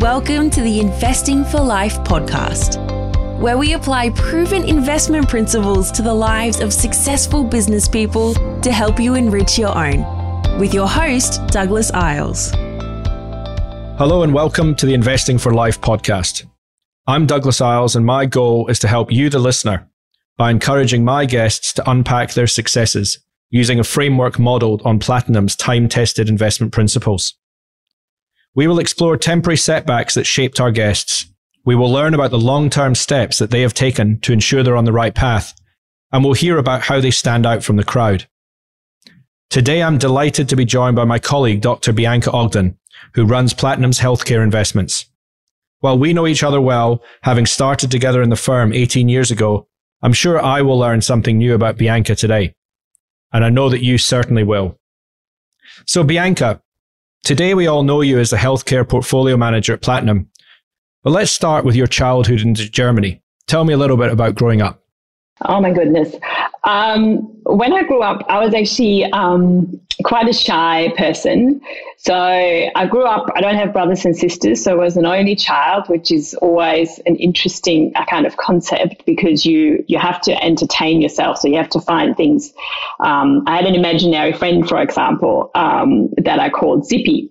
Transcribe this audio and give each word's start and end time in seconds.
Welcome 0.00 0.48
to 0.50 0.60
the 0.60 0.78
Investing 0.78 1.44
for 1.44 1.58
Life 1.58 1.96
podcast, 2.04 2.78
where 3.40 3.58
we 3.58 3.72
apply 3.72 4.10
proven 4.10 4.62
investment 4.62 5.28
principles 5.28 5.90
to 5.90 6.02
the 6.02 6.14
lives 6.14 6.60
of 6.60 6.72
successful 6.72 7.42
business 7.42 7.88
people 7.88 8.32
to 8.60 8.70
help 8.70 9.00
you 9.00 9.16
enrich 9.16 9.58
your 9.58 9.76
own. 9.76 10.06
With 10.60 10.72
your 10.72 10.86
host, 10.86 11.44
Douglas 11.48 11.90
Isles. 11.90 12.52
Hello, 13.98 14.22
and 14.22 14.32
welcome 14.32 14.76
to 14.76 14.86
the 14.86 14.94
Investing 14.94 15.36
for 15.36 15.52
Life 15.52 15.80
podcast. 15.80 16.46
I'm 17.08 17.26
Douglas 17.26 17.60
Isles, 17.60 17.96
and 17.96 18.06
my 18.06 18.24
goal 18.24 18.68
is 18.68 18.78
to 18.78 18.86
help 18.86 19.10
you, 19.10 19.28
the 19.28 19.40
listener, 19.40 19.90
by 20.36 20.52
encouraging 20.52 21.04
my 21.04 21.24
guests 21.24 21.72
to 21.72 21.90
unpack 21.90 22.34
their 22.34 22.46
successes 22.46 23.18
using 23.50 23.80
a 23.80 23.84
framework 23.84 24.38
modeled 24.38 24.80
on 24.84 25.00
Platinum's 25.00 25.56
time 25.56 25.88
tested 25.88 26.28
investment 26.28 26.72
principles. 26.72 27.34
We 28.58 28.66
will 28.66 28.80
explore 28.80 29.16
temporary 29.16 29.56
setbacks 29.56 30.14
that 30.14 30.26
shaped 30.26 30.58
our 30.58 30.72
guests. 30.72 31.26
We 31.64 31.76
will 31.76 31.92
learn 31.92 32.12
about 32.12 32.32
the 32.32 32.40
long 32.40 32.70
term 32.70 32.96
steps 32.96 33.38
that 33.38 33.52
they 33.52 33.60
have 33.60 33.72
taken 33.72 34.18
to 34.22 34.32
ensure 34.32 34.64
they're 34.64 34.76
on 34.76 34.84
the 34.84 34.92
right 34.92 35.14
path, 35.14 35.54
and 36.10 36.24
we'll 36.24 36.32
hear 36.32 36.58
about 36.58 36.82
how 36.82 37.00
they 37.00 37.12
stand 37.12 37.46
out 37.46 37.62
from 37.62 37.76
the 37.76 37.84
crowd. 37.84 38.26
Today, 39.48 39.80
I'm 39.80 39.96
delighted 39.96 40.48
to 40.48 40.56
be 40.56 40.64
joined 40.64 40.96
by 40.96 41.04
my 41.04 41.20
colleague, 41.20 41.60
Dr. 41.60 41.92
Bianca 41.92 42.32
Ogden, 42.32 42.76
who 43.14 43.24
runs 43.24 43.54
Platinum's 43.54 44.00
healthcare 44.00 44.42
investments. 44.42 45.08
While 45.78 46.00
we 46.00 46.12
know 46.12 46.26
each 46.26 46.42
other 46.42 46.60
well, 46.60 47.00
having 47.22 47.46
started 47.46 47.92
together 47.92 48.22
in 48.22 48.30
the 48.30 48.34
firm 48.34 48.72
18 48.72 49.08
years 49.08 49.30
ago, 49.30 49.68
I'm 50.02 50.12
sure 50.12 50.42
I 50.42 50.62
will 50.62 50.80
learn 50.80 51.00
something 51.00 51.38
new 51.38 51.54
about 51.54 51.78
Bianca 51.78 52.16
today. 52.16 52.56
And 53.32 53.44
I 53.44 53.50
know 53.50 53.68
that 53.68 53.84
you 53.84 53.98
certainly 53.98 54.42
will. 54.42 54.80
So, 55.86 56.02
Bianca, 56.02 56.60
Today, 57.24 57.54
we 57.54 57.66
all 57.66 57.82
know 57.82 58.00
you 58.00 58.18
as 58.18 58.30
the 58.30 58.36
healthcare 58.36 58.88
portfolio 58.88 59.36
manager 59.36 59.74
at 59.74 59.82
Platinum. 59.82 60.30
But 61.02 61.10
let's 61.10 61.30
start 61.30 61.64
with 61.64 61.76
your 61.76 61.86
childhood 61.86 62.40
in 62.40 62.54
Germany. 62.54 63.22
Tell 63.46 63.64
me 63.64 63.72
a 63.72 63.76
little 63.76 63.96
bit 63.96 64.10
about 64.10 64.34
growing 64.34 64.62
up. 64.62 64.82
Oh 65.44 65.60
my 65.60 65.70
goodness. 65.70 66.14
Um, 66.64 67.18
when 67.44 67.72
I 67.72 67.82
grew 67.84 68.02
up, 68.02 68.24
I 68.28 68.44
was 68.44 68.54
actually 68.54 69.04
um, 69.12 69.80
quite 70.04 70.28
a 70.28 70.32
shy 70.32 70.92
person. 70.96 71.60
So 72.00 72.14
I 72.14 72.86
grew 72.86 73.04
up, 73.04 73.26
I 73.34 73.40
don't 73.40 73.56
have 73.56 73.72
brothers 73.72 74.04
and 74.04 74.16
sisters, 74.16 74.62
so 74.62 74.72
I 74.72 74.84
was 74.84 74.96
an 74.96 75.04
only 75.04 75.34
child, 75.34 75.88
which 75.88 76.12
is 76.12 76.34
always 76.34 77.00
an 77.06 77.16
interesting 77.16 77.90
uh, 77.96 78.04
kind 78.06 78.24
of 78.24 78.36
concept 78.36 79.04
because 79.04 79.44
you, 79.44 79.84
you 79.88 79.98
have 79.98 80.20
to 80.22 80.44
entertain 80.44 81.02
yourself. 81.02 81.38
So 81.38 81.48
you 81.48 81.56
have 81.56 81.68
to 81.70 81.80
find 81.80 82.16
things. 82.16 82.54
Um, 83.00 83.42
I 83.48 83.56
had 83.56 83.66
an 83.66 83.74
imaginary 83.74 84.32
friend, 84.32 84.68
for 84.68 84.80
example, 84.80 85.50
um, 85.56 86.10
that 86.18 86.38
I 86.38 86.50
called 86.50 86.86
Zippy. 86.86 87.30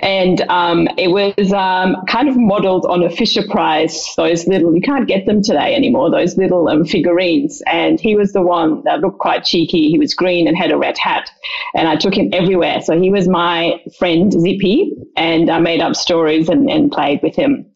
And 0.00 0.42
um, 0.42 0.86
it 0.96 1.08
was 1.08 1.52
um, 1.52 1.96
kind 2.06 2.28
of 2.28 2.36
modeled 2.36 2.86
on 2.86 3.02
a 3.02 3.10
Fisher 3.10 3.42
Price, 3.48 4.14
those 4.16 4.46
little, 4.46 4.72
you 4.74 4.80
can't 4.80 5.08
get 5.08 5.26
them 5.26 5.42
today 5.42 5.74
anymore, 5.74 6.08
those 6.10 6.36
little 6.36 6.68
um, 6.68 6.84
figurines. 6.84 7.62
And 7.66 7.98
he 7.98 8.14
was 8.14 8.32
the 8.32 8.42
one 8.42 8.84
that 8.84 9.00
looked 9.00 9.18
quite 9.18 9.44
cheeky. 9.44 9.90
He 9.90 9.98
was 9.98 10.14
green 10.14 10.46
and 10.46 10.56
had 10.56 10.70
a 10.70 10.78
red 10.78 10.96
hat. 10.98 11.30
And 11.74 11.88
I 11.88 11.96
took 12.04 12.14
him 12.14 12.28
everywhere. 12.32 12.82
So 12.82 13.00
he 13.00 13.10
was 13.10 13.26
my 13.26 13.80
friend, 13.98 14.30
Zippy, 14.30 14.92
and 15.16 15.50
I 15.50 15.58
made 15.58 15.80
up 15.80 15.96
stories 15.96 16.48
and, 16.50 16.70
and 16.70 16.92
played 16.92 17.20
with 17.22 17.34
him. 17.34 17.66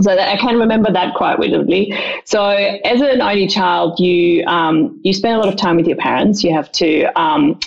So 0.00 0.12
I 0.12 0.36
can 0.36 0.58
remember 0.58 0.92
that 0.92 1.14
quite 1.14 1.38
vividly. 1.40 1.92
So 2.24 2.44
as 2.44 3.00
an 3.00 3.20
only 3.20 3.46
child, 3.46 3.98
you 4.00 4.44
um, 4.44 5.00
you 5.02 5.12
spend 5.12 5.36
a 5.36 5.38
lot 5.38 5.48
of 5.48 5.56
time 5.56 5.76
with 5.76 5.86
your 5.86 5.96
parents. 5.96 6.42
You 6.44 6.52
have 6.52 6.70
to 6.72 7.04
um, 7.20 7.58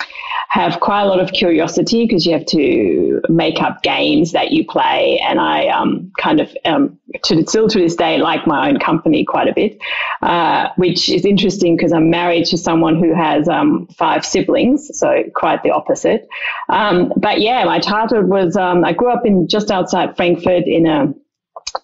have 0.52 0.82
quite 0.82 1.04
a 1.04 1.06
lot 1.06 1.22
of 1.22 1.32
curiosity 1.32 2.06
because 2.06 2.26
you 2.26 2.34
have 2.34 2.46
to 2.46 3.22
make 3.30 3.62
up 3.62 3.82
games 3.84 4.34
that 4.34 4.52
you 4.52 4.66
play. 4.66 5.18
And 5.26 5.40
I 5.40 5.68
um, 5.68 6.12
kind 6.20 6.42
of, 6.42 6.54
um, 6.66 7.00
to, 7.24 7.48
still 7.48 7.70
to 7.70 7.80
this 7.80 7.96
day, 7.96 8.18
like 8.18 8.46
my 8.46 8.68
own 8.68 8.78
company 8.78 9.24
quite 9.24 9.48
a 9.48 9.54
bit, 9.54 9.80
uh, 10.22 10.68
which 10.76 11.08
is 11.08 11.24
interesting 11.24 11.78
because 11.78 11.94
I'm 11.94 12.10
married 12.10 12.48
to 12.48 12.58
someone 12.58 13.00
who 13.00 13.14
has 13.14 13.48
um, 13.48 13.88
five 13.98 14.26
siblings, 14.26 14.92
so 15.00 15.24
quite 15.34 15.64
the 15.64 15.72
opposite. 15.72 16.28
Um, 16.68 17.14
but 17.16 17.40
yeah, 17.40 17.64
my 17.64 17.80
childhood 17.80 18.28
was, 18.28 18.58
I 18.58 18.92
grew 18.92 19.10
up 19.10 19.26
in 19.26 19.48
just 19.48 19.72
outside 19.72 20.18
Frankfurt 20.18 20.66
in 20.68 20.86
a 20.86 21.14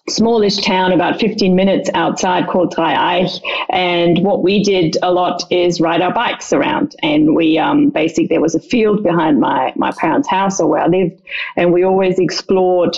smallish 0.08 0.58
town 0.58 0.92
about 0.92 1.20
15 1.20 1.54
minutes 1.54 1.90
outside 1.94 2.46
called 2.48 2.74
Dreieich. 2.74 3.40
And 3.70 4.18
what 4.24 4.42
we 4.42 4.62
did 4.62 4.96
a 5.02 5.12
lot 5.12 5.44
is 5.50 5.80
ride 5.80 6.00
our 6.00 6.12
bikes 6.12 6.52
around. 6.52 6.94
And 7.02 7.34
we 7.34 7.58
um, 7.58 7.90
basically, 7.90 8.26
there 8.26 8.40
was 8.40 8.54
a 8.54 8.60
field 8.60 9.02
behind 9.02 9.40
my, 9.40 9.72
my 9.76 9.92
parents' 9.92 10.28
house 10.28 10.60
or 10.60 10.68
where 10.68 10.82
I 10.82 10.86
lived. 10.86 11.22
And 11.56 11.72
we 11.72 11.84
always 11.84 12.18
explored 12.18 12.96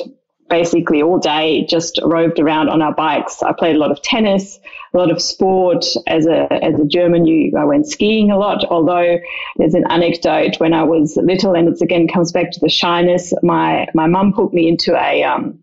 basically 0.48 1.00
all 1.00 1.18
day, 1.18 1.64
just 1.66 2.00
roved 2.02 2.40
around 2.40 2.68
on 2.68 2.82
our 2.82 2.92
bikes. 2.92 3.42
I 3.42 3.52
played 3.52 3.76
a 3.76 3.78
lot 3.78 3.92
of 3.92 4.02
tennis, 4.02 4.58
a 4.92 4.98
lot 4.98 5.10
of 5.10 5.22
sport. 5.22 5.86
As 6.08 6.26
a, 6.26 6.52
as 6.52 6.78
a 6.78 6.84
German, 6.84 7.24
you, 7.24 7.56
I 7.56 7.64
went 7.64 7.86
skiing 7.86 8.32
a 8.32 8.36
lot, 8.36 8.64
although 8.64 9.18
there's 9.56 9.74
an 9.74 9.84
anecdote 9.88 10.58
when 10.58 10.74
I 10.74 10.82
was 10.82 11.16
little, 11.16 11.54
and 11.54 11.68
it's 11.68 11.80
again 11.80 12.08
comes 12.08 12.32
back 12.32 12.50
to 12.50 12.60
the 12.60 12.68
shyness. 12.68 13.32
My, 13.42 13.86
my 13.94 14.08
mum 14.08 14.32
put 14.32 14.52
me 14.52 14.68
into 14.68 14.94
a, 15.00 15.22
um, 15.22 15.60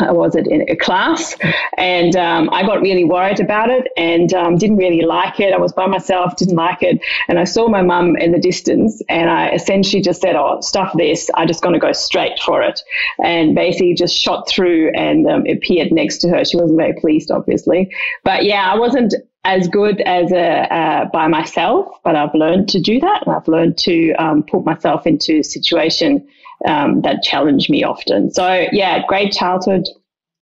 was 0.00 0.34
it 0.34 0.46
in 0.48 0.68
a 0.68 0.76
class 0.76 1.36
and 1.78 2.16
um, 2.16 2.50
i 2.50 2.62
got 2.62 2.80
really 2.80 3.04
worried 3.04 3.38
about 3.38 3.70
it 3.70 3.86
and 3.96 4.34
um, 4.34 4.56
didn't 4.56 4.76
really 4.76 5.02
like 5.02 5.38
it. 5.38 5.52
I 5.52 5.58
was 5.58 5.72
by 5.72 5.86
myself 5.86 6.36
didn't 6.36 6.56
like 6.56 6.82
it. 6.82 7.00
And 7.28 7.38
i 7.38 7.44
saw 7.44 7.68
my 7.68 7.82
mum 7.82 8.16
in 8.16 8.32
the 8.32 8.38
distance 8.38 9.00
and 9.08 9.30
i 9.30 9.50
essentially 9.50 10.02
just 10.02 10.20
said 10.20 10.34
oh 10.36 10.60
stuff 10.60 10.92
this. 10.96 11.30
I'm 11.34 11.46
just 11.46 11.62
going 11.62 11.74
to 11.74 11.78
go 11.78 11.92
straight 11.92 12.38
for 12.40 12.62
it. 12.62 12.82
And 13.22 13.54
basically 13.54 13.94
just 13.94 14.16
shot 14.16 14.48
through 14.48 14.90
and 14.94 15.26
um, 15.28 15.46
appeared 15.46 15.92
next 15.92 16.18
to 16.18 16.28
her. 16.30 16.44
She 16.44 16.56
wasn't 16.56 16.78
very 16.78 16.94
pleased 16.94 17.30
obviously. 17.30 17.94
But 18.24 18.44
yeah 18.44 18.70
i 18.72 18.78
wasn't 18.78 19.14
as 19.44 19.68
good 19.68 20.00
as 20.00 20.32
a 20.32 20.74
uh, 20.74 21.04
by 21.12 21.28
myself 21.28 21.86
but 22.02 22.16
i've 22.16 22.34
learned 22.34 22.68
to 22.68 22.80
do 22.80 22.98
that 22.98 23.22
and 23.26 23.36
i've 23.36 23.46
learned 23.46 23.76
to 23.76 24.12
um, 24.14 24.42
put 24.42 24.64
myself 24.64 25.06
into 25.06 25.42
situation 25.42 26.26
um, 26.66 27.02
that 27.02 27.22
challenge 27.22 27.68
me 27.68 27.84
often. 27.84 28.30
So 28.30 28.66
yeah, 28.72 29.02
great 29.06 29.32
childhood. 29.32 29.84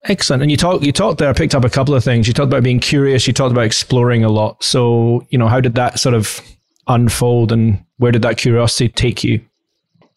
Excellent. 0.04 0.42
And 0.42 0.50
you 0.50 0.56
talked 0.56 0.84
you 0.84 0.92
talked 0.92 1.18
there, 1.18 1.28
I 1.28 1.32
picked 1.34 1.54
up 1.54 1.64
a 1.64 1.70
couple 1.70 1.94
of 1.94 2.02
things. 2.02 2.26
You 2.26 2.32
talked 2.32 2.48
about 2.48 2.62
being 2.62 2.80
curious, 2.80 3.26
you 3.26 3.32
talked 3.32 3.52
about 3.52 3.64
exploring 3.64 4.24
a 4.24 4.30
lot. 4.30 4.62
So, 4.64 5.26
you 5.30 5.38
know, 5.38 5.48
how 5.48 5.60
did 5.60 5.74
that 5.74 5.98
sort 5.98 6.14
of 6.14 6.40
unfold 6.88 7.52
and 7.52 7.84
where 7.98 8.10
did 8.10 8.22
that 8.22 8.38
curiosity 8.38 8.88
take 8.88 9.22
you? 9.22 9.40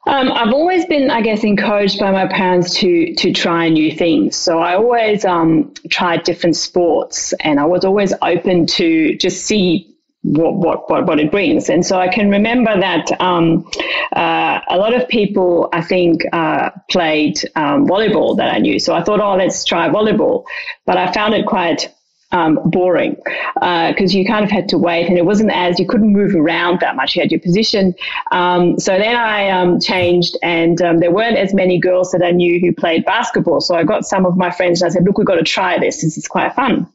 Um, 0.05 0.31
I've 0.33 0.53
always 0.53 0.85
been, 0.85 1.09
I 1.09 1.21
guess, 1.21 1.43
encouraged 1.43 1.99
by 1.99 2.11
my 2.11 2.27
parents 2.27 2.75
to 2.79 3.13
to 3.15 3.31
try 3.31 3.69
new 3.69 3.91
things. 3.95 4.35
So 4.35 4.59
I 4.59 4.75
always 4.75 5.23
um, 5.23 5.73
tried 5.89 6.23
different 6.23 6.57
sports, 6.57 7.33
and 7.39 7.59
I 7.59 7.65
was 7.65 7.85
always 7.85 8.13
open 8.21 8.65
to 8.67 9.15
just 9.15 9.45
see 9.45 9.92
what, 10.23 10.55
what, 10.55 10.89
what, 10.89 11.05
what 11.05 11.19
it 11.19 11.31
brings. 11.31 11.69
And 11.69 11.85
so 11.85 11.99
I 11.99 12.07
can 12.07 12.29
remember 12.29 12.79
that 12.79 13.11
um, 13.21 13.69
uh, 14.15 14.61
a 14.69 14.77
lot 14.77 14.93
of 14.93 15.07
people, 15.07 15.69
I 15.73 15.81
think, 15.81 16.23
uh, 16.31 16.71
played 16.89 17.39
um, 17.55 17.85
volleyball 17.85 18.37
that 18.37 18.53
I 18.53 18.59
knew. 18.59 18.79
So 18.79 18.95
I 18.95 19.03
thought, 19.03 19.19
oh, 19.19 19.35
let's 19.35 19.65
try 19.65 19.89
volleyball. 19.89 20.45
But 20.85 20.97
I 20.97 21.11
found 21.11 21.33
it 21.33 21.45
quite 21.45 21.93
um, 22.31 22.59
boring 22.65 23.15
because 23.53 24.13
uh, 24.13 24.17
you 24.17 24.25
kind 24.25 24.43
of 24.43 24.49
had 24.49 24.69
to 24.69 24.77
wait 24.77 25.07
and 25.07 25.17
it 25.17 25.25
wasn't 25.25 25.51
as 25.51 25.79
you 25.79 25.85
couldn't 25.85 26.11
move 26.11 26.33
around 26.33 26.79
that 26.79 26.95
much. 26.95 27.15
You 27.15 27.21
had 27.21 27.31
your 27.31 27.41
position. 27.41 27.93
Um, 28.31 28.79
so 28.79 28.97
then 28.97 29.15
I 29.15 29.49
um, 29.49 29.79
changed 29.79 30.37
and 30.41 30.81
um, 30.81 30.99
there 30.99 31.11
weren't 31.11 31.37
as 31.37 31.53
many 31.53 31.79
girls 31.79 32.11
that 32.11 32.23
I 32.23 32.31
knew 32.31 32.59
who 32.59 32.73
played 32.73 33.05
basketball. 33.05 33.61
So 33.61 33.75
I 33.75 33.83
got 33.83 34.05
some 34.05 34.25
of 34.25 34.35
my 34.35 34.51
friends 34.51 34.81
and 34.81 34.89
I 34.89 34.93
said, 34.93 35.03
look, 35.03 35.17
we've 35.17 35.27
got 35.27 35.35
to 35.35 35.43
try 35.43 35.79
this. 35.79 36.01
This 36.01 36.17
is 36.17 36.27
quite 36.27 36.55
fun. 36.55 36.91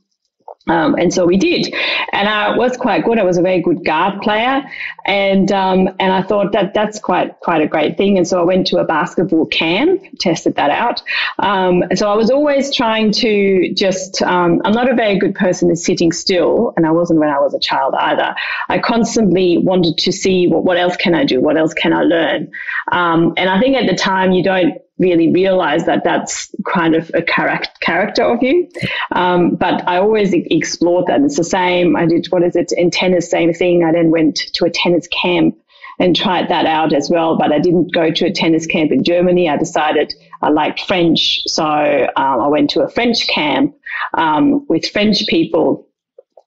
Um, 0.68 0.94
and 0.96 1.12
so 1.12 1.24
we 1.24 1.36
did, 1.36 1.74
and 2.12 2.28
I 2.28 2.56
was 2.56 2.76
quite 2.76 3.04
good. 3.04 3.18
I 3.18 3.24
was 3.24 3.38
a 3.38 3.42
very 3.42 3.60
good 3.60 3.84
guard 3.84 4.20
player, 4.20 4.62
and 5.06 5.50
um, 5.52 5.88
and 5.98 6.12
I 6.12 6.22
thought 6.22 6.52
that 6.52 6.74
that's 6.74 6.98
quite 6.98 7.40
quite 7.40 7.62
a 7.62 7.66
great 7.66 7.96
thing. 7.96 8.18
And 8.18 8.26
so 8.26 8.40
I 8.40 8.44
went 8.44 8.66
to 8.68 8.78
a 8.78 8.84
basketball 8.84 9.46
camp, 9.46 10.02
tested 10.18 10.56
that 10.56 10.70
out. 10.70 11.02
Um, 11.38 11.84
so 11.94 12.10
I 12.10 12.14
was 12.14 12.30
always 12.30 12.74
trying 12.74 13.12
to 13.12 13.72
just. 13.74 14.22
Um, 14.22 14.60
I'm 14.64 14.72
not 14.72 14.90
a 14.90 14.94
very 14.94 15.18
good 15.18 15.34
person 15.34 15.70
at 15.70 15.78
sitting 15.78 16.12
still, 16.12 16.72
and 16.76 16.86
I 16.86 16.90
wasn't 16.90 17.20
when 17.20 17.30
I 17.30 17.38
was 17.38 17.54
a 17.54 17.60
child 17.60 17.94
either. 17.98 18.34
I 18.68 18.78
constantly 18.78 19.58
wanted 19.58 19.96
to 19.98 20.12
see 20.12 20.46
what 20.48 20.64
what 20.64 20.76
else 20.76 20.96
can 20.96 21.14
I 21.14 21.24
do, 21.24 21.40
what 21.40 21.56
else 21.56 21.74
can 21.74 21.92
I 21.92 22.02
learn, 22.02 22.50
um, 22.92 23.34
and 23.36 23.48
I 23.48 23.58
think 23.60 23.76
at 23.76 23.86
the 23.86 23.96
time 23.96 24.32
you 24.32 24.42
don't 24.42 24.74
really 24.98 25.30
realize 25.32 25.86
that 25.86 26.04
that's 26.04 26.54
kind 26.66 26.94
of 26.94 27.10
a 27.14 27.22
character 27.22 27.70
character 27.80 28.22
of 28.22 28.42
you. 28.42 28.68
Um, 29.12 29.54
but 29.54 29.86
I 29.88 29.98
always 29.98 30.32
explored 30.32 31.06
that. 31.06 31.20
It's 31.22 31.36
the 31.36 31.44
same. 31.44 31.96
I 31.96 32.06
did 32.06 32.26
what 32.30 32.42
is 32.42 32.56
it 32.56 32.72
in 32.76 32.90
tennis? 32.90 33.30
Same 33.30 33.52
thing. 33.52 33.84
I 33.84 33.92
then 33.92 34.10
went 34.10 34.36
to 34.54 34.64
a 34.64 34.70
tennis 34.70 35.08
camp 35.08 35.56
and 35.98 36.14
tried 36.14 36.48
that 36.48 36.66
out 36.66 36.92
as 36.92 37.10
well. 37.10 37.36
But 37.36 37.52
I 37.52 37.58
didn't 37.58 37.92
go 37.92 38.10
to 38.10 38.26
a 38.26 38.32
tennis 38.32 38.66
camp 38.66 38.92
in 38.92 39.02
Germany. 39.02 39.48
I 39.48 39.56
decided 39.56 40.14
I 40.42 40.50
liked 40.50 40.80
French, 40.82 41.42
so 41.46 41.64
um, 41.64 42.40
I 42.40 42.48
went 42.48 42.70
to 42.70 42.82
a 42.82 42.88
French 42.88 43.26
camp 43.28 43.74
um, 44.14 44.66
with 44.68 44.88
French 44.88 45.26
people 45.26 45.87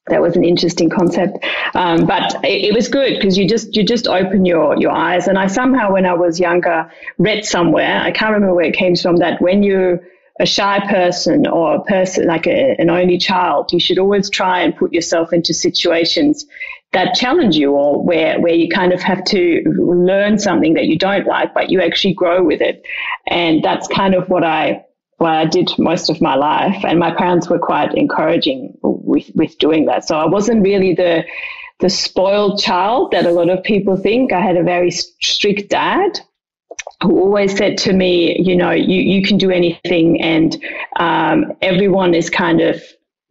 that 0.08 0.22
was 0.22 0.36
an 0.36 0.44
interesting 0.44 0.90
concept. 0.90 1.46
Um, 1.76 2.06
but 2.06 2.44
it, 2.44 2.66
it, 2.66 2.74
was 2.74 2.88
good 2.88 3.16
because 3.16 3.38
you 3.38 3.48
just 3.48 3.76
you 3.76 3.84
just 3.84 4.08
open 4.08 4.46
your 4.46 4.76
your 4.78 4.92
eyes. 4.92 5.28
And 5.28 5.38
I 5.38 5.48
somehow, 5.48 5.94
when 5.94 6.06
I 6.06 6.14
was 6.14 6.40
younger, 6.40 6.92
read 7.18 7.46
somewhere 7.46 8.02
I 8.02 8.12
can't 8.12 8.34
remember 8.34 8.56
where 8.56 8.66
it 8.66 8.76
came 8.76 8.96
from 8.96 9.18
that 9.18 9.42
when 9.42 9.64
you're 9.64 10.02
a 10.40 10.46
shy 10.46 10.80
person 10.90 11.46
or 11.46 11.76
a 11.76 11.84
person 11.84 12.26
like 12.26 12.48
a, 12.48 12.76
an 12.80 12.90
only 12.90 13.18
child, 13.18 13.72
you 13.72 13.80
should 13.80 14.00
always 14.00 14.30
try 14.30 14.62
and 14.62 14.76
put 14.76 14.92
yourself 14.92 15.34
into 15.34 15.54
situations 15.54 16.48
that 16.94 17.14
challenge 17.14 17.56
you 17.56 17.72
or 17.72 18.04
where, 18.04 18.40
where 18.40 18.54
you 18.54 18.68
kind 18.68 18.92
of 18.92 19.02
have 19.02 19.24
to 19.24 19.62
learn 19.66 20.38
something 20.40 20.74
that 20.74 20.86
you 20.86 20.98
don't 20.98 21.28
like, 21.28 21.54
but 21.54 21.70
you 21.70 21.82
actually 21.82 22.14
grow 22.14 22.44
with 22.44 22.60
it. 22.60 22.84
And 23.28 23.64
that's 23.64 23.88
kind 23.88 24.14
of 24.14 24.30
what 24.30 24.44
I, 24.44 24.86
what 25.22 25.34
I 25.34 25.46
did 25.46 25.70
most 25.78 26.10
of 26.10 26.20
my 26.20 26.36
life. 26.36 26.84
And 26.84 27.00
my 27.00 27.14
parents 27.14 27.48
were 27.48 27.60
quite 27.60 27.94
encouraging 27.94 28.76
with, 28.82 29.30
with 29.36 29.58
doing 29.60 29.86
that. 29.86 30.08
So 30.08 30.18
I 30.18 30.26
wasn't 30.26 30.64
really 30.64 30.96
the, 30.96 31.24
the 31.80 31.90
spoiled 31.90 32.60
child 32.60 33.12
that 33.12 33.28
a 33.28 33.32
lot 33.32 33.50
of 33.50 33.64
people 33.64 33.96
think. 33.96 34.34
I 34.34 34.42
had 34.42 34.58
a 34.58 34.64
very 34.64 34.90
strict 34.90 35.70
dad 35.70 36.20
who 37.04 37.20
always 37.20 37.56
said 37.56 37.78
to 37.80 37.94
me, 37.94 38.40
you 38.40 38.56
know, 38.56 38.72
you, 38.72 39.00
you 39.00 39.24
can 39.24 39.38
do 39.38 39.52
anything 39.52 40.22
and 40.22 40.58
um, 41.00 41.54
everyone 41.62 42.16
is 42.16 42.30
kind 42.30 42.60
of 42.60 42.82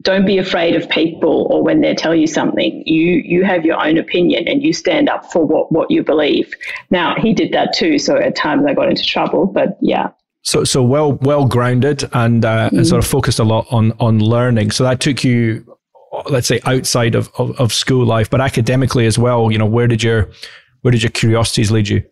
don't 0.03 0.25
be 0.25 0.39
afraid 0.39 0.77
of 0.77 0.89
people 0.89 1.47
or 1.51 1.63
when 1.63 1.81
they 1.81 1.95
tell 1.95 2.15
you 2.15 2.27
something. 2.27 2.83
You 2.87 3.21
you 3.23 3.45
have 3.45 3.67
your 3.67 3.85
own 3.85 3.99
opinion 3.99 4.49
and 4.49 4.63
you 4.63 4.73
stand 4.73 5.11
up 5.11 5.31
for 5.31 5.45
what, 5.45 5.71
what 5.71 5.91
you 5.91 6.03
believe. 6.03 6.55
Now 6.91 7.17
he 7.17 7.35
did 7.35 7.53
that 7.53 7.75
too, 7.75 7.99
so 7.99 8.17
at 8.17 8.35
times 8.35 8.65
I 8.67 8.73
got 8.73 8.89
into 8.89 9.05
trouble, 9.05 9.45
but 9.45 9.77
yeah. 9.83 10.11
So 10.43 10.65
so 10.65 10.83
well 10.83 11.13
well 11.13 11.47
grounded 11.47 12.09
and, 12.13 12.45
uh, 12.45 12.71
mm. 12.71 12.79
and 12.79 12.87
sort 12.87 13.03
of 13.03 13.11
focused 13.11 13.39
a 13.39 13.45
lot 13.45 13.67
on 13.71 13.93
on 14.01 14.21
learning. 14.21 14.71
So 14.71 14.85
that 14.85 15.01
took 15.01 15.23
you 15.23 15.65
let's 16.29 16.49
say 16.49 16.61
outside 16.65 17.15
of, 17.15 17.31
of, 17.39 17.59
of 17.61 17.73
school 17.73 18.05
life, 18.05 18.29
but 18.29 18.41
academically 18.41 19.07
as 19.07 19.19
well, 19.19 19.51
you 19.51 19.59
know, 19.59 19.67
where 19.67 19.87
did 19.87 20.03
your 20.03 20.31
where 20.83 20.93
did 20.93 21.03
your 21.03 21.11
curiosities 21.11 21.71
lead 21.71 21.89
you? 21.89 22.03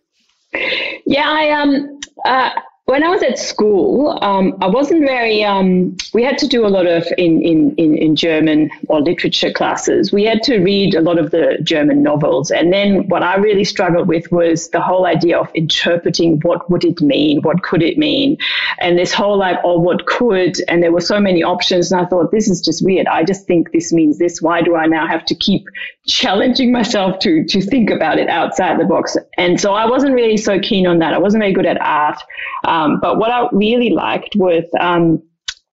Yeah, 1.06 1.28
I 1.28 1.50
um 1.50 2.00
uh, 2.24 2.50
when 2.88 3.04
I 3.04 3.10
was 3.10 3.22
at 3.22 3.38
school, 3.38 4.18
um, 4.22 4.56
I 4.62 4.66
wasn't 4.66 5.02
very. 5.02 5.44
Um, 5.44 5.94
we 6.14 6.24
had 6.24 6.38
to 6.38 6.48
do 6.48 6.66
a 6.66 6.68
lot 6.68 6.86
of 6.86 7.06
in, 7.18 7.42
in, 7.42 7.74
in, 7.74 7.94
in, 7.94 8.16
German 8.16 8.70
or 8.88 9.02
literature 9.02 9.52
classes. 9.52 10.10
We 10.10 10.24
had 10.24 10.42
to 10.44 10.60
read 10.60 10.94
a 10.94 11.02
lot 11.02 11.18
of 11.18 11.30
the 11.30 11.58
German 11.62 12.02
novels, 12.02 12.50
and 12.50 12.72
then 12.72 13.06
what 13.08 13.22
I 13.22 13.36
really 13.36 13.64
struggled 13.64 14.08
with 14.08 14.32
was 14.32 14.70
the 14.70 14.80
whole 14.80 15.04
idea 15.04 15.38
of 15.38 15.50
interpreting 15.54 16.40
what 16.40 16.70
would 16.70 16.82
it 16.82 17.02
mean, 17.02 17.42
what 17.42 17.62
could 17.62 17.82
it 17.82 17.98
mean, 17.98 18.38
and 18.78 18.98
this 18.98 19.12
whole 19.12 19.36
like, 19.36 19.58
oh, 19.64 19.78
what 19.78 20.06
could, 20.06 20.56
and 20.66 20.82
there 20.82 20.90
were 20.90 21.02
so 21.02 21.20
many 21.20 21.42
options, 21.42 21.92
and 21.92 22.00
I 22.00 22.06
thought 22.06 22.30
this 22.30 22.48
is 22.48 22.62
just 22.62 22.82
weird. 22.82 23.06
I 23.06 23.22
just 23.22 23.46
think 23.46 23.70
this 23.70 23.92
means 23.92 24.16
this. 24.16 24.40
Why 24.40 24.62
do 24.62 24.76
I 24.76 24.86
now 24.86 25.06
have 25.06 25.26
to 25.26 25.34
keep 25.34 25.66
challenging 26.06 26.72
myself 26.72 27.18
to 27.18 27.44
to 27.44 27.60
think 27.60 27.90
about 27.90 28.18
it 28.18 28.30
outside 28.30 28.80
the 28.80 28.86
box? 28.86 29.14
And 29.36 29.60
so 29.60 29.74
I 29.74 29.84
wasn't 29.84 30.14
really 30.14 30.38
so 30.38 30.58
keen 30.58 30.86
on 30.86 31.00
that. 31.00 31.12
I 31.12 31.18
wasn't 31.18 31.42
very 31.42 31.52
good 31.52 31.66
at 31.66 31.78
art. 31.82 32.18
Um, 32.64 32.77
um, 32.78 33.00
but 33.00 33.18
what 33.18 33.30
I 33.30 33.48
really 33.52 33.90
liked 33.90 34.36
was 34.36 34.64
um, 34.80 35.22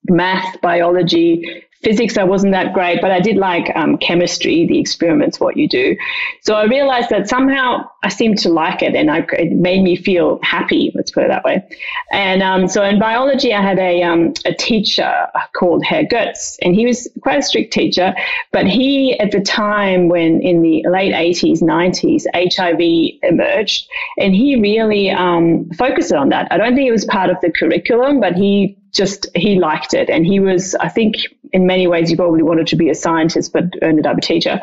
math, 0.09 0.59
biology, 0.61 1.63
physics 1.85 2.17
I 2.17 2.23
wasn't 2.23 2.53
that 2.53 2.73
great, 2.73 2.99
but 2.99 3.11
I 3.11 3.19
did 3.19 3.37
like 3.37 3.71
um, 3.75 3.99
chemistry, 3.99 4.65
the 4.65 4.79
experiments, 4.79 5.39
what 5.39 5.55
you 5.55 5.69
do. 5.69 5.95
So 6.41 6.55
I 6.55 6.65
realized 6.65 7.11
that 7.11 7.29
somehow 7.29 7.87
I 8.01 8.09
seemed 8.09 8.39
to 8.39 8.49
like 8.49 8.81
it 8.81 8.95
and 8.95 9.11
I, 9.11 9.19
it 9.33 9.51
made 9.51 9.83
me 9.83 9.95
feel 9.95 10.39
happy, 10.41 10.91
let's 10.95 11.11
put 11.11 11.23
it 11.23 11.27
that 11.29 11.43
way. 11.43 11.63
And 12.11 12.41
um, 12.41 12.67
so 12.67 12.83
in 12.83 12.97
biology, 12.97 13.53
I 13.53 13.61
had 13.61 13.77
a, 13.77 14.01
um, 14.01 14.33
a 14.45 14.53
teacher 14.53 15.27
called 15.55 15.85
Herr 15.85 16.05
Götz, 16.05 16.57
and 16.63 16.73
he 16.73 16.87
was 16.87 17.07
quite 17.21 17.37
a 17.37 17.43
strict 17.43 17.71
teacher, 17.71 18.15
but 18.51 18.65
he, 18.65 19.19
at 19.19 19.29
the 19.29 19.41
time 19.41 20.09
when 20.09 20.41
in 20.41 20.63
the 20.63 20.83
late 20.89 21.13
80s, 21.13 21.61
90s, 21.61 22.25
HIV 22.33 23.19
emerged, 23.21 23.87
and 24.17 24.33
he 24.33 24.55
really 24.55 25.11
um, 25.11 25.69
focused 25.77 26.13
on 26.13 26.29
that. 26.29 26.47
I 26.51 26.57
don't 26.57 26.75
think 26.75 26.87
it 26.87 26.91
was 26.91 27.05
part 27.05 27.29
of 27.29 27.37
the 27.41 27.51
curriculum, 27.51 28.19
but 28.19 28.33
he 28.33 28.75
just 28.95 29.27
he 29.35 29.59
liked 29.59 29.93
it 29.93 30.09
and 30.09 30.25
he 30.25 30.39
was 30.39 30.73
i 30.75 30.87
think 30.87 31.17
in 31.55 31.65
many 31.65 31.87
ways 31.87 32.11
you 32.11 32.17
probably 32.17 32.43
wanted 32.43 32.67
to 32.67 32.75
be 32.75 32.89
a 32.89 32.95
scientist 32.95 33.53
but 33.53 33.63
ended 33.81 34.05
up 34.05 34.17
a 34.17 34.21
teacher. 34.21 34.59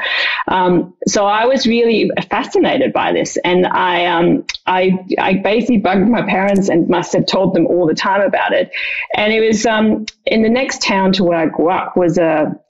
Um, 0.46 0.92
so 1.06 1.24
i 1.24 1.46
was 1.46 1.66
really 1.66 2.10
fascinated 2.28 2.92
by 2.92 3.12
this. 3.12 3.38
And 3.38 3.66
i 3.66 4.04
um, 4.06 4.44
I, 4.66 4.82
I 5.18 5.34
basically 5.34 5.78
bugged 5.78 6.06
my 6.08 6.22
parents 6.22 6.68
and 6.68 6.88
must 6.88 7.14
have 7.14 7.26
told 7.26 7.54
them 7.54 7.66
all 7.66 7.86
the 7.86 7.94
time 7.94 8.20
about 8.20 8.52
it. 8.52 8.70
And 9.16 9.32
it 9.32 9.40
was 9.40 9.64
um, 9.64 10.06
in 10.26 10.42
the 10.42 10.50
next 10.50 10.82
town 10.82 11.12
to 11.14 11.24
where 11.24 11.38
i 11.38 11.46
grew 11.46 11.70
up 11.70 11.96
was 11.96 12.18
a 12.18 12.60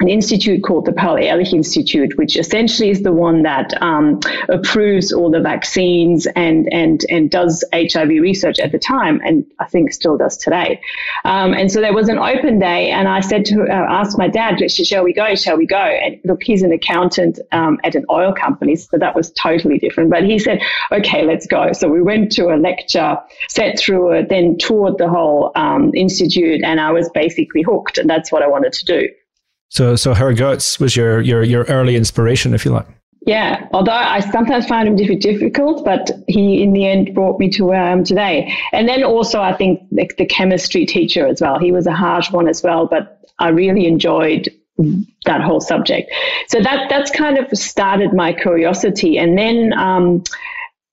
an 0.00 0.08
institute 0.08 0.64
called 0.64 0.86
the 0.86 0.92
Paul 0.92 1.18
Ehrlich 1.18 1.52
Institute, 1.52 2.16
which 2.16 2.36
essentially 2.36 2.88
is 2.88 3.02
the 3.02 3.12
one 3.12 3.42
that 3.42 3.80
um, 3.82 4.18
approves 4.48 5.12
all 5.12 5.30
the 5.30 5.40
vaccines 5.40 6.26
and 6.34 6.68
and 6.72 7.04
and 7.10 7.30
does 7.30 7.62
HIV 7.72 8.08
research 8.08 8.58
at 8.58 8.72
the 8.72 8.78
time, 8.78 9.20
and 9.22 9.44
I 9.58 9.66
think 9.66 9.92
still 9.92 10.16
does 10.16 10.38
today. 10.38 10.80
Um, 11.26 11.52
and 11.52 11.70
so 11.70 11.80
there 11.80 11.92
was 11.92 12.08
an 12.08 12.18
open 12.18 12.58
day, 12.58 12.90
and 12.90 13.08
I 13.08 13.20
said 13.20 13.44
to 13.46 13.62
uh, 13.62 13.86
asked 13.90 14.16
my 14.16 14.28
dad, 14.28 14.58
"Shall 14.70 15.04
we 15.04 15.12
go? 15.12 15.34
Shall 15.34 15.58
we 15.58 15.66
go?" 15.66 15.76
And 15.76 16.18
look, 16.24 16.42
he's 16.42 16.62
an 16.62 16.72
accountant 16.72 17.38
um, 17.52 17.78
at 17.84 17.94
an 17.94 18.06
oil 18.10 18.32
company, 18.32 18.76
so 18.76 18.96
that 18.96 19.14
was 19.14 19.30
totally 19.32 19.78
different. 19.78 20.08
But 20.10 20.24
he 20.24 20.38
said, 20.38 20.62
"Okay, 20.90 21.26
let's 21.26 21.46
go." 21.46 21.72
So 21.72 21.88
we 21.88 22.00
went 22.00 22.32
to 22.32 22.46
a 22.46 22.56
lecture, 22.56 23.18
sat 23.50 23.78
through 23.78 24.12
it, 24.12 24.28
then 24.30 24.56
toured 24.56 24.96
the 24.96 25.10
whole 25.10 25.52
um, 25.56 25.92
institute, 25.94 26.62
and 26.64 26.80
I 26.80 26.90
was 26.90 27.10
basically 27.10 27.62
hooked, 27.62 27.98
and 27.98 28.08
that's 28.08 28.32
what 28.32 28.42
I 28.42 28.48
wanted 28.48 28.72
to 28.72 28.84
do. 28.86 29.08
So, 29.70 29.96
so 29.96 30.14
Herr 30.14 30.34
Götz 30.34 30.78
was 30.78 30.94
your, 30.94 31.20
your, 31.20 31.42
your 31.42 31.64
early 31.64 31.96
inspiration, 31.96 32.54
if 32.54 32.64
you 32.64 32.72
like. 32.72 32.86
Yeah, 33.26 33.68
although 33.72 33.92
I 33.92 34.20
sometimes 34.20 34.66
found 34.66 34.88
him 34.88 34.96
difficult, 34.96 35.84
but 35.84 36.10
he 36.26 36.62
in 36.62 36.72
the 36.72 36.86
end 36.86 37.14
brought 37.14 37.38
me 37.38 37.50
to 37.50 37.64
where 37.66 37.82
I 37.82 37.90
am 37.90 38.02
today. 38.02 38.52
And 38.72 38.88
then 38.88 39.04
also, 39.04 39.40
I 39.40 39.54
think 39.54 39.82
the, 39.90 40.10
the 40.16 40.26
chemistry 40.26 40.86
teacher 40.86 41.26
as 41.26 41.40
well. 41.40 41.58
He 41.58 41.70
was 41.70 41.86
a 41.86 41.92
harsh 41.92 42.30
one 42.30 42.48
as 42.48 42.62
well, 42.62 42.86
but 42.86 43.20
I 43.38 43.50
really 43.50 43.86
enjoyed 43.86 44.48
that 45.26 45.42
whole 45.42 45.60
subject. 45.60 46.10
So 46.48 46.60
that 46.60 46.88
that's 46.88 47.10
kind 47.10 47.38
of 47.38 47.46
started 47.56 48.14
my 48.14 48.32
curiosity. 48.32 49.18
And 49.18 49.36
then 49.36 49.74
um, 49.74 50.24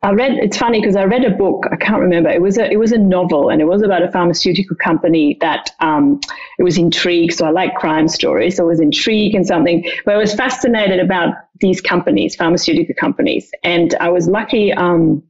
I 0.08 0.12
read. 0.12 0.36
It's 0.36 0.56
funny 0.56 0.80
because 0.80 0.96
I 0.96 1.04
read 1.04 1.26
a 1.26 1.32
book. 1.32 1.66
I 1.70 1.76
can't 1.76 2.00
remember. 2.00 2.30
It 2.30 2.42
was 2.42 2.58
a 2.58 2.72
it 2.72 2.78
was 2.78 2.94
a 2.94 2.98
novel, 2.98 3.50
and 3.50 3.62
it 3.62 3.66
was 3.66 3.82
about 3.82 4.04
a 4.04 4.10
pharmaceutical 4.10 4.78
company 4.78 5.38
that 5.42 5.72
um, 5.82 6.22
it 6.58 6.64
was 6.64 6.78
intrigue. 6.78 7.34
So 7.34 7.46
I 7.46 7.50
like 7.50 7.76
crime 7.76 8.08
stories. 8.08 8.56
So 8.56 8.64
it 8.64 8.68
was 8.68 8.80
intrigue 8.80 9.36
and 9.36 9.46
something. 9.46 9.84
But 10.06 10.16
I 10.16 10.18
was 10.18 10.34
fascinated 10.34 11.02
about 11.02 11.34
these 11.60 11.82
companies, 11.82 12.38
pharmaceutical 12.38 12.96
companies, 12.98 13.52
and 13.66 13.96
I 14.00 14.08
was 14.08 14.30
lucky. 14.30 14.72
Um, 14.72 15.24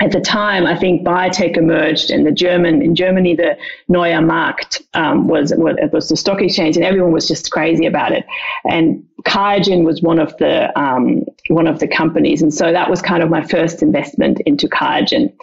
at 0.00 0.12
the 0.12 0.20
time, 0.20 0.66
I 0.66 0.76
think 0.76 1.06
biotech 1.06 1.58
emerged, 1.58 2.10
and 2.10 2.26
the 2.26 2.32
German 2.32 2.80
in 2.80 2.94
Germany, 2.94 3.34
the 3.36 3.56
Neuer 3.88 4.22
Markt 4.22 4.80
um, 4.94 5.28
was 5.28 5.52
was 5.56 6.08
the 6.08 6.16
stock 6.16 6.40
exchange, 6.40 6.76
and 6.76 6.84
everyone 6.84 7.12
was 7.12 7.28
just 7.28 7.50
crazy 7.50 7.84
about 7.84 8.12
it. 8.12 8.24
And 8.64 9.06
QIAGEN 9.26 9.84
was 9.84 10.00
one 10.00 10.18
of 10.18 10.34
the 10.38 10.76
um, 10.80 11.24
one 11.48 11.66
of 11.66 11.80
the 11.80 11.86
companies, 11.86 12.40
and 12.40 12.52
so 12.52 12.72
that 12.72 12.88
was 12.88 13.02
kind 13.02 13.22
of 13.22 13.28
my 13.28 13.46
first 13.46 13.82
investment 13.82 14.40
into 14.46 14.68
QIAGEN. 14.68 15.34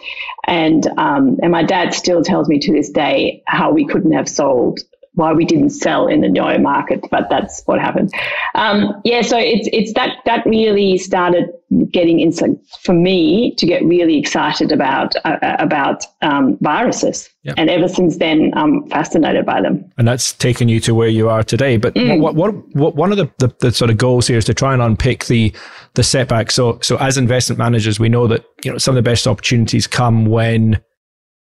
And 0.45 0.87
um, 0.97 1.37
and 1.43 1.51
my 1.51 1.61
dad 1.61 1.93
still 1.93 2.23
tells 2.23 2.49
me 2.49 2.57
to 2.59 2.73
this 2.73 2.89
day 2.89 3.43
how 3.45 3.71
we 3.71 3.85
couldn't 3.85 4.13
have 4.13 4.27
sold 4.27 4.79
why 5.17 5.33
we 5.33 5.45
didn't 5.45 5.71
sell 5.71 6.07
in 6.07 6.21
the 6.21 6.29
Neue 6.29 6.59
market, 6.59 7.03
but 7.09 7.27
that's 7.27 7.63
what 7.65 7.79
happened. 7.79 8.13
Um, 8.53 9.01
yeah, 9.03 9.23
so 9.23 9.35
it's 9.37 9.67
it's 9.73 9.93
that 9.93 10.17
that 10.25 10.45
really 10.45 10.97
started 10.99 11.49
getting 11.91 12.19
insight 12.19 12.51
for 12.81 12.93
me 12.93 13.55
to 13.55 13.65
get 13.65 13.83
really 13.83 14.19
excited 14.19 14.71
about 14.71 15.15
uh, 15.25 15.37
uh, 15.41 15.55
about 15.57 16.03
um, 16.21 16.57
viruses, 16.61 17.29
yep. 17.43 17.55
and 17.57 17.67
ever 17.69 17.87
since 17.87 18.17
then, 18.17 18.53
I'm 18.55 18.87
fascinated 18.89 19.45
by 19.45 19.59
them. 19.59 19.91
And 19.97 20.07
that's 20.07 20.33
taken 20.33 20.69
you 20.69 20.79
to 20.81 20.93
where 20.93 21.09
you 21.09 21.29
are 21.29 21.43
today. 21.43 21.77
But 21.77 21.95
mm. 21.95 22.21
what, 22.21 22.35
what, 22.35 22.53
what 22.75 22.95
one 22.95 23.11
of 23.11 23.17
the, 23.17 23.29
the, 23.39 23.53
the 23.59 23.71
sort 23.71 23.89
of 23.89 23.97
goals 23.97 24.27
here 24.27 24.37
is 24.37 24.45
to 24.45 24.53
try 24.53 24.71
and 24.73 24.81
unpick 24.83 25.25
the 25.25 25.51
the 25.95 26.03
setbacks. 26.03 26.53
So 26.53 26.77
so 26.83 26.97
as 26.97 27.17
investment 27.17 27.57
managers, 27.57 27.99
we 27.99 28.07
know 28.07 28.27
that 28.27 28.45
you 28.63 28.71
know 28.71 28.77
some 28.77 28.95
of 28.95 29.03
the 29.03 29.09
best 29.09 29.25
opportunities 29.25 29.87
come 29.87 30.27
when 30.27 30.79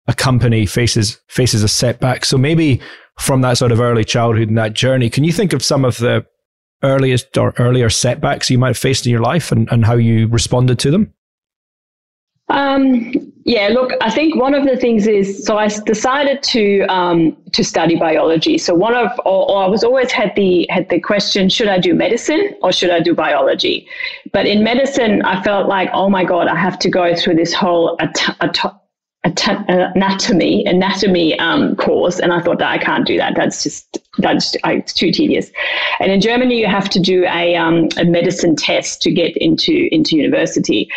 a 0.06 0.14
company 0.14 0.66
faces 0.66 1.20
faces 1.28 1.62
a 1.62 1.68
setback. 1.68 2.24
So 2.24 2.36
maybe 2.36 2.80
from 3.18 3.40
that 3.42 3.58
sort 3.58 3.72
of 3.72 3.80
early 3.80 4.04
childhood 4.04 4.48
and 4.48 4.58
that 4.58 4.74
journey. 4.74 5.08
Can 5.08 5.24
you 5.24 5.32
think 5.32 5.52
of 5.52 5.62
some 5.62 5.84
of 5.84 5.98
the 5.98 6.26
earliest 6.82 7.38
or 7.38 7.54
earlier 7.58 7.88
setbacks 7.88 8.50
you 8.50 8.58
might 8.58 8.68
have 8.68 8.78
faced 8.78 9.06
in 9.06 9.12
your 9.12 9.20
life 9.20 9.52
and, 9.52 9.68
and 9.70 9.84
how 9.84 9.94
you 9.94 10.26
responded 10.28 10.78
to 10.80 10.90
them? 10.90 11.12
Um, 12.48 13.12
yeah, 13.46 13.68
look, 13.68 13.92
I 14.02 14.10
think 14.10 14.36
one 14.36 14.54
of 14.54 14.66
the 14.66 14.76
things 14.76 15.06
is 15.06 15.44
so 15.44 15.56
I 15.56 15.68
decided 15.68 16.42
to 16.42 16.82
um, 16.82 17.36
to 17.52 17.64
study 17.64 17.96
biology. 17.96 18.58
So 18.58 18.74
one 18.74 18.94
of, 18.94 19.10
or, 19.24 19.50
or, 19.50 19.64
I 19.64 19.66
was 19.66 19.82
always 19.82 20.12
had 20.12 20.32
the 20.36 20.66
had 20.68 20.88
the 20.90 21.00
question: 21.00 21.48
should 21.48 21.68
I 21.68 21.78
do 21.78 21.94
medicine 21.94 22.54
or 22.62 22.70
should 22.70 22.90
I 22.90 23.00
do 23.00 23.14
biology? 23.14 23.88
But 24.32 24.46
in 24.46 24.62
medicine, 24.62 25.22
I 25.22 25.42
felt 25.42 25.68
like, 25.68 25.88
oh 25.94 26.10
my 26.10 26.24
god, 26.24 26.48
I 26.48 26.56
have 26.56 26.78
to 26.80 26.90
go 26.90 27.14
through 27.14 27.36
this 27.36 27.54
whole 27.54 27.96
at- 28.00 28.36
at- 28.40 28.80
anatomy 29.24 30.64
anatomy 30.66 31.38
um, 31.38 31.76
course, 31.76 32.20
and 32.20 32.32
I 32.32 32.40
thought 32.40 32.58
that 32.58 32.70
I 32.70 32.78
can't 32.78 33.06
do 33.06 33.16
that. 33.16 33.34
That's 33.34 33.62
just 33.62 33.98
that's 34.18 34.54
I, 34.64 34.74
it's 34.74 34.92
too 34.92 35.10
tedious. 35.10 35.50
And 36.00 36.12
in 36.12 36.20
Germany, 36.20 36.58
you 36.58 36.66
have 36.66 36.88
to 36.90 37.00
do 37.00 37.24
a 37.24 37.56
um, 37.56 37.88
a 37.96 38.04
medicine 38.04 38.56
test 38.56 39.00
to 39.02 39.10
get 39.10 39.36
into 39.38 39.88
into 39.92 40.16
university. 40.16 40.88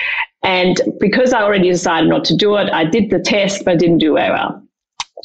And 0.43 0.79
because 0.99 1.33
I 1.33 1.41
already 1.41 1.69
decided 1.69 2.09
not 2.09 2.23
to 2.25 2.35
do 2.35 2.55
it, 2.57 2.69
I 2.71 2.85
did 2.85 3.09
the 3.09 3.19
test, 3.19 3.65
but 3.65 3.79
didn't 3.79 3.97
do 3.99 4.15
very 4.15 4.31
well. 4.31 4.66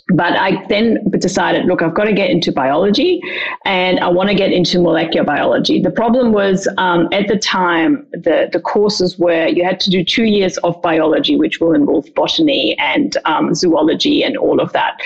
But 0.08 0.32
I 0.32 0.64
then 0.68 0.98
decided, 1.18 1.66
look, 1.66 1.80
I've 1.80 1.94
got 1.94 2.04
to 2.04 2.12
get 2.12 2.30
into 2.30 2.52
biology 2.52 3.20
and 3.64 4.00
I 4.00 4.08
want 4.08 4.28
to 4.28 4.34
get 4.34 4.52
into 4.52 4.80
molecular 4.80 5.24
biology. 5.24 5.80
The 5.80 5.90
problem 5.90 6.32
was 6.32 6.68
um, 6.76 7.08
at 7.12 7.28
the 7.28 7.38
time, 7.38 8.06
the, 8.12 8.48
the 8.52 8.60
courses 8.60 9.18
were 9.18 9.46
you 9.46 9.64
had 9.64 9.78
to 9.80 9.90
do 9.90 10.04
two 10.04 10.24
years 10.24 10.58
of 10.58 10.80
biology, 10.82 11.36
which 11.36 11.60
will 11.60 11.72
involve 11.72 12.12
botany 12.14 12.76
and 12.78 13.16
um, 13.24 13.54
zoology 13.54 14.22
and 14.22 14.36
all 14.36 14.60
of 14.60 14.72
that. 14.72 14.98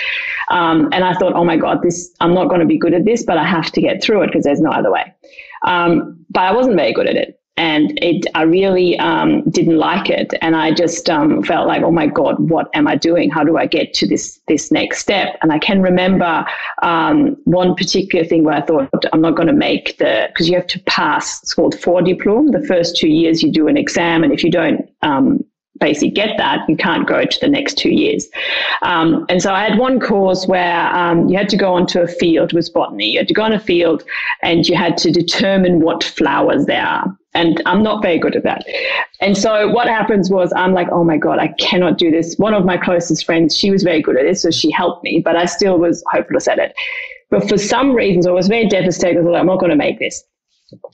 Um, 0.49 0.89
and 0.91 1.03
I 1.03 1.13
thought, 1.13 1.33
oh 1.33 1.43
my 1.43 1.57
God, 1.57 1.81
this 1.83 2.13
I'm 2.19 2.33
not 2.33 2.49
going 2.49 2.61
to 2.61 2.67
be 2.67 2.77
good 2.77 2.93
at 2.93 3.05
this, 3.05 3.23
but 3.23 3.37
I 3.37 3.45
have 3.45 3.71
to 3.73 3.81
get 3.81 4.03
through 4.03 4.23
it 4.23 4.27
because 4.27 4.43
there's 4.43 4.61
no 4.61 4.71
other 4.71 4.91
way. 4.91 5.13
Um, 5.63 6.25
but 6.29 6.43
I 6.43 6.51
wasn't 6.53 6.75
very 6.75 6.93
good 6.93 7.07
at 7.07 7.15
it 7.15 7.36
and 7.57 7.97
it 8.01 8.25
I 8.35 8.43
really 8.43 8.97
um, 8.99 9.41
didn't 9.49 9.77
like 9.77 10.09
it, 10.09 10.33
and 10.41 10.55
I 10.55 10.73
just 10.73 11.09
um, 11.09 11.43
felt 11.43 11.67
like, 11.67 11.83
oh 11.83 11.91
my 11.91 12.07
god, 12.07 12.39
what 12.39 12.69
am 12.73 12.87
I 12.87 12.95
doing? 12.95 13.29
How 13.29 13.43
do 13.43 13.57
I 13.57 13.65
get 13.65 13.93
to 13.95 14.07
this 14.07 14.39
this 14.47 14.71
next 14.71 14.99
step? 14.99 15.37
And 15.41 15.51
I 15.51 15.59
can 15.59 15.81
remember 15.81 16.45
um, 16.81 17.35
one 17.45 17.75
particular 17.75 18.23
thing 18.25 18.43
where 18.43 18.55
I 18.55 18.61
thought 18.61 18.89
I'm 19.11 19.21
not 19.21 19.35
going 19.35 19.47
to 19.47 19.53
make 19.53 19.97
the 19.97 20.27
because 20.29 20.47
you 20.47 20.55
have 20.55 20.67
to 20.67 20.79
pass. 20.81 21.41
It's 21.41 21.53
called 21.53 21.75
Vordiplom. 21.75 22.51
The 22.51 22.65
first 22.67 22.95
two 22.97 23.09
years 23.09 23.41
you 23.41 23.51
do 23.51 23.67
an 23.67 23.77
exam, 23.77 24.23
and 24.23 24.31
if 24.31 24.43
you 24.43 24.51
don't 24.51 24.87
um, 25.01 25.43
basically 25.79 26.11
get 26.11 26.37
that, 26.37 26.67
you 26.67 26.75
can't 26.75 27.07
go 27.07 27.23
to 27.23 27.39
the 27.39 27.47
next 27.47 27.77
two 27.77 27.89
years. 27.89 28.27
Um, 28.81 29.25
and 29.29 29.41
so 29.41 29.53
I 29.53 29.63
had 29.63 29.77
one 29.77 29.99
course 29.99 30.47
where 30.47 30.87
um, 30.95 31.27
you 31.27 31.37
had 31.37 31.49
to 31.49 31.57
go 31.57 31.73
onto 31.73 31.99
a 31.99 32.07
field 32.07 32.53
with 32.53 32.71
botany. 32.73 33.11
You 33.11 33.19
had 33.19 33.27
to 33.27 33.33
go 33.33 33.43
on 33.43 33.53
a 33.53 33.59
field 33.59 34.03
and 34.41 34.67
you 34.67 34.75
had 34.75 34.97
to 34.97 35.11
determine 35.11 35.81
what 35.81 36.03
flowers 36.03 36.65
there 36.65 36.85
are. 36.85 37.17
And 37.37 37.61
I'm 37.65 37.83
not 37.83 38.01
very 38.01 38.17
good 38.17 38.35
at 38.35 38.43
that. 38.43 38.65
And 39.21 39.37
so 39.37 39.69
what 39.69 39.87
happens 39.87 40.31
was 40.31 40.51
I'm 40.55 40.73
like, 40.73 40.87
oh 40.91 41.03
my 41.03 41.17
God, 41.17 41.37
I 41.39 41.49
cannot 41.59 41.97
do 41.97 42.09
this. 42.09 42.35
One 42.37 42.53
of 42.53 42.65
my 42.65 42.77
closest 42.77 43.25
friends, 43.25 43.55
she 43.55 43.69
was 43.69 43.83
very 43.83 44.01
good 44.01 44.17
at 44.17 44.25
it. 44.25 44.39
So 44.39 44.49
she 44.49 44.71
helped 44.71 45.03
me, 45.03 45.21
but 45.23 45.35
I 45.35 45.45
still 45.45 45.77
was 45.77 46.03
hopeless 46.11 46.47
at 46.47 46.57
it. 46.57 46.73
But 47.29 47.47
for 47.47 47.57
some 47.57 47.93
reasons, 47.93 48.25
I 48.25 48.31
was 48.31 48.47
very 48.47 48.67
devastated. 48.67 49.19
I 49.19 49.21
was 49.21 49.31
like, 49.31 49.41
I'm 49.41 49.45
not 49.47 49.59
going 49.59 49.69
to 49.69 49.75
make 49.75 49.99
this. 49.99 50.23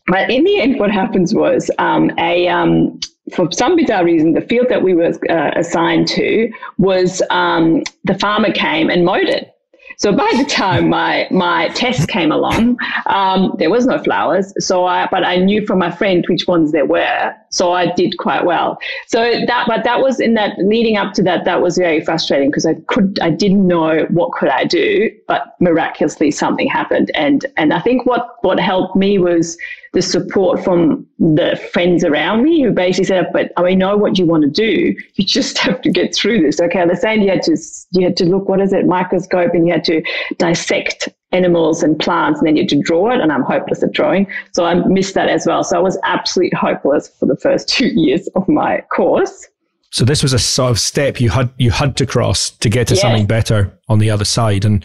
But 0.08 0.30
in 0.30 0.44
the 0.44 0.60
end, 0.60 0.80
what 0.80 0.92
happens 0.92 1.34
was 1.34 1.72
um, 1.80 2.12
a 2.20 2.48
um, 2.48 3.00
for 3.34 3.50
some 3.52 3.76
bizarre 3.76 4.04
reason, 4.04 4.34
the 4.34 4.42
field 4.42 4.68
that 4.70 4.84
we 4.84 4.94
were 4.94 5.14
uh, 5.30 5.52
assigned 5.56 6.08
to 6.10 6.52
was 6.78 7.22
um, 7.30 7.84
the 8.04 8.18
farmer 8.20 8.52
came 8.52 8.90
and 8.90 9.06
mowed 9.06 9.30
it. 9.30 9.53
So 9.98 10.12
by 10.12 10.30
the 10.38 10.46
time 10.46 10.90
my 10.90 11.28
my 11.32 11.70
test 11.70 12.08
came 12.08 12.32
along, 12.32 12.78
um, 13.08 13.54
there 13.58 13.70
was 13.70 13.86
no 13.86 14.02
flowers. 14.02 14.54
So 14.66 14.86
I, 14.86 15.08
but 15.12 15.24
I 15.24 15.38
knew 15.38 15.66
from 15.66 15.80
my 15.80 15.92
friend 15.92 16.26
which 16.28 16.48
ones 16.48 16.72
there 16.72 16.86
were. 16.86 17.34
So 17.50 17.72
I 17.72 17.92
did 17.94 18.18
quite 18.18 18.46
well. 18.46 18.80
So 19.08 19.20
that, 19.46 19.66
but 19.68 19.84
that 19.84 20.02
was 20.02 20.20
in 20.20 20.34
that 20.34 20.58
leading 20.58 20.98
up 20.98 21.14
to 21.14 21.24
that, 21.24 21.46
that 21.46 21.62
was 21.62 21.78
very 21.78 22.02
frustrating 22.04 22.50
because 22.50 22.66
I 22.66 22.76
could, 22.88 23.20
I 23.22 23.30
didn't 23.30 23.68
know 23.68 24.06
what 24.10 24.32
could 24.32 24.50
I 24.50 24.64
do, 24.64 25.12
but 25.28 25.56
miraculously 25.60 26.32
something 26.32 26.68
happened. 26.68 27.12
And 27.14 27.46
and 27.58 27.74
I 27.74 27.80
think 27.80 28.06
what 28.06 28.38
what 28.42 28.60
helped 28.60 28.96
me 28.96 29.20
was 29.20 29.58
the 29.94 30.02
support 30.02 30.64
from 30.64 31.08
the 31.20 31.56
friends 31.72 32.04
around 32.04 32.44
me 32.44 32.64
who 32.64 32.72
basically 32.72 33.06
said, 33.06 33.28
"But 33.32 33.52
I 33.58 33.74
know 33.76 33.96
what 33.96 34.18
you 34.18 34.26
want 34.26 34.44
to 34.44 34.50
do. 34.50 34.96
You 35.16 35.26
just 35.26 35.58
have 35.60 35.82
to 35.82 35.92
get 35.92 36.14
through 36.14 36.42
this." 36.42 36.60
Okay, 36.60 36.86
they're 36.86 36.96
saying 36.96 37.22
you 37.22 37.30
had 37.30 37.44
to 37.44 37.58
you 37.92 38.04
had 38.04 38.18
to 38.18 38.26
look 38.26 38.50
what 38.50 38.60
is 38.60 38.74
it 38.74 38.86
microscope 38.86 39.54
and 39.54 39.68
you 39.68 39.74
had 39.74 39.84
to 39.86 40.04
dissect 40.38 41.10
animals 41.32 41.82
and 41.82 41.98
plants 41.98 42.40
and 42.40 42.48
then 42.48 42.56
you 42.56 42.64
had 42.64 42.70
to 42.70 42.82
draw 42.82 43.12
it 43.12 43.20
and 43.20 43.32
I'm 43.32 43.44
hopeless 43.44 43.82
at 43.82 43.92
drawing. 43.92 44.28
So 44.54 44.66
I 44.66 44.76
missed 44.76 45.16
that 45.16 45.30
as 45.30 45.46
well. 45.48 45.64
So 45.64 45.78
I 45.78 45.82
was 45.82 45.98
absolutely 46.04 46.58
hopeless 46.58 47.08
for 47.08 47.26
the 47.26 47.38
first 47.38 47.70
two 47.78 47.88
years 47.88 48.28
of 48.36 48.48
my 48.48 48.82
course. 48.92 49.48
So 49.92 50.06
this 50.06 50.24
was 50.24 50.34
a 50.34 50.40
sort 50.40 50.72
of 50.72 50.80
step 50.80 51.22
you 51.22 51.30
had 51.30 51.52
you 51.58 51.70
had 51.70 51.96
to 51.98 52.08
cross 52.08 52.50
to 52.50 52.70
get 52.70 52.88
to 52.88 52.96
yes. 52.96 53.02
something 53.02 53.28
better 53.28 53.78
on 53.88 54.00
the 54.00 54.10
other 54.10 54.26
side, 54.26 54.66
and 54.66 54.84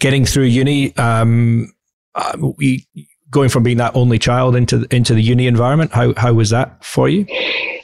getting 0.00 0.26
through 0.26 0.44
uni. 0.44 0.94
Um, 0.98 1.72
uh, 2.14 2.36
we, 2.58 2.86
going 3.34 3.50
from 3.50 3.62
being 3.62 3.76
that 3.76 3.94
only 3.94 4.18
child 4.18 4.56
into 4.56 4.86
into 4.90 5.12
the 5.12 5.20
uni 5.20 5.46
environment 5.46 5.90
how 5.92 6.14
how 6.16 6.32
was 6.32 6.50
that 6.50 6.82
for 6.82 7.08
you? 7.08 7.26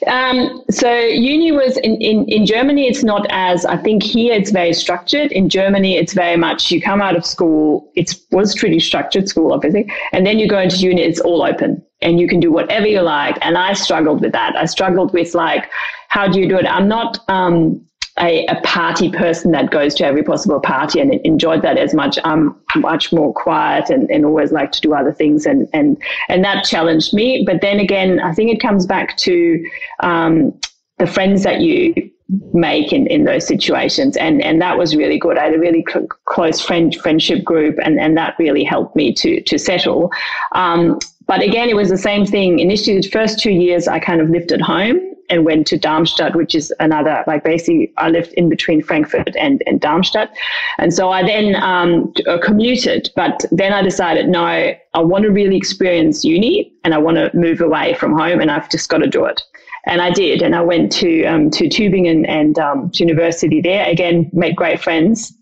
Um, 0.07 0.63
so 0.71 0.91
uni 0.97 1.51
was 1.51 1.77
in, 1.77 1.95
in 2.01 2.25
in 2.27 2.45
germany 2.47 2.87
it's 2.87 3.03
not 3.03 3.27
as 3.29 3.65
i 3.65 3.77
think 3.77 4.01
here 4.01 4.33
it's 4.33 4.49
very 4.49 4.73
structured. 4.73 5.31
In 5.31 5.49
germany 5.49 5.97
it's 5.97 6.13
very 6.13 6.37
much 6.37 6.71
you 6.71 6.81
come 6.81 7.01
out 7.01 7.15
of 7.15 7.23
school 7.25 7.91
it 7.95 8.15
was 8.31 8.55
pretty 8.55 8.79
structured 8.79 9.29
school 9.29 9.53
obviously 9.53 9.85
and 10.13 10.25
then 10.25 10.39
you 10.39 10.47
go 10.47 10.59
into 10.59 10.77
uni 10.77 11.03
it's 11.03 11.19
all 11.19 11.43
open 11.43 11.83
and 12.01 12.19
you 12.19 12.27
can 12.27 12.39
do 12.39 12.51
whatever 12.51 12.87
you 12.87 13.01
like 13.01 13.37
and 13.41 13.57
i 13.57 13.73
struggled 13.73 14.21
with 14.21 14.31
that. 14.31 14.55
I 14.55 14.65
struggled 14.65 15.13
with 15.13 15.35
like 15.35 15.69
how 16.07 16.27
do 16.27 16.41
you 16.41 16.47
do 16.49 16.57
it? 16.57 16.65
I'm 16.65 16.89
not 16.89 17.19
um, 17.29 17.85
a, 18.21 18.45
a, 18.45 18.61
party 18.61 19.09
person 19.09 19.51
that 19.51 19.71
goes 19.71 19.95
to 19.95 20.05
every 20.05 20.23
possible 20.23 20.59
party 20.59 20.99
and 20.99 21.13
enjoyed 21.25 21.61
that 21.63 21.77
as 21.77 21.93
much. 21.93 22.19
I'm 22.23 22.55
much 22.75 23.11
more 23.11 23.33
quiet 23.33 23.89
and, 23.89 24.09
and 24.11 24.25
always 24.25 24.51
like 24.51 24.71
to 24.73 24.81
do 24.81 24.93
other 24.93 25.11
things 25.11 25.45
and, 25.45 25.67
and, 25.73 26.01
and 26.29 26.43
that 26.43 26.63
challenged 26.63 27.13
me. 27.13 27.43
But 27.45 27.61
then 27.61 27.79
again, 27.79 28.19
I 28.19 28.33
think 28.33 28.51
it 28.51 28.61
comes 28.61 28.85
back 28.85 29.17
to 29.17 29.65
um, 30.01 30.57
the 30.99 31.07
friends 31.07 31.43
that 31.43 31.61
you 31.61 32.11
make 32.53 32.93
in, 32.93 33.07
in 33.07 33.25
those 33.25 33.45
situations. 33.45 34.15
And, 34.17 34.41
and 34.41 34.61
that 34.61 34.77
was 34.77 34.95
really 34.95 35.17
good. 35.17 35.37
I 35.37 35.45
had 35.45 35.55
a 35.55 35.59
really 35.59 35.83
cl- 35.91 36.07
close 36.25 36.61
friend 36.61 36.95
friendship 36.95 37.43
group 37.43 37.77
and, 37.83 37.99
and 37.99 38.15
that 38.17 38.35
really 38.39 38.63
helped 38.63 38.95
me 38.95 39.13
to, 39.15 39.41
to 39.41 39.57
settle. 39.57 40.11
Um, 40.53 40.99
but 41.27 41.41
again, 41.41 41.69
it 41.69 41.75
was 41.75 41.89
the 41.89 41.97
same 41.97 42.25
thing. 42.25 42.59
Initially, 42.59 42.99
the 42.99 43.09
first 43.09 43.39
two 43.39 43.51
years, 43.51 43.87
I 43.87 43.99
kind 43.99 44.21
of 44.21 44.29
lived 44.29 44.51
at 44.51 44.61
home 44.61 45.10
and 45.31 45.45
went 45.45 45.65
to 45.67 45.77
Darmstadt, 45.77 46.35
which 46.35 46.53
is 46.53 46.73
another, 46.79 47.23
like 47.25 47.43
basically, 47.43 47.91
I 47.97 48.09
lived 48.09 48.33
in 48.33 48.49
between 48.49 48.83
Frankfurt 48.83 49.35
and, 49.37 49.63
and 49.65 49.79
Darmstadt. 49.79 50.35
And 50.77 50.93
so 50.93 51.09
I 51.09 51.23
then 51.23 51.55
um, 51.55 52.13
uh, 52.27 52.37
commuted, 52.43 53.09
but 53.15 53.45
then 53.51 53.71
I 53.71 53.81
decided, 53.81 54.27
no, 54.27 54.43
I 54.43 54.77
want 54.95 55.23
to 55.23 55.31
really 55.31 55.55
experience 55.55 56.23
uni 56.23 56.73
and 56.83 56.93
I 56.93 56.97
want 56.97 57.15
to 57.17 57.31
move 57.33 57.61
away 57.61 57.93
from 57.95 58.11
home 58.11 58.41
and 58.41 58.51
I've 58.51 58.69
just 58.69 58.89
got 58.89 58.99
to 58.99 59.07
do 59.07 59.25
it. 59.25 59.41
And 59.87 60.01
I 60.01 60.11
did. 60.11 60.43
And 60.43 60.55
I 60.55 60.61
went 60.61 60.91
to, 60.93 61.25
um, 61.25 61.49
to 61.51 61.65
Tübingen 61.65 62.27
and 62.27 62.59
um, 62.59 62.91
to 62.91 62.99
university 63.03 63.61
there. 63.61 63.89
Again, 63.89 64.29
made 64.33 64.55
great 64.55 64.79
friends 64.79 65.33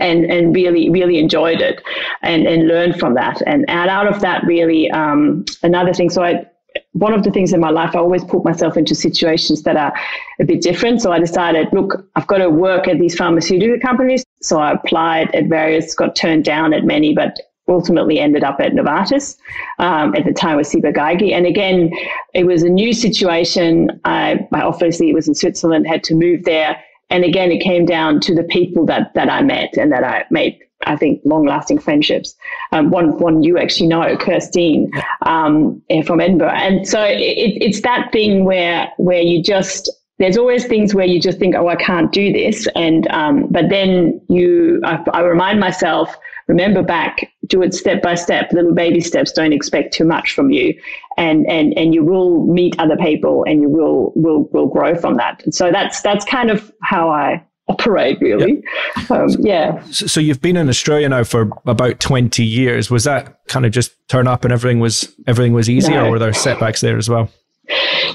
and 0.00 0.24
and 0.24 0.54
really 0.54 0.88
really 0.88 1.18
enjoyed 1.18 1.60
it 1.60 1.82
and 2.22 2.46
and 2.46 2.66
learned 2.66 2.98
from 2.98 3.12
that 3.12 3.42
and, 3.46 3.68
and 3.68 3.90
out 3.90 4.06
of 4.06 4.20
that 4.22 4.42
really 4.44 4.90
um, 4.92 5.44
another 5.62 5.92
thing 5.92 6.08
so 6.08 6.22
I 6.22 6.46
one 6.92 7.12
of 7.12 7.22
the 7.22 7.30
things 7.30 7.52
in 7.52 7.60
my 7.60 7.70
life, 7.70 7.94
I 7.94 7.98
always 7.98 8.24
put 8.24 8.44
myself 8.44 8.76
into 8.76 8.94
situations 8.94 9.62
that 9.62 9.76
are 9.76 9.92
a 10.40 10.44
bit 10.44 10.60
different. 10.60 11.02
So 11.02 11.12
I 11.12 11.18
decided, 11.18 11.68
look, 11.72 12.08
I've 12.16 12.26
got 12.26 12.38
to 12.38 12.50
work 12.50 12.88
at 12.88 12.98
these 12.98 13.16
pharmaceutical 13.16 13.78
companies. 13.80 14.24
So 14.40 14.58
I 14.58 14.72
applied 14.72 15.34
at 15.34 15.46
various, 15.46 15.94
got 15.94 16.16
turned 16.16 16.44
down 16.44 16.72
at 16.72 16.84
many, 16.84 17.14
but 17.14 17.36
ultimately 17.68 18.18
ended 18.18 18.44
up 18.44 18.60
at 18.60 18.72
Novartis. 18.72 19.36
Um, 19.78 20.14
at 20.14 20.24
the 20.24 20.32
time 20.32 20.56
was 20.56 20.68
Ciba-Geigy. 20.68 21.32
And 21.32 21.46
again, 21.46 21.90
it 22.34 22.44
was 22.44 22.62
a 22.62 22.68
new 22.68 22.92
situation. 22.92 24.00
I, 24.04 24.46
obviously 24.52 25.10
it 25.10 25.14
was 25.14 25.28
in 25.28 25.34
Switzerland, 25.34 25.86
had 25.86 26.04
to 26.04 26.14
move 26.14 26.44
there. 26.44 26.80
And 27.10 27.24
again, 27.24 27.52
it 27.52 27.62
came 27.62 27.86
down 27.86 28.20
to 28.20 28.34
the 28.34 28.44
people 28.44 28.86
that, 28.86 29.14
that 29.14 29.30
I 29.30 29.42
met 29.42 29.76
and 29.76 29.92
that 29.92 30.04
I 30.04 30.24
made 30.30 30.58
I 30.86 30.96
think, 30.96 31.20
long-lasting 31.24 31.78
friendships. 31.78 32.34
Um, 32.72 32.90
one, 32.90 33.18
one 33.18 33.42
you 33.42 33.58
actually 33.58 33.86
know, 33.86 34.16
Kirstine 34.16 34.90
um, 35.22 35.82
from 36.04 36.20
Edinburgh, 36.20 36.50
and 36.50 36.86
so 36.86 37.02
it, 37.02 37.58
it's 37.62 37.80
that 37.82 38.12
thing 38.12 38.44
where 38.44 38.90
where 38.98 39.22
you 39.22 39.42
just 39.42 39.90
there's 40.18 40.36
always 40.36 40.64
things 40.66 40.94
where 40.94 41.06
you 41.06 41.20
just 41.20 41.38
think, 41.38 41.56
oh, 41.56 41.68
I 41.68 41.76
can't 41.76 42.12
do 42.12 42.32
this, 42.32 42.68
and 42.74 43.08
um, 43.08 43.46
but 43.50 43.68
then 43.68 44.20
you, 44.28 44.80
I, 44.84 45.02
I 45.12 45.20
remind 45.22 45.58
myself, 45.58 46.16
remember 46.46 46.82
back, 46.82 47.32
do 47.48 47.62
it 47.62 47.74
step 47.74 48.00
by 48.00 48.14
step, 48.14 48.52
little 48.52 48.74
baby 48.74 49.00
steps. 49.00 49.32
Don't 49.32 49.52
expect 49.52 49.92
too 49.92 50.04
much 50.04 50.32
from 50.32 50.50
you, 50.50 50.74
and 51.16 51.46
and 51.48 51.76
and 51.76 51.94
you 51.94 52.04
will 52.04 52.46
meet 52.46 52.78
other 52.78 52.96
people, 52.96 53.44
and 53.44 53.60
you 53.62 53.68
will 53.68 54.12
will 54.14 54.44
will 54.52 54.68
grow 54.68 54.94
from 54.94 55.16
that. 55.16 55.42
And 55.44 55.54
so 55.54 55.72
that's 55.72 56.00
that's 56.02 56.24
kind 56.24 56.50
of 56.50 56.72
how 56.82 57.10
I 57.10 57.42
operate 57.68 58.18
really 58.20 58.62
um, 59.08 59.28
yeah 59.40 59.82
so 59.90 60.20
you've 60.20 60.42
been 60.42 60.56
in 60.56 60.68
australia 60.68 61.08
now 61.08 61.24
for 61.24 61.50
about 61.64 61.98
20 61.98 62.44
years 62.44 62.90
was 62.90 63.04
that 63.04 63.38
kind 63.48 63.64
of 63.64 63.72
just 63.72 63.92
turn 64.08 64.26
up 64.26 64.44
and 64.44 64.52
everything 64.52 64.80
was 64.80 65.14
everything 65.26 65.54
was 65.54 65.70
easy 65.70 65.92
no. 65.92 66.06
or 66.06 66.10
were 66.12 66.18
there 66.18 66.32
setbacks 66.32 66.82
there 66.82 66.98
as 66.98 67.08
well 67.08 67.30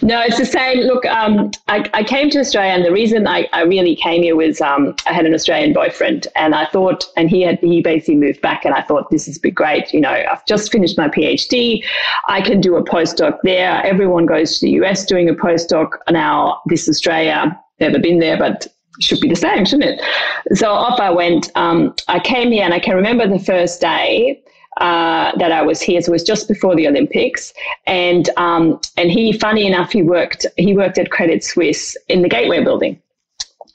no, 0.02 0.22
it's 0.22 0.38
the 0.38 0.46
same. 0.46 0.80
Look, 0.80 1.06
um, 1.06 1.52
I, 1.68 1.90
I, 1.94 2.04
came 2.04 2.30
to 2.30 2.40
Australia, 2.40 2.72
and 2.72 2.86
the 2.86 2.92
reason 2.92 3.28
I, 3.28 3.48
I 3.52 3.64
really 3.64 3.96
came 3.96 4.24
here 4.24 4.36
was 4.36 4.62
um, 4.62 4.96
I 5.08 5.14
had 5.14 5.26
an 5.26 5.34
Australian 5.34 5.74
boyfriend, 5.74 6.28
and 6.36 6.56
I 6.56 6.66
thought, 6.68 7.06
and 7.18 7.30
he 7.30 7.42
had 7.42 7.60
he 7.60 7.82
basically 7.82 8.16
moved 8.16 8.42
back, 8.42 8.64
and 8.64 8.74
I 8.74 8.82
thought 8.82 9.10
this 9.10 9.26
has 9.26 9.38
been 9.38 9.54
great. 9.54 9.92
You 9.92 10.02
know, 10.02 10.10
I've 10.10 10.46
just 10.46 10.72
finished 10.72 10.98
my 10.98 11.10
PhD, 11.10 11.84
I 12.28 12.42
can 12.42 12.62
do 12.62 12.76
a 12.76 12.84
postdoc 12.84 13.40
there. 13.44 13.84
Everyone 13.86 14.26
goes 14.26 14.60
to 14.60 14.68
the 14.68 14.72
US 14.84 15.06
doing 15.06 15.30
a 15.30 15.34
postdoc 15.34 15.98
now. 16.10 16.62
This 16.68 16.88
Australia, 16.88 17.60
never 17.80 18.00
been 18.00 18.20
there, 18.20 18.38
but 18.38 18.68
should 19.00 19.20
be 19.20 19.30
the 19.30 19.36
same, 19.36 19.66
shouldn't 19.66 20.00
it? 20.00 20.58
So 20.58 20.72
off 20.72 21.00
I 21.00 21.10
went. 21.10 21.52
Um, 21.56 21.96
I 22.08 22.20
came 22.20 22.52
here 22.52 22.64
and 22.64 22.74
I 22.74 22.80
can 22.80 22.96
remember 22.96 23.28
the 23.28 23.40
first 23.40 23.82
day 23.82 24.42
uh, 24.78 25.36
that 25.38 25.52
I 25.52 25.62
was 25.62 25.82
here. 25.82 26.02
So 26.02 26.12
it 26.12 26.14
was 26.14 26.24
just 26.24 26.48
before 26.48 26.76
the 26.76 26.88
Olympics, 26.88 27.54
and 27.86 28.30
um, 28.38 28.80
and 28.98 29.12
he, 29.12 29.34
funny 29.34 29.68
enough, 29.68 29.92
he 29.92 30.02
worked 30.02 30.46
he 30.58 30.76
worked 30.76 30.98
at 30.98 31.12
Credit 31.12 31.44
Suisse 31.44 31.98
in 32.08 32.22
the 32.22 32.30
Gateway 32.30 32.64
Building. 32.64 33.02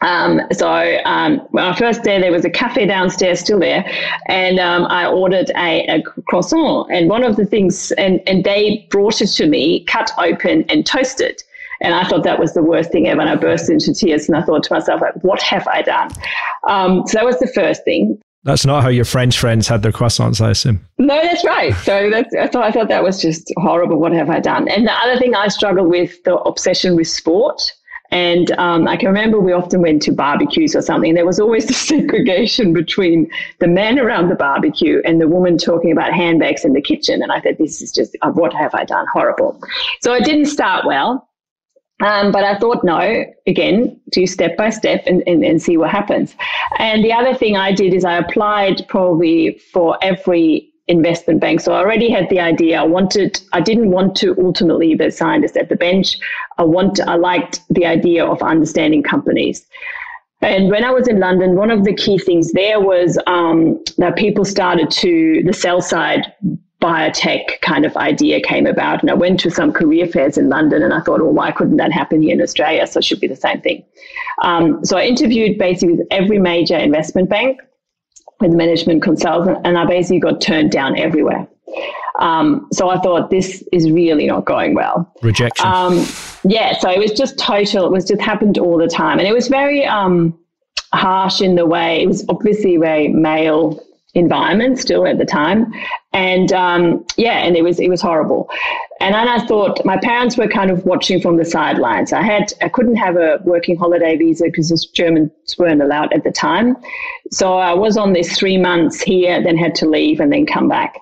Um, 0.01 0.41
so 0.53 0.99
um, 1.05 1.41
first 1.77 2.03
day 2.03 2.21
there 2.21 2.33
was 2.33 2.45
a 2.45 2.51
cafe 2.51 2.87
downstairs 2.87 3.41
still 3.41 3.59
there, 3.59 3.91
and 4.29 4.59
um, 4.59 4.85
I 4.87 5.07
ordered 5.07 5.51
a, 5.57 5.87
a, 5.87 6.03
croissant. 6.27 6.91
And 6.91 7.09
one 7.09 7.25
of 7.25 7.37
the 7.37 7.47
things, 7.47 7.91
and, 7.93 8.21
and 8.27 8.45
they 8.45 8.87
brought 8.91 9.23
it 9.23 9.29
to 9.29 9.47
me, 9.47 9.85
cut 9.85 10.11
open 10.19 10.65
and 10.69 10.85
toasted. 10.85 11.43
And 11.85 11.95
I 11.95 12.05
thought 12.05 12.25
that 12.25 12.39
was 12.39 12.55
the 12.55 12.63
worst 12.63 12.91
thing 12.91 13.07
ever. 13.07 13.21
And 13.21 13.31
I 13.31 13.37
burst 13.37 13.71
into 13.71 13.93
tears. 13.93 14.29
And 14.29 14.37
I 14.37 14.43
thought 14.43 14.63
to 14.65 14.73
myself, 14.73 15.01
like, 15.01 15.15
what 15.23 15.43
have 15.43 15.69
I 15.69 15.83
done? 15.83 16.11
Um, 16.67 17.07
so 17.07 17.19
that 17.19 17.25
was 17.25 17.39
the 17.39 17.47
first 17.47 17.85
thing. 17.85 18.21
That's 18.45 18.67
not 18.67 18.83
how 18.83 18.91
your 18.91 19.07
French 19.07 19.39
friends 19.39 19.69
had 19.69 19.83
their 19.83 19.93
croissants, 19.93 20.41
I 20.41 20.51
assume. 20.51 20.87
No, 20.99 21.21
that's 21.23 21.45
right. 21.45 21.75
So 21.77 22.11
that's, 22.11 22.35
I 22.35 22.47
thought, 22.47 22.65
I 22.65 22.71
thought 22.71 22.89
that 22.89 23.03
was 23.03 23.21
just 23.21 23.51
horrible. 23.57 23.99
What 23.99 24.13
have 24.13 24.29
I 24.29 24.39
done? 24.39 24.69
And 24.69 24.87
the 24.87 24.93
other 24.93 25.19
thing 25.19 25.35
I 25.35 25.49
struggled 25.49 25.89
with 25.89 26.23
the 26.25 26.37
obsession 26.37 26.95
with 26.95 27.09
sport. 27.09 27.61
And 28.11 28.51
um, 28.53 28.87
I 28.87 28.99
can 28.99 29.09
remember 29.09 29.41
we 29.41 29.53
often 29.53 29.81
went 29.81 30.03
to 30.03 30.13
barbecues 30.13 30.77
or 30.77 30.83
something. 30.83 31.15
There 31.15 31.25
was 31.25 31.41
always 31.41 31.67
the 31.69 31.73
segregation 31.73 32.75
between 32.75 33.31
the 33.61 33.67
men 33.67 33.99
around 33.99 34.29
the 34.29 34.35
barbecue 34.35 35.01
and 35.07 35.23
the 35.23 35.29
woman 35.29 35.57
talking 35.57 35.91
about 35.91 36.13
handbags 36.13 36.67
in 36.67 36.75
the 36.75 36.83
kitchen. 36.83 37.23
And 37.23 37.33
I 37.33 37.41
thought, 37.41 37.57
this 37.59 37.81
is 37.81 37.93
just, 37.93 38.15
uh, 38.21 38.31
what 38.31 38.53
have 38.53 38.75
I 38.75 38.85
done? 38.85 39.07
Horrible. 39.13 39.59
So 40.03 40.13
it 40.13 40.25
didn't 40.25 40.47
start 40.47 40.85
well. 40.87 41.27
Um, 42.03 42.33
but 42.33 42.45
I 42.45 42.59
thought, 42.59 42.85
no, 42.85 43.25
again, 43.47 44.01
do 44.11 44.27
step 44.27 44.57
by 44.57 44.71
step 44.71 45.05
and, 45.07 45.23
and, 45.27 45.45
and 45.45 45.63
see 45.63 45.77
what 45.77 45.91
happens. 45.91 46.35
And 46.79 47.05
the 47.05 47.13
other 47.13 47.35
thing 47.35 47.57
I 47.57 47.73
did 47.73 47.95
is 47.95 48.05
I 48.05 48.19
applied 48.19 48.85
probably 48.89 49.59
for 49.73 49.97
every 50.03 50.71
investment 50.89 51.41
bank. 51.41 51.61
So 51.61 51.73
I 51.73 51.79
already 51.79 52.11
had 52.11 52.29
the 52.29 52.41
idea. 52.41 52.81
I 52.81 52.85
wanted, 52.85 53.41
I 53.53 53.61
didn't 53.61 53.91
want 53.91 54.17
to 54.17 54.37
ultimately 54.45 54.95
be 54.95 55.05
a 55.05 55.11
scientist 55.11 55.57
at 55.57 55.69
the 55.69 55.77
bench. 55.77 56.19
I 56.59 56.65
want, 56.65 57.01
I 57.01 57.15
liked 57.15 57.61
the 57.71 57.87
idea 57.87 58.25
of 58.27 58.43
understanding 58.43 59.03
companies. 59.03 59.67
And 60.43 60.71
when 60.71 60.85
I 60.85 60.91
was 60.91 61.09
in 61.09 61.21
London, 61.21 61.57
one 61.57 61.71
of 61.71 61.85
the 61.85 61.95
key 61.95 62.19
things 62.19 62.53
there 62.53 62.81
was 62.81 63.19
um, 63.27 63.83
that 63.97 64.17
people 64.17 64.45
started 64.45 64.91
to, 64.91 65.43
the 65.47 65.55
sell 65.55 65.81
side 65.81 66.33
biotech 66.85 67.61
kind 67.63 67.87
of 67.87 67.97
idea 67.97 68.41
came 68.41 68.67
about. 68.67 69.01
And 69.01 69.11
I 69.11 69.15
went 69.15 69.41
to 69.41 69.51
some 69.51 69.73
career 69.73 70.07
fairs 70.07 70.37
in 70.37 70.51
London 70.51 70.83
and 70.83 70.93
I 70.93 71.01
thought, 71.01 71.23
well, 71.23 71.33
why 71.33 71.51
couldn't 71.51 71.79
that 71.79 71.93
happen 71.93 72.21
here 72.21 72.35
in 72.35 72.43
Australia? 72.43 72.87
So 72.87 72.99
it 72.99 73.05
should 73.05 73.21
be 73.21 73.27
the 73.27 73.37
same 73.37 73.61
thing. 73.63 73.85
Um, 74.43 74.85
so 74.85 74.99
I 74.99 75.05
interviewed 75.05 75.59
basically 75.59 75.95
with 75.97 76.07
every 76.11 76.39
major 76.39 76.77
investment 76.77 77.31
bank, 77.31 77.61
with 78.41 78.53
management 78.53 79.03
consultant, 79.03 79.59
and 79.65 79.79
I 79.79 79.87
basically 79.87 80.21
got 80.21 80.41
turned 80.43 80.71
down 80.71 80.99
everywhere. 80.99 81.49
Um, 82.19 82.69
so 82.73 82.91
I 82.91 82.99
thought 83.01 83.31
this 83.31 83.65
is 83.73 83.91
really 83.91 84.27
not 84.27 84.45
going 84.45 84.75
well. 84.75 85.11
Rejection. 85.23 85.67
Um, 85.67 86.07
yeah, 86.45 86.79
so 86.79 86.91
it 86.91 86.99
was 86.99 87.13
just 87.13 87.39
total. 87.39 87.87
It 87.87 87.93
was 87.93 88.05
just 88.05 88.21
happened 88.21 88.59
all 88.59 88.77
the 88.79 88.87
time, 88.87 89.19
and 89.19 89.27
it 89.27 89.33
was 89.33 89.49
very 89.49 89.85
um, 89.85 90.39
harsh 90.93 91.41
in 91.41 91.57
the 91.57 91.67
way. 91.67 92.03
It 92.03 92.07
was 92.07 92.25
obviously 92.29 92.77
very 92.77 93.09
male 93.09 93.81
environment 94.15 94.79
still 94.79 95.07
at 95.07 95.19
the 95.19 95.25
time. 95.25 95.73
And 96.13 96.53
um, 96.53 97.05
yeah 97.17 97.39
and 97.45 97.57
it 97.57 97.63
was 97.63 97.81
it 97.81 97.89
was 97.89 98.01
horrible. 98.01 98.49
And 99.01 99.15
then 99.15 99.29
i 99.29 99.45
thought 99.47 99.85
my 99.85 99.99
parents 99.99 100.37
were 100.37 100.47
kind 100.47 100.71
of 100.71 100.85
watching 100.85 101.21
from 101.21 101.37
the 101.37 101.45
sidelines. 101.45 102.13
I 102.13 102.23
had 102.23 102.53
i 102.63 102.69
couldn't 102.69 102.97
have 102.97 103.17
a 103.17 103.41
working 103.45 103.77
holiday 103.77 104.17
visa 104.17 104.45
because 104.45 104.69
the 104.69 104.87
germans 104.95 105.33
weren't 105.59 105.83
allowed 105.83 106.13
at 106.13 106.23
the 106.23 106.31
time. 106.31 106.77
So 107.33 107.59
i 107.59 107.75
was 107.75 107.97
on 107.97 108.13
this 108.13 108.39
three 108.39 108.57
months 108.57 109.03
here 109.03 109.43
then 109.43 109.57
had 109.57 109.75
to 109.77 109.89
leave 109.89 110.21
and 110.21 110.33
then 110.33 110.47
come 110.47 110.69
back. 110.69 110.95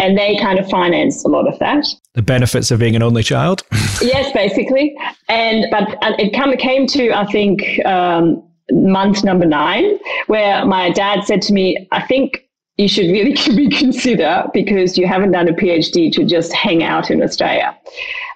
And 0.00 0.18
they 0.18 0.36
kind 0.36 0.58
of 0.58 0.68
financed 0.68 1.24
a 1.24 1.28
lot 1.28 1.46
of 1.46 1.58
that. 1.60 1.86
The 2.14 2.22
benefits 2.22 2.70
of 2.70 2.80
being 2.80 2.96
an 2.96 3.02
only 3.02 3.22
child? 3.22 3.62
Yes 4.02 4.30
basically. 4.32 4.94
And 5.28 5.66
but 5.70 5.96
it 6.18 6.34
come, 6.34 6.56
came 6.56 6.86
to 6.88 7.12
i 7.12 7.24
think 7.26 7.84
um, 7.86 8.42
month 8.70 9.22
number 9.22 9.46
nine 9.46 9.98
where 10.26 10.64
my 10.66 10.90
dad 10.90 11.24
said 11.24 11.40
to 11.42 11.52
me 11.52 11.86
i 11.92 12.02
think 12.02 12.45
you 12.78 12.88
should 12.88 13.10
really 13.10 13.36
reconsider 13.56 14.44
because 14.52 14.98
you 14.98 15.06
haven't 15.06 15.32
done 15.32 15.48
a 15.48 15.52
PhD 15.52 16.12
to 16.12 16.24
just 16.24 16.52
hang 16.52 16.82
out 16.82 17.10
in 17.10 17.22
Australia. 17.22 17.76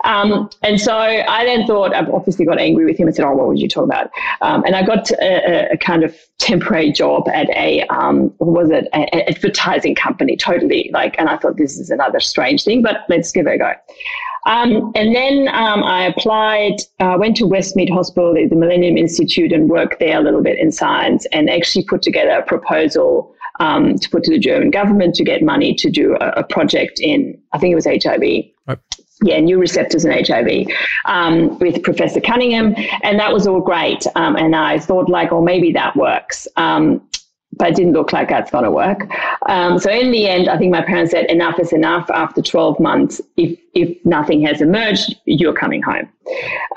Um, 0.05 0.49
and 0.63 0.81
so 0.81 0.97
I 0.97 1.45
then 1.45 1.67
thought, 1.67 1.95
I've 1.95 2.09
obviously 2.09 2.47
got 2.47 2.59
angry 2.59 2.87
with 2.87 2.97
him 2.97 3.07
and 3.07 3.15
said, 3.15 3.27
Oh, 3.27 3.33
what 3.33 3.49
would 3.49 3.59
you 3.59 3.69
talk 3.69 3.85
about? 3.85 4.11
Um, 4.41 4.65
and 4.65 4.75
I 4.75 4.83
got 4.83 5.11
a, 5.11 5.73
a, 5.73 5.77
kind 5.77 6.05
of 6.05 6.17
temporary 6.39 6.91
job 6.91 7.29
at 7.29 7.51
a, 7.51 7.83
um, 7.89 8.33
what 8.39 8.63
was 8.63 8.71
it, 8.71 8.89
an 8.95 9.09
advertising 9.13 9.95
company, 9.95 10.37
totally 10.37 10.91
like, 10.93 11.17
and 11.19 11.29
I 11.29 11.37
thought 11.37 11.59
this 11.59 11.79
is 11.79 11.91
another 11.91 12.21
strange 12.21 12.65
thing, 12.65 12.81
but 12.81 13.05
let's 13.11 13.31
give 13.33 13.47
it 13.47 13.55
a 13.55 13.59
go. 13.59 13.75
Um, 14.47 14.93
and 14.95 15.15
then 15.15 15.49
um, 15.49 15.83
I 15.83 16.05
applied, 16.07 16.77
uh, 16.99 17.17
went 17.19 17.37
to 17.39 17.45
Westmead 17.45 17.91
Hospital, 17.91 18.35
the 18.35 18.57
Millennium 18.57 18.97
Institute, 18.97 19.53
and 19.53 19.69
worked 19.69 20.01
there 20.01 20.19
a 20.19 20.23
little 20.23 20.43
bit 20.43 20.59
in 20.59 20.73
science 20.73 21.27
and 21.33 21.51
actually 21.51 21.85
put 21.85 22.03
together 22.03 22.31
a 22.31 22.43
proposal 22.43 23.35
um, 23.61 23.99
to 23.99 24.09
put 24.09 24.25
to 24.25 24.33
the 24.33 24.39
German 24.39 24.71
government 24.71 25.15
to 25.17 25.25
get 25.25 25.43
money 25.43 25.75
to 25.75 25.91
do 25.91 26.17
a, 26.21 26.41
a 26.41 26.43
project 26.45 26.99
in, 27.01 27.41
I 27.53 27.59
think 27.59 27.73
it 27.73 27.75
was 27.75 27.87
HIV. 27.87 28.21
Right. 28.67 28.79
Yeah, 29.23 29.39
new 29.41 29.59
receptors 29.59 30.07
in 30.07 30.13
HIV 30.13 30.67
um, 31.05 31.59
with 31.59 31.83
Professor 31.83 32.23
Cunningham. 32.23 32.75
And 33.03 33.21
that 33.21 33.35
was 33.35 33.47
all 33.47 33.61
great. 33.61 34.07
Um, 34.15 34.35
and 34.37 34.57
I 34.57 34.79
thought, 34.79 35.11
like, 35.11 35.31
oh, 35.31 35.43
maybe 35.43 35.73
that 35.73 35.95
works. 35.95 36.49
Um, 36.57 37.03
but 37.55 37.71
it 37.71 37.77
didn't 37.77 37.93
look 37.93 38.13
like 38.13 38.29
that's 38.29 38.51
going 38.51 38.65
to 38.65 38.71
work. 38.71 39.11
Um, 39.49 39.79
so 39.79 39.91
in 39.91 40.11
the 40.13 40.29
end, 40.29 40.49
I 40.49 40.57
think 40.57 40.71
my 40.71 40.83
parents 40.83 41.11
said 41.11 41.27
enough 41.31 41.59
is 41.59 41.73
enough. 41.73 42.09
After 42.11 42.41
12 42.41 42.79
months, 42.81 43.21
if 43.37 43.59
if 43.73 43.97
nothing 44.05 44.43
has 44.43 44.61
emerged, 44.61 45.17
you're 45.27 45.53
coming 45.53 45.81
home. 45.81 46.09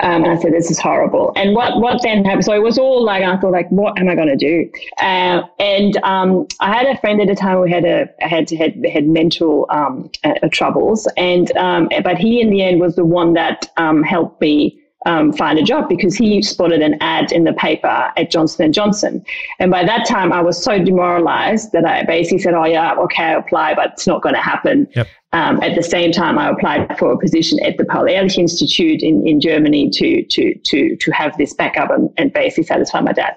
Um, 0.00 0.22
and 0.22 0.26
I 0.26 0.36
said, 0.36 0.52
this 0.52 0.70
is 0.70 0.78
horrible. 0.78 1.32
And 1.36 1.54
what 1.54 1.80
what 1.80 2.02
then 2.02 2.24
happened? 2.24 2.44
So 2.44 2.52
it 2.52 2.62
was 2.62 2.78
all 2.78 3.04
like 3.04 3.22
I 3.22 3.36
thought, 3.38 3.52
like, 3.52 3.68
what 3.70 3.98
am 3.98 4.08
I 4.08 4.14
going 4.14 4.28
to 4.28 4.36
do? 4.36 4.70
Uh, 4.98 5.42
and 5.58 5.96
um, 5.98 6.46
I 6.60 6.72
had 6.72 6.86
a 6.86 6.98
friend 7.00 7.20
at 7.20 7.28
the 7.28 7.34
time 7.34 7.56
who 7.58 7.64
had 7.64 7.84
a 7.84 8.08
had 8.20 8.50
had 8.50 8.84
had 8.86 9.08
mental 9.08 9.66
um, 9.70 10.10
uh, 10.24 10.34
troubles, 10.52 11.08
and 11.16 11.56
um, 11.56 11.88
but 12.02 12.18
he 12.18 12.40
in 12.40 12.50
the 12.50 12.62
end 12.62 12.80
was 12.80 12.96
the 12.96 13.04
one 13.04 13.34
that 13.34 13.70
um, 13.76 14.02
helped 14.02 14.40
me 14.40 14.80
um, 15.04 15.32
find 15.32 15.58
a 15.58 15.62
job 15.62 15.88
because 15.88 16.14
he 16.16 16.42
spotted 16.42 16.82
an 16.82 16.96
ad 17.00 17.32
in 17.32 17.44
the 17.44 17.52
paper 17.52 18.12
at 18.16 18.30
Johnson 18.30 18.64
and 18.64 18.74
Johnson. 18.74 19.24
And 19.58 19.70
by 19.70 19.84
that 19.84 20.06
time, 20.06 20.32
I 20.32 20.40
was 20.40 20.62
so 20.62 20.82
demoralized 20.82 21.72
that 21.72 21.84
I 21.84 22.04
basically 22.04 22.38
said, 22.38 22.54
"Oh 22.54 22.64
yeah, 22.64 22.94
okay, 22.94 23.24
I 23.24 23.32
apply, 23.32 23.74
but 23.74 23.92
it's 23.92 24.06
not 24.06 24.22
going 24.22 24.34
to 24.34 24.40
happen." 24.40 24.88
Yep. 24.94 25.08
Um, 25.32 25.60
at 25.62 25.74
the 25.74 25.82
same 25.82 26.12
time, 26.12 26.38
I 26.38 26.48
applied 26.48 26.96
for 26.96 27.10
a 27.10 27.18
position 27.18 27.58
at 27.64 27.76
the 27.76 27.84
Paul 27.84 28.08
Ehrlich 28.08 28.38
Institute 28.38 29.02
in, 29.02 29.26
in 29.26 29.40
Germany 29.40 29.90
to 29.90 30.24
to 30.24 30.54
to 30.54 30.96
to 30.96 31.10
have 31.10 31.36
this 31.36 31.52
backup 31.54 31.90
and, 31.90 32.08
and 32.16 32.32
basically 32.32 32.64
satisfy 32.64 33.00
my 33.00 33.12
dad. 33.12 33.36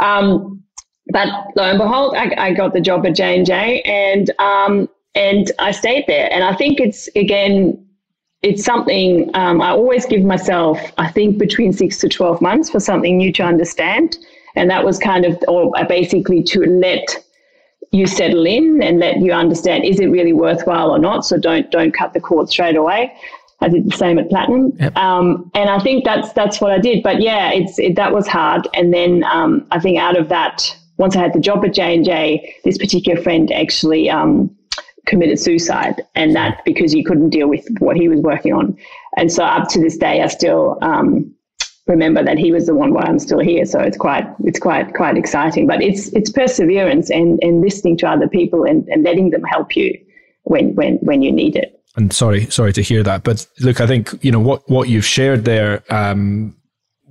Um, 0.00 0.62
but 1.12 1.28
lo 1.56 1.64
and 1.64 1.78
behold, 1.78 2.14
I, 2.14 2.34
I, 2.38 2.52
got 2.52 2.72
the 2.72 2.80
job 2.80 3.04
at 3.06 3.16
J 3.16 3.38
and 3.38 3.46
J, 3.46 3.80
and 3.82 4.30
um, 4.38 4.88
and 5.14 5.50
I 5.58 5.72
stayed 5.72 6.04
there. 6.06 6.32
And 6.32 6.44
I 6.44 6.54
think 6.54 6.78
it's 6.78 7.08
again 7.16 7.84
it's 8.42 8.64
something 8.64 9.30
um, 9.34 9.60
I 9.60 9.70
always 9.70 10.06
give 10.06 10.24
myself, 10.24 10.78
I 10.98 11.10
think, 11.10 11.38
between 11.38 11.72
six 11.72 11.98
to 11.98 12.08
12 12.08 12.40
months 12.40 12.70
for 12.70 12.80
something 12.80 13.18
new 13.18 13.32
to 13.34 13.42
understand. 13.42 14.18
And 14.56 14.70
that 14.70 14.84
was 14.84 14.98
kind 14.98 15.24
of, 15.24 15.38
or 15.46 15.72
basically 15.88 16.42
to 16.44 16.60
let 16.60 17.22
you 17.92 18.06
settle 18.06 18.46
in 18.46 18.82
and 18.82 18.98
let 18.98 19.20
you 19.20 19.32
understand 19.32 19.84
is 19.84 19.98
it 20.00 20.06
really 20.06 20.32
worthwhile 20.32 20.90
or 20.90 20.98
not. 20.98 21.24
So 21.24 21.36
don't 21.36 21.70
don't 21.70 21.92
cut 21.92 22.12
the 22.12 22.20
cord 22.20 22.48
straight 22.48 22.76
away. 22.76 23.14
I 23.62 23.68
did 23.68 23.90
the 23.90 23.96
same 23.96 24.18
at 24.18 24.30
Platinum, 24.30 24.72
yep. 24.78 24.96
um, 24.96 25.50
and 25.54 25.68
I 25.68 25.78
think 25.80 26.04
that's 26.04 26.32
that's 26.32 26.60
what 26.60 26.72
I 26.72 26.78
did. 26.78 27.02
But 27.02 27.20
yeah, 27.20 27.52
it's 27.52 27.78
it, 27.78 27.94
that 27.96 28.12
was 28.12 28.26
hard. 28.26 28.66
And 28.74 28.94
then 28.94 29.22
um, 29.24 29.66
I 29.70 29.78
think 29.78 29.98
out 29.98 30.18
of 30.18 30.28
that, 30.30 30.74
once 30.96 31.14
I 31.14 31.20
had 31.20 31.34
the 31.34 31.40
job 31.40 31.64
at 31.64 31.74
J 31.74 31.94
and 31.96 32.04
J, 32.04 32.54
this 32.64 32.78
particular 32.78 33.20
friend 33.20 33.52
actually 33.52 34.08
um, 34.08 34.56
committed 35.06 35.38
suicide, 35.38 36.02
and 36.14 36.34
that 36.34 36.62
because 36.64 36.92
he 36.92 37.02
couldn't 37.02 37.30
deal 37.30 37.48
with 37.48 37.66
what 37.78 37.96
he 37.96 38.08
was 38.08 38.20
working 38.20 38.52
on. 38.52 38.76
And 39.16 39.32
so 39.32 39.44
up 39.44 39.68
to 39.70 39.80
this 39.80 39.96
day, 39.96 40.22
I 40.22 40.28
still 40.28 40.78
um, 40.82 41.34
remember 41.86 42.22
that 42.22 42.38
he 42.38 42.52
was 42.52 42.66
the 42.66 42.74
one 42.74 42.94
why 42.94 43.02
I'm 43.02 43.18
still 43.18 43.40
here. 43.40 43.64
So 43.64 43.80
it's 43.80 43.96
quite 43.96 44.24
it's 44.44 44.58
quite 44.58 44.94
quite 44.94 45.16
exciting. 45.16 45.66
But 45.66 45.82
it's 45.82 46.08
it's 46.08 46.30
perseverance 46.30 47.10
and 47.10 47.38
and 47.42 47.60
listening 47.60 47.96
to 47.98 48.08
other 48.08 48.28
people 48.28 48.64
and, 48.64 48.86
and 48.88 49.02
letting 49.02 49.30
them 49.30 49.42
help 49.42 49.76
you 49.76 49.98
when 50.44 50.74
when 50.74 50.96
when 50.98 51.22
you 51.22 51.32
need 51.32 51.56
it. 51.56 51.80
And 51.96 52.12
sorry 52.12 52.46
sorry 52.46 52.72
to 52.74 52.82
hear 52.82 53.02
that, 53.02 53.24
but 53.24 53.46
look, 53.60 53.80
I 53.80 53.86
think 53.86 54.12
you 54.22 54.30
know 54.30 54.40
what 54.40 54.68
what 54.70 54.88
you've 54.88 55.06
shared 55.06 55.44
there. 55.44 55.82
Um, 55.90 56.56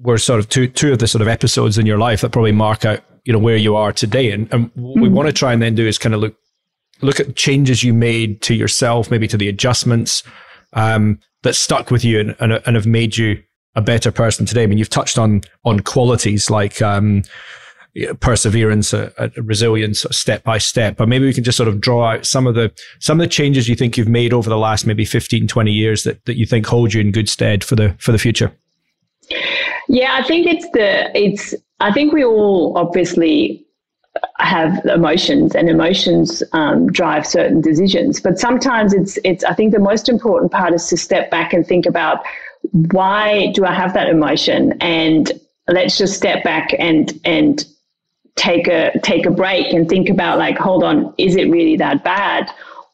were 0.01 0.17
sort 0.17 0.39
of 0.39 0.47
two 0.47 0.65
two 0.65 0.93
of 0.93 0.99
the 0.99 1.07
sort 1.07 1.21
of 1.21 1.27
episodes 1.27 1.77
in 1.77 1.85
your 1.85 1.97
life 1.97 2.21
that 2.21 2.31
probably 2.31 2.53
mark 2.53 2.85
out 2.85 3.01
you 3.25 3.33
know 3.33 3.39
where 3.39 3.57
you 3.57 3.75
are 3.75 3.91
today 3.91 4.31
and, 4.31 4.51
and 4.53 4.71
what 4.75 4.95
mm-hmm. 4.95 5.01
we 5.01 5.09
want 5.09 5.27
to 5.27 5.33
try 5.33 5.53
and 5.53 5.61
then 5.61 5.75
do 5.75 5.85
is 5.85 5.97
kind 5.97 6.15
of 6.15 6.21
look 6.21 6.35
look 7.01 7.19
at 7.19 7.35
changes 7.35 7.83
you 7.83 7.93
made 7.93 8.41
to 8.43 8.53
yourself, 8.53 9.09
maybe 9.11 9.27
to 9.27 9.37
the 9.37 9.47
adjustments 9.47 10.23
um, 10.73 11.19
that 11.43 11.53
stuck 11.53 11.91
with 11.91 12.03
you 12.03 12.19
and, 12.19 12.35
and, 12.39 12.53
and, 12.65 12.75
have 12.75 12.85
made 12.85 13.17
you 13.17 13.41
a 13.75 13.81
better 13.81 14.11
person 14.11 14.45
today. 14.45 14.63
I 14.63 14.67
mean, 14.67 14.77
you've 14.77 14.89
touched 14.89 15.17
on 15.17 15.41
on 15.63 15.79
qualities 15.79 16.49
like 16.49 16.81
um, 16.81 17.23
perseverance, 18.19 18.93
uh, 18.93 19.11
uh, 19.17 19.29
resilience, 19.37 20.05
step 20.11 20.43
by 20.43 20.57
step. 20.57 20.97
But 20.97 21.07
maybe 21.07 21.25
we 21.25 21.33
can 21.33 21.43
just 21.43 21.57
sort 21.57 21.69
of 21.69 21.81
draw 21.81 22.11
out 22.11 22.25
some 22.25 22.47
of 22.47 22.55
the 22.55 22.71
some 22.99 23.19
of 23.19 23.23
the 23.23 23.29
changes 23.29 23.67
you 23.67 23.75
think 23.75 23.97
you've 23.97 24.07
made 24.07 24.33
over 24.33 24.49
the 24.49 24.57
last 24.57 24.85
maybe 24.85 25.05
15, 25.05 25.47
20 25.47 25.71
years 25.71 26.03
that, 26.03 26.23
that 26.25 26.37
you 26.37 26.45
think 26.45 26.65
hold 26.65 26.93
you 26.93 27.01
in 27.01 27.11
good 27.11 27.29
stead 27.29 27.63
for 27.63 27.75
the 27.75 27.95
for 27.99 28.11
the 28.11 28.19
future. 28.19 28.51
Yeah, 29.87 30.15
I 30.15 30.23
think 30.23 30.47
it's 30.47 30.69
the 30.71 31.17
it's 31.17 31.55
I 31.79 31.91
think 31.91 32.13
we 32.13 32.23
all 32.23 32.73
obviously 32.77 33.65
have 34.39 34.83
emotions 34.85 35.55
and 35.55 35.69
emotions 35.69 36.41
um, 36.53 36.91
drive 36.91 37.25
certain 37.25 37.61
decisions. 37.61 38.19
But 38.19 38.39
sometimes 38.39 38.93
it's 38.93 39.17
it's 39.23 39.43
i 39.43 39.53
think 39.53 39.73
the 39.73 39.79
most 39.79 40.09
important 40.09 40.51
part 40.51 40.73
is 40.73 40.87
to 40.89 40.97
step 40.97 41.29
back 41.29 41.53
and 41.53 41.65
think 41.65 41.85
about 41.85 42.23
why 42.91 43.51
do 43.53 43.65
i 43.65 43.73
have 43.73 43.93
that 43.93 44.09
emotion? 44.09 44.73
And 44.81 45.31
let's 45.67 45.97
just 45.97 46.15
step 46.15 46.43
back 46.43 46.73
and 46.79 47.19
and 47.25 47.65
take 48.35 48.67
a 48.67 48.97
take 49.03 49.25
a 49.25 49.31
break 49.31 49.73
and 49.73 49.87
think 49.87 50.09
about 50.09 50.37
like 50.37 50.57
hold 50.57 50.83
on 50.83 51.13
is 51.17 51.35
it 51.35 51.49
really 51.49 51.77
that 51.77 52.03
bad? 52.03 52.49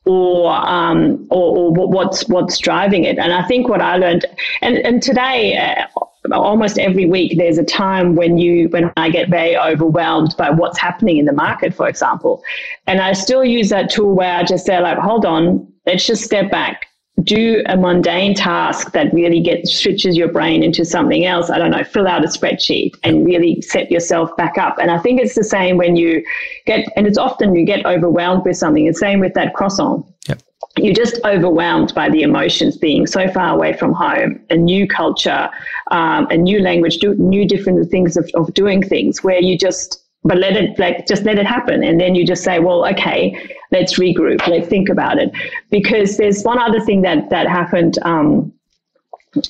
Or, 0.07 0.51
um, 0.51 1.25
or, 1.31 1.57
or 1.57 1.71
what's 1.71 2.27
what's 2.29 2.59
driving 2.59 3.05
it? 3.05 3.17
And 3.17 3.33
i 3.33 3.41
think 3.47 3.67
what 3.69 3.81
i 3.81 3.97
learned 3.97 4.25
and 4.61 4.77
and 4.77 5.01
today 5.01 5.57
uh, 5.57 6.04
almost 6.41 6.77
every 6.77 7.05
week 7.05 7.37
there's 7.37 7.57
a 7.57 7.63
time 7.63 8.15
when 8.15 8.37
you 8.37 8.69
when 8.69 8.91
I 8.97 9.09
get 9.09 9.29
very 9.29 9.57
overwhelmed 9.57 10.35
by 10.37 10.49
what's 10.49 10.77
happening 10.77 11.17
in 11.17 11.25
the 11.25 11.33
market, 11.33 11.73
for 11.73 11.87
example. 11.87 12.43
And 12.87 12.99
I 13.01 13.13
still 13.13 13.43
use 13.43 13.69
that 13.69 13.89
tool 13.89 14.15
where 14.15 14.35
I 14.35 14.43
just 14.43 14.65
say 14.65 14.79
like, 14.79 14.97
hold 14.97 15.25
on, 15.25 15.71
let's 15.85 16.05
just 16.05 16.23
step 16.23 16.51
back. 16.51 16.85
Do 17.23 17.63
a 17.67 17.77
mundane 17.77 18.35
task 18.35 18.91
that 18.91 19.13
really 19.13 19.39
gets 19.39 19.73
switches 19.73 20.17
your 20.17 20.27
brain 20.27 20.63
into 20.63 20.83
something 20.83 21.25
else. 21.25 21.49
I 21.49 21.57
don't 21.57 21.71
know, 21.71 21.83
fill 21.83 22.07
out 22.07 22.23
a 22.25 22.27
spreadsheet 22.27 22.93
and 23.03 23.25
really 23.25 23.61
set 23.61 23.89
yourself 23.89 24.35
back 24.35 24.57
up. 24.57 24.77
And 24.79 24.91
I 24.91 24.99
think 24.99 25.21
it's 25.21 25.35
the 25.35 25.43
same 25.43 25.77
when 25.77 25.95
you 25.95 26.23
get, 26.65 26.85
and 26.97 27.07
it's 27.07 27.17
often 27.17 27.55
you 27.55 27.65
get 27.65 27.85
overwhelmed 27.85 28.45
with 28.45 28.57
something. 28.57 28.85
It's 28.85 28.99
the 28.99 29.05
same 29.05 29.21
with 29.21 29.33
that 29.35 29.53
croissant. 29.53 30.05
Yep 30.27 30.44
you're 30.77 30.93
just 30.93 31.19
overwhelmed 31.23 31.93
by 31.95 32.09
the 32.09 32.21
emotions 32.21 32.77
being 32.77 33.07
so 33.07 33.27
far 33.29 33.53
away 33.53 33.73
from 33.73 33.93
home, 33.93 34.39
a 34.49 34.57
new 34.57 34.87
culture, 34.87 35.49
um, 35.91 36.27
a 36.29 36.37
new 36.37 36.59
language, 36.59 37.01
new 37.03 37.47
different 37.47 37.89
things 37.89 38.17
of, 38.17 38.29
of 38.33 38.53
doing 38.53 38.83
things 38.83 39.23
where 39.23 39.39
you 39.39 39.57
just, 39.57 40.03
but 40.23 40.37
let 40.37 40.57
it, 40.57 40.77
like, 40.77 41.07
just 41.07 41.23
let 41.23 41.39
it 41.39 41.45
happen. 41.45 41.83
And 41.83 41.99
then 41.99 42.15
you 42.15 42.25
just 42.25 42.43
say, 42.43 42.59
well, 42.59 42.85
okay, 42.87 43.49
let's 43.71 43.97
regroup, 43.97 44.45
let's 44.47 44.67
think 44.67 44.89
about 44.89 45.17
it. 45.17 45.31
Because 45.69 46.17
there's 46.17 46.43
one 46.43 46.59
other 46.59 46.81
thing 46.81 47.01
that, 47.03 47.29
that 47.29 47.47
happened, 47.47 47.97
um, 48.01 48.51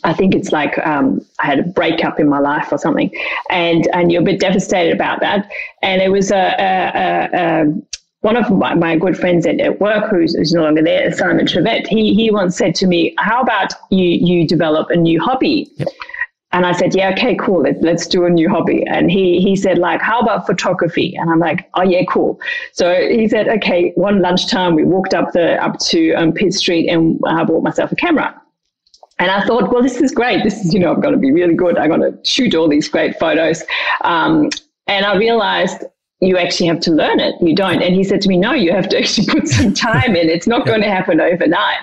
I 0.04 0.14
think 0.14 0.34
it's 0.34 0.52
like 0.52 0.78
um, 0.80 1.24
I 1.40 1.46
had 1.46 1.60
a 1.60 1.64
breakup 1.64 2.20
in 2.20 2.28
my 2.28 2.40
life 2.40 2.72
or 2.72 2.78
something, 2.80 3.12
and 3.52 3.88
and 3.94 4.12
you're 4.12 4.24
a 4.24 4.26
bit 4.26 4.40
devastated 4.40 4.94
about 4.94 5.20
that. 5.20 5.48
And 5.84 6.02
it 6.02 6.10
was 6.10 6.32
a, 6.32 6.56
a, 6.58 7.30
a, 7.34 7.66
one 8.26 8.36
of 8.36 8.50
my, 8.50 8.74
my 8.74 8.98
good 8.98 9.16
friends 9.16 9.46
at, 9.46 9.60
at 9.60 9.80
work 9.80 10.10
who's, 10.10 10.36
who's, 10.36 10.52
no 10.52 10.64
longer 10.64 10.82
there, 10.82 11.12
Simon 11.12 11.46
Trevette, 11.46 11.86
he, 11.86 12.16
he 12.16 12.32
once 12.32 12.58
said 12.58 12.74
to 12.76 12.88
me, 12.88 13.14
How 13.20 13.40
about 13.42 13.72
you, 13.92 14.08
you 14.08 14.48
develop 14.48 14.90
a 14.90 14.96
new 14.96 15.22
hobby? 15.22 15.70
Yep. 15.76 15.88
And 16.52 16.66
I 16.66 16.72
said, 16.72 16.96
yeah, 16.96 17.10
okay, 17.10 17.36
cool. 17.36 17.64
Let, 17.64 17.82
let's 17.82 18.08
do 18.08 18.24
a 18.24 18.30
new 18.30 18.48
hobby. 18.48 18.86
And 18.88 19.12
he, 19.12 19.42
he 19.42 19.58
said, 19.58 19.78
like, 19.78 20.02
how 20.02 20.22
about 20.22 20.46
photography? 20.46 21.14
And 21.18 21.30
I'm 21.30 21.40
like, 21.40 21.70
oh 21.74 21.82
yeah, 21.82 22.04
cool. 22.08 22.40
So 22.72 23.10
he 23.10 23.28
said, 23.28 23.50
okay, 23.50 23.92
one 23.96 24.22
lunchtime, 24.22 24.74
we 24.74 24.86
walked 24.86 25.14
up 25.14 25.34
the, 25.34 25.62
up 25.62 25.78
to 25.90 26.14
um, 26.14 26.32
Pitt 26.32 26.54
Street 26.54 26.88
and 26.88 27.20
I 27.28 27.44
bought 27.44 27.62
myself 27.62 27.92
a 27.92 27.96
camera. 27.98 28.42
And 29.20 29.32
I 29.32 29.46
thought, 29.46 29.70
well, 29.70 29.84
this 29.84 30.00
is 30.00 30.14
great. 30.14 30.46
This 30.46 30.64
is, 30.64 30.74
you 30.74 30.80
know, 30.80 30.94
I'm 30.94 31.02
going 31.02 31.14
to 31.14 31.20
be 31.20 31.34
really 31.34 31.56
good. 31.56 31.78
I'm 31.78 31.90
going 31.90 32.10
to 32.10 32.18
shoot 32.24 32.56
all 32.56 32.70
these 32.70 32.88
great 32.88 33.20
photos. 33.20 33.62
Um, 34.02 34.50
and 34.88 35.06
I 35.06 35.18
realized 35.18 35.84
you 36.22 36.38
actually 36.38 36.68
have 36.68 36.80
to 36.82 36.92
learn 36.92 37.20
it. 37.20 37.36
You 37.42 37.56
don't. 37.56 37.82
And 37.82 37.94
he 37.94 38.04
said 38.04 38.22
to 38.22 38.30
me, 38.30 38.38
no, 38.38 38.54
you 38.54 38.72
have 38.72 38.88
to 38.90 39.00
actually 39.00 39.28
put 39.28 39.48
some 39.48 39.74
time 39.92 40.16
in. 40.16 40.30
It's 40.30 40.48
not 40.48 40.66
going 40.66 40.82
to 40.82 40.90
happen 40.90 41.20
overnight. 41.20 41.78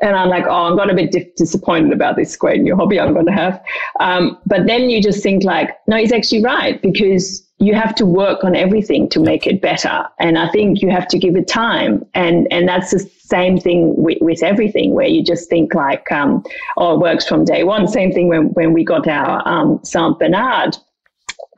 And 0.00 0.16
I'm 0.16 0.28
like, 0.28 0.44
oh, 0.46 0.64
I'm 0.64 0.76
going 0.76 0.88
to 0.88 0.94
be 0.94 1.06
disappointed 1.36 1.92
about 1.92 2.16
this 2.16 2.36
great 2.36 2.60
new 2.60 2.74
hobby 2.74 2.98
I'm 2.98 3.12
going 3.12 3.26
to 3.26 3.32
have. 3.32 3.62
Um, 4.00 4.38
but 4.46 4.66
then 4.66 4.90
you 4.90 5.00
just 5.00 5.22
think 5.22 5.44
like, 5.44 5.76
no, 5.86 5.96
he's 5.96 6.12
actually 6.12 6.42
right 6.42 6.82
because 6.82 7.48
you 7.58 7.74
have 7.74 7.94
to 7.94 8.04
work 8.04 8.42
on 8.42 8.56
everything 8.56 9.08
to 9.10 9.20
make 9.20 9.46
it 9.46 9.62
better. 9.62 10.04
And 10.18 10.36
I 10.36 10.50
think 10.50 10.82
you 10.82 10.90
have 10.90 11.06
to 11.08 11.18
give 11.18 11.36
it 11.36 11.46
time. 11.46 12.04
And, 12.14 12.48
and 12.50 12.66
that's 12.66 12.90
the 12.90 12.98
same 12.98 13.58
thing 13.58 13.94
with, 13.96 14.18
with 14.20 14.42
everything 14.42 14.94
where 14.94 15.06
you 15.06 15.22
just 15.22 15.48
think 15.48 15.72
like, 15.72 16.10
um, 16.10 16.42
oh, 16.76 16.94
it 16.94 16.98
works 16.98 17.28
from 17.28 17.44
day 17.44 17.62
one. 17.62 17.86
Same 17.86 18.10
thing 18.10 18.26
when, 18.28 18.46
when 18.54 18.72
we 18.72 18.84
got 18.84 19.06
our 19.06 19.46
um, 19.46 19.78
Saint 19.84 20.18
Bernard 20.18 20.76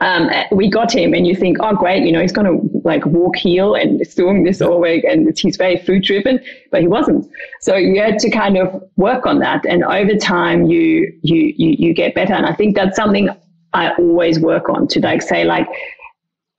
um, 0.01 0.29
we 0.51 0.69
got 0.69 0.93
him 0.93 1.15
and 1.15 1.27
you 1.27 1.37
think, 1.37 1.59
oh, 1.61 1.75
great, 1.75 2.05
you 2.05 2.13
know, 2.13 2.21
he's 2.21 2.33
going 2.33 2.47
to 2.47 2.81
like 2.85 3.07
walk 3.07 3.37
heel 3.37 3.75
and 3.75 4.01
it's 4.01 4.15
doing 4.15 4.43
this 4.43 4.61
all 4.61 4.81
week 4.81 5.05
and 5.05 5.39
he's 5.39 5.57
very 5.57 5.77
food 5.79 6.03
driven, 6.03 6.41
but 6.71 6.81
he 6.81 6.89
wasn't. 6.89 7.31
So 7.61 7.77
you 7.77 8.01
had 8.01 8.19
to 8.21 8.31
kind 8.31 8.57
of 8.57 8.83
work 8.97 9.25
on 9.25 9.39
that. 9.39 9.65
And 9.65 9.85
over 9.85 10.17
time, 10.17 10.67
you, 10.67 11.13
you, 11.23 11.55
you, 11.57 11.77
you 11.79 11.95
get 11.95 12.15
better. 12.15 12.35
And 12.35 12.45
I 12.45 12.53
think 12.53 12.75
that's 12.75 12.97
something 12.97 13.31
I 13.73 13.95
always 13.95 14.41
work 14.41 14.69
on 14.69 14.89
to 14.89 15.01
like 15.01 15.23
say, 15.23 15.45
like, 15.45 15.69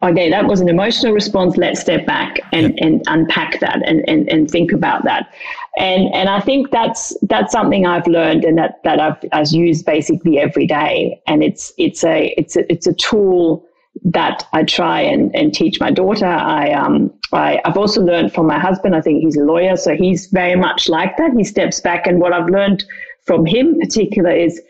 okay, 0.06 0.30
that 0.30 0.46
was 0.46 0.62
an 0.62 0.70
emotional 0.70 1.13
response. 1.13 1.58
Let's 1.58 1.82
step 1.82 2.06
back 2.06 2.39
and, 2.52 2.78
and 2.82 3.04
unpack 3.08 3.60
that 3.60 3.82
and, 3.88 4.08
and, 4.08 4.30
and 4.30 4.50
think 4.50 4.72
about 4.72 5.04
that. 5.06 5.34
And 5.78 6.13
and 6.13 6.30
I 6.30 6.39
think 6.39 6.72
that's 6.72 7.15
that's 7.24 7.52
something 7.52 7.86
I've 7.86 8.08
learned 8.08 8.46
and 8.46 8.58
that, 8.58 8.82
that 8.84 9.00
I've, 9.00 9.18
I've 9.34 9.52
used 9.52 9.86
basically 9.86 10.39
every 10.39 10.68
day. 10.68 11.22
And 11.28 11.44
it's 11.44 11.74
it's 11.78 12.04
a 12.04 12.34
it's 12.38 12.56
a 12.56 12.72
it's 12.72 12.88
a 12.88 12.94
tool 12.94 13.65
that 14.04 14.48
I 14.54 14.63
try 14.63 15.02
and, 15.02 15.36
and 15.36 15.54
teach 15.54 15.80
my 15.80 15.91
daughter. 15.91 16.26
I 16.26 16.72
um 16.72 17.13
I, 17.34 17.60
I've 17.65 17.78
also 17.78 18.02
learned 18.02 18.34
from 18.34 18.48
my 18.48 18.60
husband. 18.60 18.96
I 18.96 19.02
think 19.02 19.22
he's 19.22 19.38
a 19.38 19.44
lawyer, 19.44 19.76
so 19.76 19.96
he's 19.96 20.28
very 20.28 20.56
much 20.56 20.88
like 20.88 21.18
that. 21.18 21.32
He 21.36 21.44
steps 21.44 21.82
back, 21.82 22.08
and 22.08 22.20
what 22.20 22.32
I've 22.32 22.50
learned 22.50 22.86
from 23.26 23.46
him, 23.46 23.68
in 23.74 23.80
particular, 23.80 24.32
is 24.32 24.62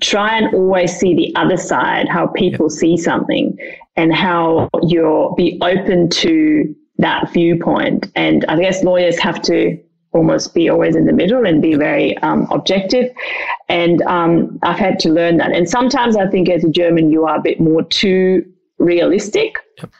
try 0.00 0.36
and 0.36 0.54
always 0.54 0.96
see 0.96 1.14
the 1.14 1.34
other 1.36 1.56
side, 1.56 2.08
how 2.08 2.26
people 2.28 2.70
see 2.70 2.96
something, 2.96 3.56
and 3.96 4.14
how 4.14 4.68
you're 4.82 5.34
be 5.36 5.58
open 5.62 6.08
to 6.10 6.74
that 6.98 7.32
viewpoint. 7.32 8.10
And 8.14 8.44
I 8.46 8.58
guess 8.58 8.82
lawyers 8.82 9.18
have 9.18 9.40
to 9.42 9.78
almost 10.12 10.54
be 10.54 10.68
always 10.68 10.96
in 10.96 11.06
the 11.06 11.12
middle 11.12 11.46
and 11.46 11.60
be 11.60 11.74
very 11.74 12.16
um, 12.18 12.46
objective. 12.50 13.10
And 13.68 14.02
um, 14.02 14.58
I've 14.62 14.78
had 14.78 14.98
to 15.00 15.10
learn 15.10 15.36
that. 15.36 15.52
And 15.52 15.68
sometimes 15.68 16.16
I 16.16 16.26
think 16.26 16.48
as 16.48 16.64
a 16.64 16.70
German, 16.70 17.10
you 17.10 17.24
are 17.26 17.36
a 17.36 17.42
bit 17.42 17.60
more 17.60 17.82
too 17.84 18.44
realistic. 18.78 19.56
Yep. 19.78 19.90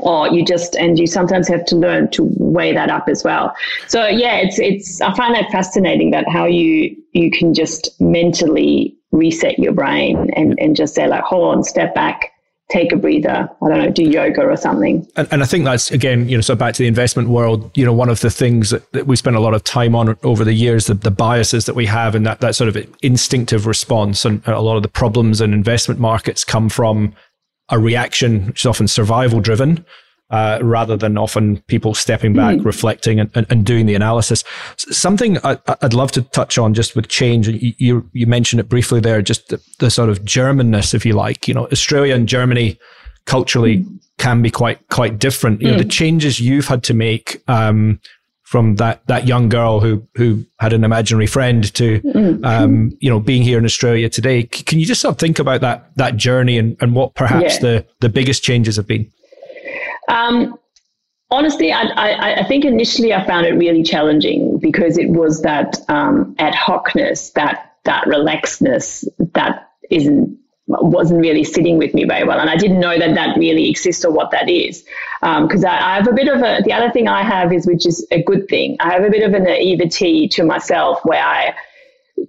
Or 0.00 0.28
you 0.28 0.44
just 0.44 0.76
and 0.76 0.98
you 0.98 1.06
sometimes 1.06 1.46
have 1.48 1.64
to 1.66 1.76
learn 1.76 2.10
to 2.12 2.28
weigh 2.38 2.72
that 2.72 2.90
up 2.90 3.08
as 3.08 3.22
well. 3.22 3.54
So 3.86 4.06
yeah, 4.06 4.36
it's 4.36 4.58
it's 4.58 5.00
I 5.00 5.14
find 5.14 5.34
that 5.34 5.50
fascinating 5.50 6.10
that 6.12 6.28
how 6.28 6.46
you 6.46 6.96
you 7.12 7.30
can 7.30 7.54
just 7.54 8.00
mentally 8.00 8.96
reset 9.12 9.58
your 9.58 9.72
brain 9.72 10.30
and, 10.36 10.58
and 10.58 10.76
just 10.76 10.94
say 10.94 11.06
like, 11.06 11.22
hold 11.22 11.56
on, 11.56 11.64
step 11.64 11.94
back, 11.94 12.32
take 12.70 12.92
a 12.92 12.96
breather. 12.96 13.48
I 13.62 13.68
don't 13.68 13.78
know, 13.78 13.90
do 13.90 14.04
yoga 14.04 14.42
or 14.42 14.56
something. 14.56 15.06
And, 15.16 15.28
and 15.30 15.42
I 15.42 15.46
think 15.46 15.64
that's 15.64 15.90
again, 15.90 16.28
you 16.28 16.36
know, 16.36 16.42
so 16.42 16.54
back 16.54 16.74
to 16.74 16.82
the 16.82 16.88
investment 16.88 17.28
world. 17.28 17.70
You 17.74 17.84
know, 17.84 17.92
one 17.92 18.08
of 18.08 18.20
the 18.20 18.30
things 18.30 18.70
that, 18.70 18.90
that 18.92 19.06
we 19.06 19.16
spend 19.16 19.36
a 19.36 19.40
lot 19.40 19.54
of 19.54 19.64
time 19.64 19.94
on 19.94 20.16
over 20.22 20.44
the 20.44 20.52
years, 20.54 20.86
the, 20.86 20.94
the 20.94 21.10
biases 21.10 21.66
that 21.66 21.74
we 21.74 21.86
have, 21.86 22.14
and 22.14 22.26
that 22.26 22.40
that 22.40 22.54
sort 22.54 22.68
of 22.68 22.94
instinctive 23.02 23.66
response, 23.66 24.24
and 24.24 24.46
a 24.46 24.60
lot 24.60 24.76
of 24.76 24.82
the 24.82 24.88
problems 24.88 25.40
in 25.40 25.52
investment 25.52 26.00
markets 26.00 26.44
come 26.44 26.68
from 26.68 27.14
a 27.70 27.78
reaction, 27.78 28.46
which 28.46 28.62
is 28.62 28.66
often 28.66 28.88
survival 28.88 29.40
driven 29.40 29.84
uh, 30.30 30.58
rather 30.62 30.96
than 30.96 31.16
often 31.16 31.58
people 31.68 31.94
stepping 31.94 32.34
back, 32.34 32.56
mm. 32.56 32.64
reflecting, 32.64 33.18
and, 33.18 33.30
and, 33.34 33.46
and, 33.48 33.64
doing 33.64 33.86
the 33.86 33.94
analysis. 33.94 34.44
Something 34.76 35.38
I, 35.42 35.58
would 35.82 35.94
love 35.94 36.12
to 36.12 36.22
touch 36.22 36.58
on 36.58 36.74
just 36.74 36.94
with 36.94 37.08
change. 37.08 37.48
You, 37.48 37.72
you, 37.78 38.10
you 38.12 38.26
mentioned 38.26 38.60
it 38.60 38.68
briefly 38.68 39.00
there, 39.00 39.22
just 39.22 39.48
the, 39.48 39.62
the, 39.78 39.90
sort 39.90 40.10
of 40.10 40.20
Germanness, 40.24 40.92
if 40.92 41.06
you 41.06 41.14
like. 41.14 41.48
You 41.48 41.54
know, 41.54 41.66
Australia 41.68 42.14
and 42.14 42.28
Germany 42.28 42.78
culturally 43.24 43.78
mm. 43.78 44.00
can 44.18 44.42
be 44.42 44.50
quite 44.50 44.86
quite 44.90 45.18
different. 45.18 45.62
You 45.62 45.68
mm. 45.68 45.70
know, 45.72 45.78
the 45.78 45.84
hmm. 45.84 45.90
changes 45.90 46.40
you've 46.40 46.68
had 46.68 46.82
to 46.84 46.94
make. 46.94 47.42
Um, 47.48 48.00
from 48.48 48.76
that 48.76 49.06
that 49.08 49.26
young 49.26 49.50
girl 49.50 49.78
who 49.78 50.02
who 50.14 50.42
had 50.58 50.72
an 50.72 50.82
imaginary 50.82 51.26
friend 51.26 51.74
to 51.74 51.98
hmm. 51.98 52.42
um, 52.46 52.96
you 52.98 53.10
know 53.10 53.20
being 53.20 53.42
here 53.42 53.58
in 53.58 53.64
Australia 53.66 54.08
today. 54.08 54.44
Can 54.44 54.80
you 54.80 54.86
just 54.86 55.02
sort 55.02 55.14
of 55.14 55.18
think 55.18 55.38
about 55.38 55.60
that 55.60 55.94
that 55.96 56.16
journey 56.16 56.56
and, 56.56 56.74
and 56.80 56.94
what 56.94 57.14
perhaps 57.14 57.56
yeah. 57.56 57.60
the 57.60 57.86
the 58.00 58.08
biggest 58.08 58.42
changes 58.42 58.76
have 58.76 58.86
been? 58.86 59.12
Um, 60.08 60.58
honestly, 61.30 61.72
I, 61.72 61.82
I, 61.82 62.40
I, 62.40 62.44
think 62.48 62.64
initially 62.64 63.12
I 63.12 63.26
found 63.26 63.44
it 63.44 63.52
really 63.52 63.82
challenging 63.82 64.58
because 64.58 64.96
it 64.96 65.10
was 65.10 65.42
that 65.42 65.76
um, 65.90 66.34
ad 66.38 66.54
hocness, 66.54 67.34
that 67.34 67.74
that 67.84 68.04
relaxedness 68.04 69.04
that 69.34 69.68
isn't 69.90 70.38
wasn't 70.68 71.20
really 71.20 71.44
sitting 71.44 71.78
with 71.78 71.94
me 71.94 72.04
very 72.04 72.24
well, 72.24 72.38
and 72.38 72.50
I 72.50 72.56
didn't 72.56 72.80
know 72.80 72.98
that 72.98 73.14
that 73.14 73.38
really 73.38 73.70
exists 73.70 74.04
or 74.04 74.12
what 74.12 74.30
that 74.32 74.48
is. 74.50 74.84
Because 75.20 75.64
um, 75.64 75.70
I, 75.70 75.92
I, 75.92 75.94
have 75.96 76.08
a 76.08 76.12
bit 76.12 76.28
of 76.28 76.40
a 76.40 76.60
the 76.64 76.72
other 76.72 76.90
thing 76.90 77.08
I 77.08 77.22
have 77.22 77.52
is 77.52 77.66
which 77.66 77.86
is 77.86 78.06
a 78.10 78.22
good 78.22 78.48
thing. 78.48 78.76
I 78.80 78.92
have 78.92 79.02
a 79.02 79.10
bit 79.10 79.22
of 79.22 79.34
a 79.34 79.38
naivety 79.38 80.28
to 80.28 80.44
myself 80.44 81.00
where 81.04 81.24
I 81.24 81.54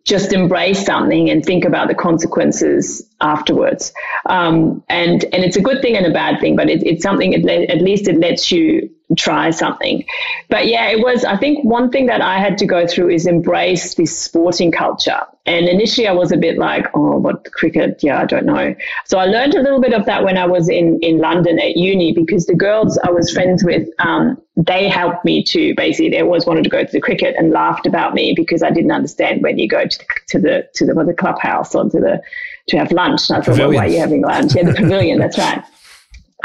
just 0.06 0.34
embrace 0.34 0.86
something 0.86 1.30
and 1.30 1.43
think 1.43 1.65
about 1.65 1.88
the 1.88 1.95
consequences 1.95 3.09
afterwards. 3.22 3.94
Um, 4.26 4.84
and 4.90 5.24
and 5.34 5.44
it's 5.44 5.58
a 5.58 5.62
good 5.62 5.82
thing 5.82 5.96
and 5.96 6.06
a 6.06 6.12
bad 6.12 6.40
thing, 6.40 6.56
but 6.56 6.70
it, 6.70 6.86
it's 6.86 7.04
something. 7.04 7.34
It, 7.34 7.70
at 7.70 7.82
least 7.82 8.08
it 8.08 8.18
lets 8.18 8.52
you 8.52 8.90
try 9.18 9.50
something. 9.50 10.06
But 10.50 10.68
yeah, 10.68 10.88
it 10.90 11.00
was, 11.00 11.26
I 11.26 11.36
think 11.36 11.66
one 11.66 11.90
thing 11.90 12.06
that 12.08 12.22
I 12.22 12.40
had 12.40 12.58
to 12.60 12.68
go 12.68 12.86
through 12.86 13.10
is 13.10 13.26
embrace 13.26 13.96
this 13.96 14.18
sporting 14.18 14.72
culture. 14.72 15.22
And 15.48 15.68
initially 15.68 16.08
I 16.08 16.12
was 16.12 16.32
a 16.32 16.38
bit 16.38 16.60
like, 16.60 16.86
oh, 16.94 17.18
what 17.18 17.52
cricket? 17.54 18.04
Yeah, 18.04 18.22
I 18.22 18.26
don't 18.26 18.46
know. 18.46 18.76
So 19.06 19.18
I 19.18 19.26
learned 19.26 19.56
a 19.56 19.62
little 19.62 19.82
bit 19.82 19.94
of 19.94 20.06
that 20.06 20.24
when 20.24 20.38
I 20.38 20.46
was 20.46 20.70
in, 20.70 21.00
in 21.02 21.18
London 21.18 21.58
at 21.58 21.76
uni 21.76 22.14
because 22.14 22.46
the 22.46 22.54
girls 22.54 23.00
I 23.00 23.10
was 23.10 23.32
friends 23.32 23.64
with, 23.64 23.88
um, 23.98 24.40
they 24.56 24.88
helped 24.88 25.26
me 25.26 25.44
to 25.46 25.74
basically, 25.74 26.10
they 26.10 26.22
always 26.22 26.46
wanted 26.46 26.66
to 26.66 26.70
go 26.70 26.84
to 26.84 26.92
the 26.92 27.02
cricket 27.02 27.36
and 27.36 27.50
laughed 27.52 27.88
about 27.88 28.14
me 28.14 28.34
because 28.36 28.62
I 28.62 28.70
didn't 28.70 28.92
understand 28.92 29.42
when 29.42 29.58
you 29.58 29.68
go 29.68 29.88
to 29.88 29.98
the, 29.98 30.06
to 30.28 30.40
the, 30.40 30.70
to 30.76 30.86
the, 30.86 31.04
the 31.04 31.14
clubhouse 31.14 31.74
or 31.74 31.90
to 31.90 32.00
the, 32.00 32.22
to 32.70 32.78
have 32.78 32.92
lunch. 32.92 33.30
And 33.30 33.38
I 33.38 33.42
thought, 33.42 33.58
well, 33.58 33.74
why 33.74 33.86
are 33.86 33.90
you 33.90 34.00
having 34.00 34.22
lunch? 34.22 34.56
Yeah, 34.56 34.64
the 34.64 34.74
pavilion, 34.74 35.20
that's 35.24 35.38
right. 35.38 35.64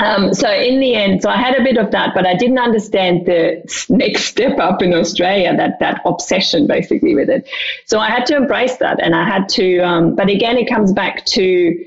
Um, 0.01 0.35
so 0.35 0.51
in 0.51 0.81
the 0.81 0.97
end, 0.97 1.23
so 1.23 1.31
I 1.31 1.37
had 1.37 1.55
a 1.55 1.63
bit 1.63 1.77
of 1.77 1.93
that, 1.93 2.15
but 2.15 2.27
I 2.27 2.35
didn't 2.35 2.59
understand 2.59 3.27
the 3.27 3.63
next 3.89 4.25
step 4.25 4.59
up 4.59 4.83
in 4.83 4.93
Australia, 4.93 5.57
that 5.57 5.79
that 5.79 6.01
obsession 6.05 6.67
basically 6.67 7.15
with 7.15 7.31
it. 7.31 7.49
So 7.87 8.01
I 8.01 8.11
had 8.11 8.27
to 8.27 8.37
embrace 8.37 8.77
that, 8.79 9.01
and 9.01 9.15
I 9.15 9.25
had 9.25 9.49
to. 9.51 9.79
Um, 9.79 10.17
but 10.17 10.29
again, 10.29 10.57
it 10.57 10.69
comes 10.69 10.93
back 10.93 11.25
to, 11.27 11.87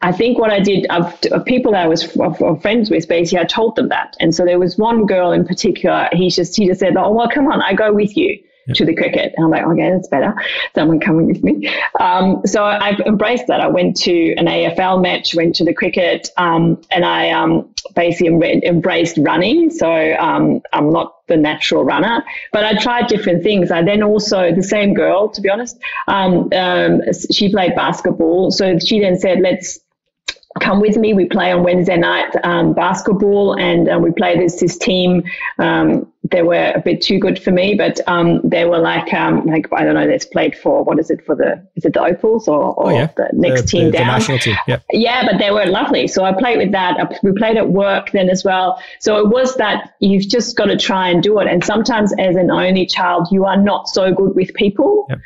I 0.00 0.12
think 0.12 0.38
what 0.38 0.52
I 0.52 0.60
did 0.60 0.86
of, 0.90 1.18
of 1.32 1.44
people 1.44 1.72
that 1.72 1.84
I 1.84 1.88
was 1.88 2.16
of, 2.16 2.40
of 2.40 2.62
friends 2.62 2.88
with, 2.88 3.08
basically, 3.08 3.40
I 3.40 3.44
told 3.44 3.74
them 3.74 3.88
that, 3.88 4.16
and 4.20 4.32
so 4.32 4.44
there 4.44 4.60
was 4.60 4.78
one 4.78 5.06
girl 5.06 5.32
in 5.32 5.44
particular. 5.44 6.08
He 6.12 6.30
just 6.30 6.56
he 6.56 6.68
just 6.68 6.78
said, 6.78 6.96
"Oh 6.96 7.12
well, 7.12 7.28
come 7.28 7.48
on, 7.48 7.60
I 7.62 7.74
go 7.74 7.92
with 7.92 8.16
you." 8.16 8.38
To 8.74 8.84
the 8.84 8.94
cricket. 8.94 9.32
And 9.36 9.44
I'm 9.44 9.50
like, 9.50 9.64
okay, 9.64 9.90
that's 9.90 10.08
better. 10.08 10.34
Someone 10.74 11.00
coming 11.00 11.26
with 11.26 11.42
me. 11.42 11.68
Um, 11.98 12.42
so 12.44 12.64
I've 12.64 13.00
embraced 13.00 13.46
that. 13.48 13.60
I 13.60 13.68
went 13.68 13.96
to 13.98 14.34
an 14.34 14.46
AFL 14.46 15.02
match, 15.02 15.34
went 15.34 15.56
to 15.56 15.64
the 15.64 15.74
cricket, 15.74 16.28
um, 16.36 16.80
and 16.90 17.04
I 17.04 17.30
um, 17.30 17.74
basically 17.94 18.64
embraced 18.64 19.18
running. 19.18 19.70
So 19.70 19.90
um, 20.14 20.60
I'm 20.72 20.90
not 20.90 21.26
the 21.26 21.36
natural 21.36 21.84
runner, 21.84 22.24
but 22.52 22.64
I 22.64 22.74
tried 22.74 23.06
different 23.06 23.42
things. 23.42 23.70
I 23.70 23.82
then 23.82 24.02
also, 24.02 24.52
the 24.54 24.62
same 24.62 24.94
girl, 24.94 25.28
to 25.30 25.40
be 25.40 25.48
honest, 25.48 25.78
um, 26.08 26.48
um, 26.52 27.00
she 27.30 27.50
played 27.50 27.74
basketball. 27.74 28.50
So 28.50 28.78
she 28.78 29.00
then 29.00 29.18
said, 29.18 29.40
let's 29.40 29.80
come 30.58 30.80
with 30.80 30.96
me. 30.96 31.14
We 31.14 31.26
play 31.26 31.52
on 31.52 31.62
Wednesday 31.62 31.96
night 31.96 32.34
um, 32.42 32.72
basketball, 32.74 33.58
and 33.58 33.88
uh, 33.88 33.98
we 33.98 34.10
play 34.10 34.36
this 34.36 34.60
this 34.60 34.76
team. 34.76 35.22
Um, 35.58 36.12
they 36.30 36.42
were 36.42 36.72
a 36.74 36.80
bit 36.80 37.00
too 37.00 37.18
good 37.18 37.42
for 37.42 37.50
me, 37.50 37.74
but 37.74 38.00
um, 38.06 38.40
they 38.44 38.64
were 38.64 38.78
like 38.78 39.12
um, 39.14 39.46
like 39.46 39.66
I 39.72 39.84
don't 39.84 39.94
know. 39.94 40.06
They've 40.06 40.30
played 40.30 40.56
for 40.56 40.82
what 40.82 40.98
is 40.98 41.10
it 41.10 41.24
for 41.24 41.36
the 41.36 41.64
is 41.76 41.84
it 41.84 41.94
the 41.94 42.02
Opals 42.02 42.48
or, 42.48 42.74
or 42.74 42.86
oh, 42.86 42.90
yeah. 42.90 43.08
the 43.16 43.28
next 43.32 43.62
the, 43.62 43.68
team 43.68 43.84
the, 43.86 43.92
down? 43.92 44.06
The 44.06 44.12
national 44.12 44.38
team. 44.38 44.56
Yeah. 44.66 44.80
yeah, 44.90 45.24
but 45.24 45.38
they 45.38 45.50
were 45.52 45.66
lovely. 45.66 46.08
So 46.08 46.24
I 46.24 46.32
played 46.32 46.58
with 46.58 46.72
that. 46.72 47.18
We 47.22 47.32
played 47.32 47.56
at 47.56 47.70
work 47.70 48.10
then 48.10 48.28
as 48.28 48.44
well. 48.44 48.82
So 48.98 49.18
it 49.18 49.28
was 49.28 49.54
that 49.56 49.94
you've 50.00 50.28
just 50.28 50.56
got 50.56 50.66
to 50.66 50.76
try 50.76 51.08
and 51.10 51.22
do 51.22 51.38
it. 51.38 51.46
And 51.46 51.64
sometimes 51.64 52.12
as 52.18 52.36
an 52.36 52.50
only 52.50 52.86
child, 52.86 53.28
you 53.30 53.44
are 53.44 53.56
not 53.56 53.88
so 53.88 54.12
good 54.12 54.34
with 54.34 54.52
people. 54.54 55.06
Yep. 55.08 55.18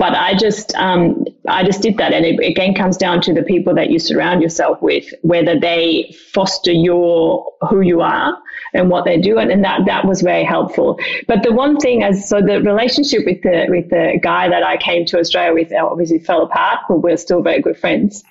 But 0.00 0.14
I 0.14 0.34
just, 0.34 0.74
um, 0.76 1.26
I 1.46 1.62
just 1.62 1.82
did 1.82 1.98
that, 1.98 2.14
and 2.14 2.24
it 2.24 2.42
again 2.42 2.74
comes 2.74 2.96
down 2.96 3.20
to 3.20 3.34
the 3.34 3.42
people 3.42 3.74
that 3.74 3.90
you 3.90 3.98
surround 3.98 4.40
yourself 4.40 4.80
with, 4.80 5.04
whether 5.20 5.60
they 5.60 6.16
foster 6.32 6.72
your 6.72 7.44
who 7.68 7.82
you 7.82 8.00
are 8.00 8.38
and 8.72 8.88
what 8.88 9.04
they 9.04 9.20
do, 9.20 9.38
and, 9.38 9.50
and 9.50 9.62
that 9.62 9.80
that 9.84 10.06
was 10.06 10.22
very 10.22 10.42
helpful. 10.42 10.98
But 11.28 11.42
the 11.42 11.52
one 11.52 11.76
thing, 11.76 12.02
as 12.02 12.26
so 12.26 12.40
the 12.40 12.62
relationship 12.62 13.26
with 13.26 13.42
the 13.42 13.66
with 13.68 13.90
the 13.90 14.18
guy 14.22 14.48
that 14.48 14.62
I 14.62 14.78
came 14.78 15.04
to 15.04 15.18
Australia 15.18 15.52
with 15.52 15.70
obviously 15.70 16.18
fell 16.18 16.44
apart, 16.44 16.78
but 16.88 17.02
we're 17.02 17.18
still 17.18 17.42
very 17.42 17.60
good 17.60 17.76
friends, 17.76 18.24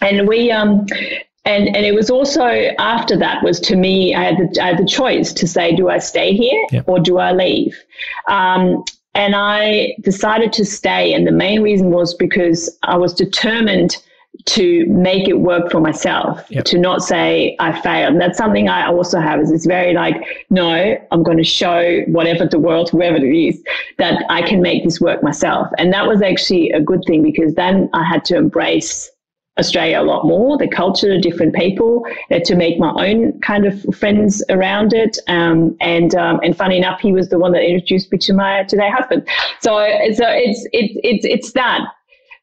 and 0.00 0.26
we 0.26 0.50
um 0.50 0.86
and 1.44 1.76
and 1.76 1.84
it 1.84 1.94
was 1.94 2.08
also 2.08 2.46
after 2.78 3.18
that 3.18 3.42
was 3.44 3.60
to 3.60 3.76
me 3.76 4.14
I 4.14 4.24
had 4.24 4.36
the, 4.38 4.62
I 4.62 4.66
had 4.68 4.78
the 4.78 4.86
choice 4.86 5.34
to 5.34 5.46
say 5.46 5.76
do 5.76 5.90
I 5.90 5.98
stay 5.98 6.34
here 6.34 6.66
yep. 6.72 6.88
or 6.88 7.00
do 7.00 7.18
I 7.18 7.32
leave 7.32 7.76
um, 8.28 8.82
and 9.16 9.34
I 9.34 9.96
decided 10.02 10.52
to 10.52 10.64
stay. 10.64 11.14
And 11.14 11.26
the 11.26 11.32
main 11.32 11.62
reason 11.62 11.90
was 11.90 12.14
because 12.14 12.78
I 12.82 12.96
was 12.98 13.14
determined 13.14 13.96
to 14.44 14.84
make 14.86 15.26
it 15.26 15.40
work 15.40 15.70
for 15.70 15.80
myself, 15.80 16.44
yep. 16.50 16.66
to 16.66 16.78
not 16.78 17.02
say 17.02 17.56
I 17.58 17.80
failed. 17.80 18.12
And 18.12 18.20
that's 18.20 18.36
something 18.36 18.68
I 18.68 18.86
also 18.86 19.18
have 19.18 19.40
is 19.40 19.50
it's 19.50 19.64
very 19.64 19.94
like, 19.94 20.16
no, 20.50 20.98
I'm 21.10 21.22
going 21.22 21.38
to 21.38 21.44
show 21.44 22.02
whatever 22.08 22.46
the 22.46 22.58
world, 22.58 22.90
whoever 22.90 23.16
it 23.16 23.34
is, 23.34 23.62
that 23.96 24.22
I 24.28 24.42
can 24.42 24.60
make 24.60 24.84
this 24.84 25.00
work 25.00 25.22
myself. 25.22 25.68
And 25.78 25.90
that 25.94 26.06
was 26.06 26.20
actually 26.20 26.70
a 26.72 26.80
good 26.82 27.02
thing 27.06 27.22
because 27.22 27.54
then 27.54 27.88
I 27.94 28.04
had 28.04 28.22
to 28.26 28.36
embrace 28.36 29.10
Australia 29.58 30.00
a 30.00 30.04
lot 30.04 30.26
more, 30.26 30.58
the 30.58 30.68
culture, 30.68 31.18
different 31.18 31.54
people, 31.54 32.06
uh, 32.30 32.38
to 32.40 32.54
make 32.54 32.78
my 32.78 32.92
own 33.08 33.38
kind 33.40 33.66
of 33.66 33.82
friends 33.94 34.42
around 34.50 34.92
it. 34.92 35.18
Um, 35.28 35.76
and 35.80 36.14
um, 36.14 36.40
and 36.42 36.56
funny 36.56 36.76
enough, 36.76 37.00
he 37.00 37.12
was 37.12 37.28
the 37.28 37.38
one 37.38 37.52
that 37.52 37.62
introduced 37.62 38.12
me 38.12 38.18
to 38.18 38.34
my 38.34 38.64
today 38.64 38.90
husband. 38.90 39.26
So 39.60 39.70
so 40.14 40.24
it's 40.28 40.66
it's 40.72 40.98
it's 41.02 41.24
it's 41.24 41.52
that. 41.52 41.80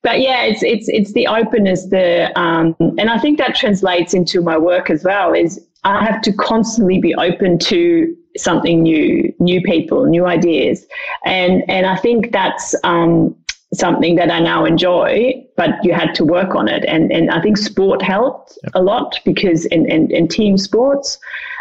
But 0.01 0.19
yeah, 0.19 0.43
it's 0.43 0.63
it's 0.63 0.87
it's 0.89 1.13
the 1.13 1.27
openness, 1.27 1.85
the 1.85 2.37
um, 2.37 2.75
and 2.79 3.09
I 3.09 3.17
think 3.17 3.37
that 3.37 3.55
translates 3.55 4.13
into 4.13 4.41
my 4.41 4.57
work 4.57 4.89
as 4.89 5.03
well. 5.03 5.33
Is 5.33 5.65
I 5.85 6.03
have 6.03 6.21
to 6.23 6.33
constantly 6.33 6.99
be 6.99 7.15
open 7.15 7.57
to 7.59 8.15
something 8.35 8.81
new, 8.81 9.33
new 9.39 9.61
people, 9.61 10.05
new 10.05 10.25
ideas, 10.25 10.85
and 11.25 11.63
and 11.69 11.85
I 11.85 11.95
think 11.95 12.33
that's 12.33 12.75
um, 12.83 13.33
something 13.73 14.15
that 14.15 14.31
I 14.31 14.39
now 14.39 14.65
enjoy, 14.65 15.33
but 15.57 15.71
you 15.83 15.93
had 15.93 16.13
to 16.15 16.23
work 16.23 16.55
on 16.55 16.67
it. 16.67 16.85
And, 16.85 17.11
and 17.11 17.31
I 17.31 17.41
think 17.41 17.57
sport 17.57 18.01
helped 18.01 18.57
yep. 18.63 18.71
a 18.75 18.81
lot 18.81 19.19
because 19.25 19.65
in, 19.65 19.89
in, 19.89 20.11
in 20.11 20.27
team 20.27 20.57
sports 20.57 21.17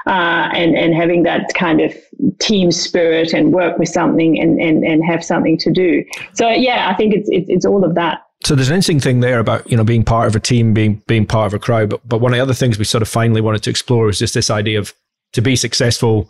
uh, 0.06 0.50
and, 0.54 0.76
and 0.76 0.94
having 0.94 1.22
that 1.24 1.52
kind 1.54 1.80
of 1.80 1.94
team 2.38 2.70
spirit 2.70 3.32
and 3.32 3.52
work 3.52 3.78
with 3.78 3.88
something 3.88 4.40
and, 4.40 4.60
and, 4.60 4.84
and 4.84 5.04
have 5.04 5.24
something 5.24 5.56
to 5.58 5.70
do. 5.70 6.04
So, 6.34 6.48
yeah, 6.48 6.90
I 6.90 6.94
think 6.94 7.14
it's, 7.14 7.28
it's, 7.30 7.48
it's 7.48 7.64
all 7.64 7.84
of 7.84 7.94
that. 7.94 8.26
So 8.44 8.56
there's 8.56 8.68
an 8.70 8.74
interesting 8.74 8.98
thing 8.98 9.20
there 9.20 9.38
about 9.38 9.70
you 9.70 9.76
know 9.76 9.84
being 9.84 10.02
part 10.02 10.26
of 10.26 10.34
a 10.34 10.40
team, 10.40 10.74
being 10.74 11.00
being 11.06 11.26
part 11.26 11.46
of 11.46 11.54
a 11.54 11.60
crowd. 11.60 11.90
But 11.90 12.00
but 12.08 12.18
one 12.18 12.32
of 12.32 12.36
the 12.36 12.42
other 12.42 12.54
things 12.54 12.76
we 12.76 12.84
sort 12.84 13.00
of 13.00 13.08
finally 13.08 13.40
wanted 13.40 13.62
to 13.62 13.70
explore 13.70 14.08
is 14.08 14.18
just 14.18 14.34
this 14.34 14.50
idea 14.50 14.80
of 14.80 14.92
to 15.34 15.40
be 15.40 15.54
successful, 15.54 16.28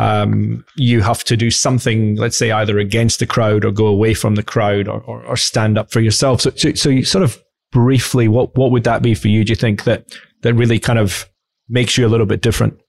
um, 0.00 0.64
you 0.76 1.02
have 1.02 1.24
to 1.24 1.36
do 1.36 1.50
something, 1.50 2.16
let's 2.16 2.38
say 2.38 2.50
either 2.50 2.78
against 2.78 3.18
the 3.18 3.26
crowd 3.26 3.66
or 3.66 3.70
go 3.70 3.86
away 3.86 4.14
from 4.14 4.34
the 4.34 4.42
crowd 4.42 4.88
or, 4.88 5.02
or, 5.02 5.22
or 5.24 5.36
stand 5.36 5.76
up 5.76 5.90
for 5.90 6.00
yourself. 6.00 6.40
So, 6.40 6.50
so, 6.56 6.72
so 6.72 6.88
you 6.88 7.04
sort 7.04 7.22
of 7.22 7.38
briefly, 7.70 8.26
what, 8.26 8.56
what 8.56 8.70
would 8.70 8.84
that 8.84 9.02
be 9.02 9.14
for 9.14 9.28
you? 9.28 9.44
Do 9.44 9.50
you 9.50 9.56
think 9.56 9.84
that, 9.84 10.18
that 10.40 10.54
really 10.54 10.78
kind 10.78 10.98
of 10.98 11.28
makes 11.68 11.98
you 11.98 12.06
a 12.06 12.08
little 12.08 12.24
bit 12.24 12.40
different? 12.40 12.80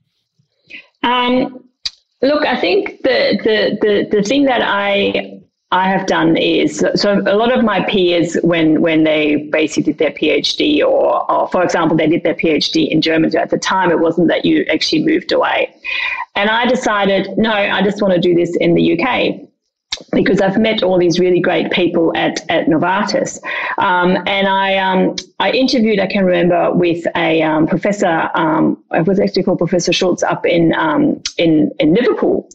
Um, 1.03 1.61
look, 2.21 2.45
I 2.45 2.61
think 2.61 3.01
the, 3.01 3.37
the, 3.43 3.77
the, 3.81 4.17
the 4.17 4.23
thing 4.23 4.45
that 4.45 4.61
I 4.63 5.40
I 5.71 5.89
have 5.89 6.05
done 6.05 6.35
is 6.35 6.85
so 6.95 7.21
a 7.25 7.35
lot 7.35 7.57
of 7.57 7.63
my 7.63 7.83
peers 7.85 8.33
when 8.43 8.81
when 8.81 9.03
they 9.05 9.47
basically 9.51 9.93
did 9.93 9.99
their 9.99 10.11
PhD 10.11 10.81
or, 10.81 11.31
or 11.31 11.47
for 11.47 11.63
example 11.63 11.95
they 11.95 12.07
did 12.07 12.23
their 12.23 12.35
PhD 12.35 12.89
in 12.89 13.01
Germany 13.01 13.37
at 13.37 13.49
the 13.49 13.57
time 13.57 13.89
it 13.89 13.99
wasn't 13.99 14.27
that 14.27 14.43
you 14.43 14.65
actually 14.69 15.05
moved 15.05 15.31
away 15.31 15.73
and 16.35 16.49
I 16.49 16.65
decided 16.65 17.37
no 17.37 17.53
I 17.53 17.81
just 17.83 18.01
want 18.01 18.13
to 18.13 18.19
do 18.19 18.35
this 18.35 18.55
in 18.57 18.75
the 18.75 18.99
UK 18.99 19.47
because 20.13 20.41
I've 20.41 20.57
met 20.57 20.83
all 20.83 20.97
these 20.97 21.19
really 21.19 21.39
great 21.39 21.71
people 21.71 22.11
at, 22.15 22.39
at 22.49 22.65
Novartis. 22.65 23.39
Um, 23.77 24.17
and 24.25 24.47
I, 24.47 24.77
um, 24.77 25.15
I 25.39 25.51
interviewed, 25.51 25.99
I 25.99 26.07
can 26.07 26.25
remember, 26.25 26.73
with 26.73 27.05
a 27.15 27.41
um, 27.43 27.67
professor, 27.67 28.29
um, 28.33 28.83
was 29.05 29.19
actually 29.19 29.43
called 29.43 29.59
Professor 29.59 29.93
Schultz 29.93 30.23
up 30.23 30.45
in, 30.45 30.73
um, 30.73 31.21
in, 31.37 31.71
in 31.79 31.93
Liverpool. 31.93 32.49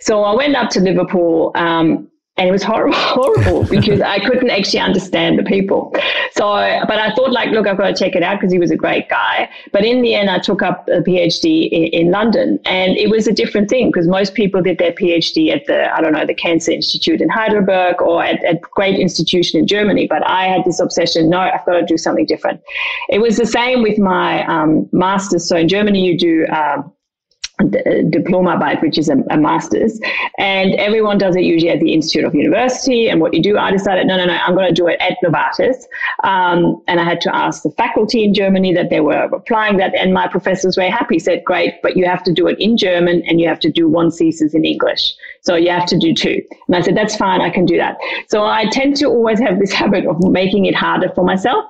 So 0.00 0.24
I 0.24 0.34
went 0.34 0.56
up 0.56 0.70
to 0.70 0.80
Liverpool 0.80 1.52
um, 1.54 2.08
and 2.38 2.48
it 2.48 2.52
was 2.52 2.62
horrible, 2.62 2.94
horrible 2.96 3.64
because 3.64 4.00
I 4.00 4.20
couldn't 4.20 4.50
actually 4.50 4.78
understand 4.78 5.38
the 5.38 5.42
people. 5.42 5.92
So, 6.32 6.44
but 6.46 6.98
I 6.98 7.12
thought 7.14 7.32
like, 7.32 7.50
look, 7.50 7.66
I've 7.66 7.76
got 7.76 7.88
to 7.88 7.94
check 7.94 8.14
it 8.14 8.22
out 8.22 8.38
because 8.38 8.52
he 8.52 8.58
was 8.58 8.70
a 8.70 8.76
great 8.76 9.08
guy. 9.08 9.50
But 9.72 9.84
in 9.84 10.02
the 10.02 10.14
end, 10.14 10.30
I 10.30 10.38
took 10.38 10.62
up 10.62 10.88
a 10.88 11.00
PhD 11.00 11.68
in, 11.68 12.06
in 12.06 12.10
London, 12.12 12.60
and 12.64 12.96
it 12.96 13.10
was 13.10 13.26
a 13.26 13.32
different 13.32 13.68
thing 13.68 13.88
because 13.88 14.06
most 14.06 14.34
people 14.34 14.62
did 14.62 14.78
their 14.78 14.92
PhD 14.92 15.50
at 15.50 15.66
the, 15.66 15.92
I 15.92 16.00
don't 16.00 16.12
know, 16.12 16.24
the 16.24 16.34
Cancer 16.34 16.70
Institute 16.70 17.20
in 17.20 17.28
Heidelberg 17.28 18.00
or 18.00 18.22
at 18.22 18.42
a 18.44 18.58
great 18.74 18.98
institution 19.00 19.58
in 19.58 19.66
Germany. 19.66 20.06
But 20.06 20.24
I 20.26 20.44
had 20.44 20.64
this 20.64 20.78
obsession, 20.78 21.28
no, 21.28 21.40
I've 21.40 21.66
got 21.66 21.80
to 21.80 21.84
do 21.84 21.98
something 21.98 22.26
different. 22.26 22.62
It 23.08 23.18
was 23.18 23.36
the 23.36 23.46
same 23.46 23.82
with 23.82 23.98
my 23.98 24.46
um, 24.46 24.88
master's. 24.92 25.48
So 25.48 25.56
in 25.56 25.68
Germany, 25.68 26.04
you 26.04 26.16
do. 26.16 26.46
Um, 26.46 26.92
Diplomarbeit, 27.58 28.80
which 28.82 28.98
is 28.98 29.08
a, 29.08 29.16
a, 29.30 29.36
master's, 29.36 30.00
and 30.38 30.74
everyone 30.74 31.18
does 31.18 31.34
it 31.34 31.42
usually 31.42 31.70
at 31.70 31.80
the 31.80 31.92
Institute 31.92 32.24
of 32.24 32.34
University. 32.34 33.08
And 33.08 33.20
what 33.20 33.34
you 33.34 33.42
do, 33.42 33.58
I 33.58 33.72
decided, 33.72 34.06
no, 34.06 34.16
no, 34.16 34.26
no, 34.26 34.34
I'm 34.34 34.54
going 34.54 34.68
to 34.68 34.74
do 34.74 34.86
it 34.86 34.96
at 35.00 35.16
Novartis. 35.24 35.76
Um, 36.22 36.80
and 36.86 37.00
I 37.00 37.04
had 37.04 37.20
to 37.22 37.34
ask 37.34 37.64
the 37.64 37.70
faculty 37.72 38.22
in 38.22 38.32
Germany 38.32 38.72
that 38.74 38.90
they 38.90 39.00
were 39.00 39.24
applying 39.24 39.76
that, 39.78 39.94
and 39.94 40.14
my 40.14 40.28
professors 40.28 40.76
were 40.76 40.84
happy. 40.84 41.18
Said, 41.18 41.42
great, 41.44 41.82
but 41.82 41.96
you 41.96 42.06
have 42.06 42.22
to 42.24 42.32
do 42.32 42.46
it 42.46 42.56
in 42.60 42.76
German, 42.76 43.22
and 43.26 43.40
you 43.40 43.48
have 43.48 43.60
to 43.60 43.70
do 43.70 43.88
one 43.88 44.10
thesis 44.10 44.54
in 44.54 44.64
English. 44.64 45.14
So 45.40 45.56
you 45.56 45.70
have 45.70 45.86
to 45.86 45.98
do 45.98 46.14
two. 46.14 46.40
And 46.68 46.76
I 46.76 46.80
said, 46.80 46.96
that's 46.96 47.16
fine, 47.16 47.40
I 47.40 47.50
can 47.50 47.64
do 47.64 47.76
that. 47.76 47.96
So 48.28 48.44
I 48.44 48.66
tend 48.70 48.96
to 48.96 49.06
always 49.06 49.40
have 49.40 49.58
this 49.58 49.72
habit 49.82 50.06
of 50.06 50.22
making 50.30 50.66
it 50.66 50.74
harder 50.74 51.10
for 51.14 51.24
myself. 51.24 51.64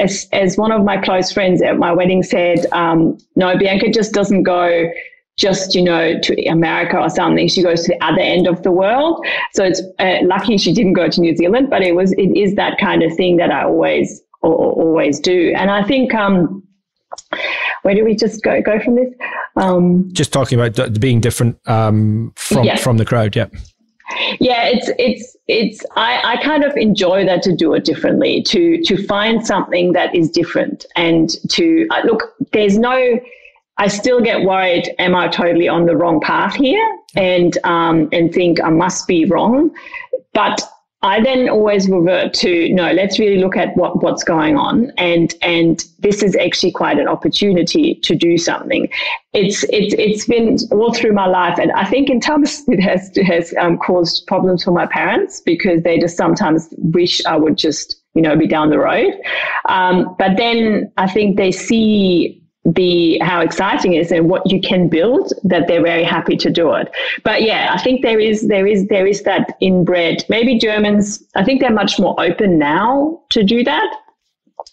As 0.00 0.26
as 0.32 0.56
one 0.56 0.72
of 0.72 0.84
my 0.84 0.96
close 0.96 1.32
friends 1.32 1.60
at 1.60 1.76
my 1.76 1.92
wedding 1.92 2.22
said, 2.22 2.66
um, 2.72 3.18
no, 3.36 3.56
Bianca 3.58 3.90
just 3.90 4.12
doesn't 4.12 4.44
go 4.44 4.90
just 5.36 5.74
you 5.74 5.82
know 5.82 6.18
to 6.20 6.46
America 6.46 6.98
or 6.98 7.10
something. 7.10 7.48
She 7.48 7.62
goes 7.62 7.84
to 7.84 7.92
the 7.92 8.04
other 8.04 8.20
end 8.20 8.46
of 8.46 8.62
the 8.62 8.72
world. 8.72 9.24
So 9.52 9.64
it's 9.64 9.82
uh, 9.98 10.18
lucky 10.22 10.58
she 10.58 10.72
didn't 10.72 10.94
go 10.94 11.08
to 11.08 11.20
New 11.20 11.36
Zealand, 11.36 11.70
but 11.70 11.82
it 11.82 11.94
was 11.94 12.12
it 12.12 12.36
is 12.36 12.54
that 12.54 12.78
kind 12.78 13.02
of 13.02 13.14
thing 13.16 13.36
that 13.36 13.50
I 13.50 13.64
always 13.64 14.22
always 14.42 15.18
do. 15.20 15.52
And 15.56 15.70
I 15.70 15.82
think 15.82 16.14
um, 16.14 16.62
where 17.82 17.94
do 17.94 18.04
we 18.04 18.14
just 18.14 18.42
go 18.42 18.60
go 18.60 18.78
from 18.80 18.96
this? 18.96 19.12
Um, 19.56 20.08
just 20.12 20.32
talking 20.32 20.58
about 20.58 21.00
being 21.00 21.20
different 21.20 21.58
um, 21.68 22.32
from 22.36 22.64
yeah. 22.64 22.76
from 22.76 22.98
the 22.98 23.04
crowd. 23.04 23.34
Yeah. 23.34 23.46
Yeah, 24.38 24.66
it's 24.66 24.90
it's 24.98 25.36
it's 25.48 25.84
I, 25.96 26.36
I 26.36 26.42
kind 26.42 26.62
of 26.62 26.76
enjoy 26.76 27.24
that 27.24 27.42
to 27.44 27.56
do 27.56 27.72
it 27.74 27.84
differently, 27.84 28.42
to 28.42 28.80
to 28.82 29.06
find 29.06 29.44
something 29.44 29.92
that 29.94 30.14
is 30.14 30.30
different 30.30 30.84
and 30.94 31.30
to 31.50 31.86
uh, 31.90 32.02
look, 32.04 32.34
there's 32.52 32.78
no 32.78 33.18
I 33.76 33.88
still 33.88 34.20
get 34.20 34.42
worried, 34.42 34.94
am 34.98 35.14
I 35.14 35.28
totally 35.28 35.68
on 35.68 35.86
the 35.86 35.96
wrong 35.96 36.20
path 36.20 36.54
here? 36.54 36.98
And 37.16 37.56
um, 37.64 38.08
and 38.12 38.32
think 38.32 38.62
I 38.62 38.70
must 38.70 39.06
be 39.06 39.24
wrong. 39.24 39.70
But 40.32 40.60
I 41.04 41.20
then 41.20 41.50
always 41.50 41.86
revert 41.86 42.32
to 42.34 42.72
no, 42.72 42.90
let's 42.92 43.18
really 43.18 43.36
look 43.36 43.58
at 43.58 43.76
what, 43.76 44.02
what's 44.02 44.24
going 44.24 44.56
on. 44.56 44.90
And 44.96 45.34
and 45.42 45.84
this 45.98 46.22
is 46.22 46.34
actually 46.34 46.72
quite 46.72 46.98
an 46.98 47.08
opportunity 47.08 47.96
to 47.96 48.14
do 48.14 48.38
something. 48.38 48.88
It's 49.34 49.64
it's 49.64 49.94
it's 49.98 50.24
been 50.24 50.56
all 50.72 50.94
through 50.94 51.12
my 51.12 51.26
life, 51.26 51.58
and 51.58 51.72
I 51.72 51.84
think 51.84 52.08
in 52.08 52.20
terms 52.20 52.62
it 52.68 52.80
has 52.80 53.14
has 53.18 53.54
um, 53.60 53.76
caused 53.76 54.26
problems 54.26 54.64
for 54.64 54.70
my 54.70 54.86
parents 54.86 55.40
because 55.40 55.82
they 55.82 55.98
just 55.98 56.16
sometimes 56.16 56.68
wish 56.78 57.24
I 57.26 57.36
would 57.36 57.58
just 57.58 58.02
you 58.14 58.22
know 58.22 58.34
be 58.34 58.46
down 58.46 58.70
the 58.70 58.78
road. 58.78 59.12
Um, 59.68 60.16
but 60.18 60.38
then 60.38 60.90
I 60.96 61.06
think 61.06 61.36
they 61.36 61.52
see 61.52 62.43
the 62.64 63.18
how 63.20 63.40
exciting 63.40 63.92
it 63.92 64.00
is 64.00 64.12
and 64.12 64.28
what 64.28 64.50
you 64.50 64.60
can 64.60 64.88
build 64.88 65.32
that 65.42 65.68
they're 65.68 65.82
very 65.82 66.04
happy 66.04 66.34
to 66.34 66.50
do 66.50 66.72
it 66.72 66.90
but 67.22 67.42
yeah 67.42 67.70
i 67.72 67.78
think 67.82 68.00
there 68.00 68.18
is 68.18 68.48
there 68.48 68.66
is 68.66 68.86
there 68.86 69.06
is 69.06 69.22
that 69.22 69.56
inbred 69.60 70.24
maybe 70.30 70.58
germans 70.58 71.22
i 71.36 71.44
think 71.44 71.60
they're 71.60 71.70
much 71.70 71.98
more 71.98 72.18
open 72.18 72.58
now 72.58 73.20
to 73.28 73.42
do 73.42 73.62
that 73.62 73.94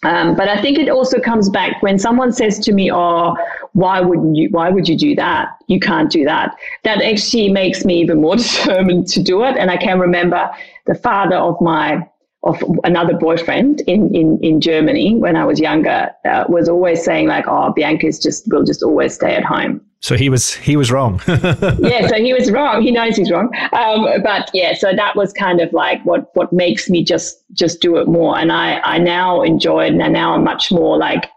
um, 0.04 0.36
but 0.36 0.48
I 0.48 0.60
think 0.62 0.80
it 0.80 0.90
also 0.90 1.20
comes 1.20 1.50
back 1.50 1.82
when 1.84 2.00
someone 2.00 2.32
says 2.32 2.58
to 2.60 2.74
me, 2.74 2.92
"Oh, 2.92 3.36
why 3.74 4.02
wouldn't 4.02 4.36
you? 4.36 4.50
Why 4.50 4.70
would 4.70 4.88
you 4.88 4.98
do 4.98 5.16
that? 5.16 5.50
You 5.68 5.80
can't 5.80 6.10
do 6.10 6.24
that." 6.26 6.56
That 6.84 7.04
actually 7.04 7.50
makes 7.50 7.86
me 7.86 8.02
even 8.02 8.22
more 8.22 8.36
determined 8.38 9.08
to 9.10 9.22
do 9.22 9.44
it. 9.44 9.58
And 9.58 9.70
I 9.70 9.78
can 9.78 10.00
remember 10.00 10.50
the 10.88 10.96
father 10.96 11.36
of 11.36 11.60
my 11.62 12.08
of 12.44 12.62
another 12.84 13.16
boyfriend 13.16 13.82
in, 13.82 14.14
in, 14.16 14.40
in 14.42 14.62
Germany 14.62 15.16
when 15.16 15.36
I 15.36 15.46
was 15.46 15.60
younger 15.60 16.10
uh, 16.26 16.46
was 16.50 16.68
always 16.68 17.04
saying 17.04 17.28
like, 17.28 17.46
"Oh, 17.48 17.72
Bianca's 17.76 18.20
just 18.20 18.52
will 18.52 18.64
just 18.64 18.82
always 18.82 19.14
stay 19.14 19.36
at 19.36 19.44
home." 19.44 19.82
So 20.00 20.18
he 20.18 20.30
was 20.30 20.56
he 20.56 20.76
was 20.76 20.92
wrong. 20.92 21.22
yeah, 21.28 22.08
so 22.08 22.16
he 22.16 22.34
was 22.34 22.52
wrong. 22.52 22.82
He 22.82 22.90
knows 22.90 23.16
he's 23.16 23.30
wrong. 23.30 23.54
Um, 23.74 24.08
but 24.24 24.50
yeah, 24.54 24.74
so 24.74 24.96
that 24.96 25.16
was 25.16 25.32
kind 25.34 25.62
of 25.62 25.72
like 25.74 26.04
what 26.04 26.32
what 26.34 26.52
makes 26.52 26.90
me 26.90 27.04
just 27.04 27.44
just 27.54 27.80
do 27.80 27.98
it 27.98 28.08
more. 28.08 28.38
And 28.38 28.52
I 28.52 28.80
I 28.80 28.98
now 28.98 29.44
enjoy 29.44 29.86
it, 29.86 29.94
and 29.94 30.14
now 30.14 30.34
I'm 30.34 30.44
much 30.44 30.72
more 30.72 30.98
like 30.98 31.30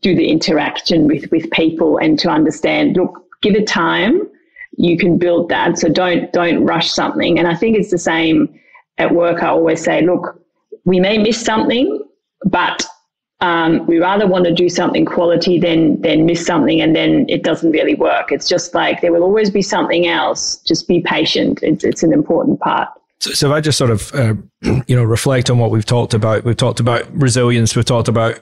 do 0.00 0.16
the 0.16 0.28
interaction 0.28 1.06
with 1.06 1.30
with 1.30 1.48
people 1.52 1.96
and 1.98 2.18
to 2.18 2.28
understand. 2.28 2.96
Look, 2.96 3.24
give 3.42 3.54
it 3.54 3.68
time. 3.68 4.28
You 4.72 4.98
can 4.98 5.16
build 5.16 5.48
that. 5.50 5.78
So 5.78 5.88
don't 5.88 6.32
don't 6.32 6.64
rush 6.64 6.90
something. 6.90 7.38
And 7.38 7.46
I 7.46 7.54
think 7.54 7.76
it's 7.76 7.92
the 7.92 7.98
same 7.98 8.52
at 8.98 9.14
work. 9.14 9.44
I 9.44 9.48
always 9.48 9.82
say, 9.82 10.02
look, 10.02 10.39
we 10.84 11.00
may 11.00 11.18
miss 11.18 11.40
something, 11.40 12.02
but 12.44 12.84
um, 13.40 13.86
we 13.86 13.98
rather 13.98 14.26
want 14.26 14.44
to 14.44 14.52
do 14.52 14.68
something 14.68 15.04
quality 15.04 15.58
than 15.58 16.00
than 16.02 16.26
miss 16.26 16.44
something 16.44 16.80
and 16.80 16.94
then 16.94 17.24
it 17.28 17.42
doesn't 17.42 17.70
really 17.70 17.94
work. 17.94 18.30
It's 18.30 18.48
just 18.48 18.74
like 18.74 19.00
there 19.00 19.12
will 19.12 19.22
always 19.22 19.50
be 19.50 19.62
something 19.62 20.06
else. 20.06 20.56
Just 20.58 20.86
be 20.86 21.00
patient. 21.00 21.60
It's 21.62 21.82
it's 21.82 22.02
an 22.02 22.12
important 22.12 22.60
part. 22.60 22.88
So, 23.20 23.32
so 23.32 23.50
if 23.50 23.52
I 23.54 23.60
just 23.60 23.78
sort 23.78 23.90
of 23.90 24.14
uh, 24.14 24.34
you 24.86 24.96
know 24.96 25.04
reflect 25.04 25.48
on 25.48 25.58
what 25.58 25.70
we've 25.70 25.86
talked 25.86 26.12
about, 26.12 26.44
we've 26.44 26.56
talked 26.56 26.80
about 26.80 27.10
resilience, 27.12 27.74
we've 27.74 27.84
talked 27.84 28.08
about 28.08 28.40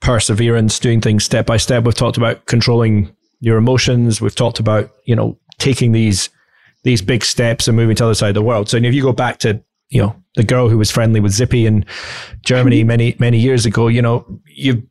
perseverance, 0.00 0.78
doing 0.78 1.00
things 1.00 1.24
step 1.24 1.46
by 1.46 1.56
step. 1.56 1.84
We've 1.84 1.94
talked 1.94 2.16
about 2.16 2.46
controlling 2.46 3.14
your 3.40 3.56
emotions. 3.56 4.20
We've 4.20 4.34
talked 4.34 4.58
about 4.58 4.90
you 5.04 5.14
know 5.14 5.38
taking 5.58 5.92
these 5.92 6.28
these 6.82 7.02
big 7.02 7.24
steps 7.24 7.68
and 7.68 7.76
moving 7.76 7.94
to 7.96 8.02
the 8.02 8.06
other 8.06 8.14
side 8.14 8.28
of 8.28 8.34
the 8.34 8.42
world. 8.42 8.68
So 8.68 8.78
if 8.78 8.94
you 8.94 9.02
go 9.02 9.12
back 9.12 9.38
to 9.38 9.62
you 9.90 10.02
know, 10.02 10.23
the 10.34 10.42
girl 10.42 10.68
who 10.68 10.78
was 10.78 10.90
friendly 10.90 11.20
with 11.20 11.32
Zippy 11.32 11.66
in 11.66 11.84
Germany 12.44 12.80
mm-hmm. 12.80 12.88
many, 12.88 13.16
many 13.18 13.38
years 13.38 13.66
ago, 13.66 13.88
you 13.88 14.02
know, 14.02 14.40
you've 14.46 14.82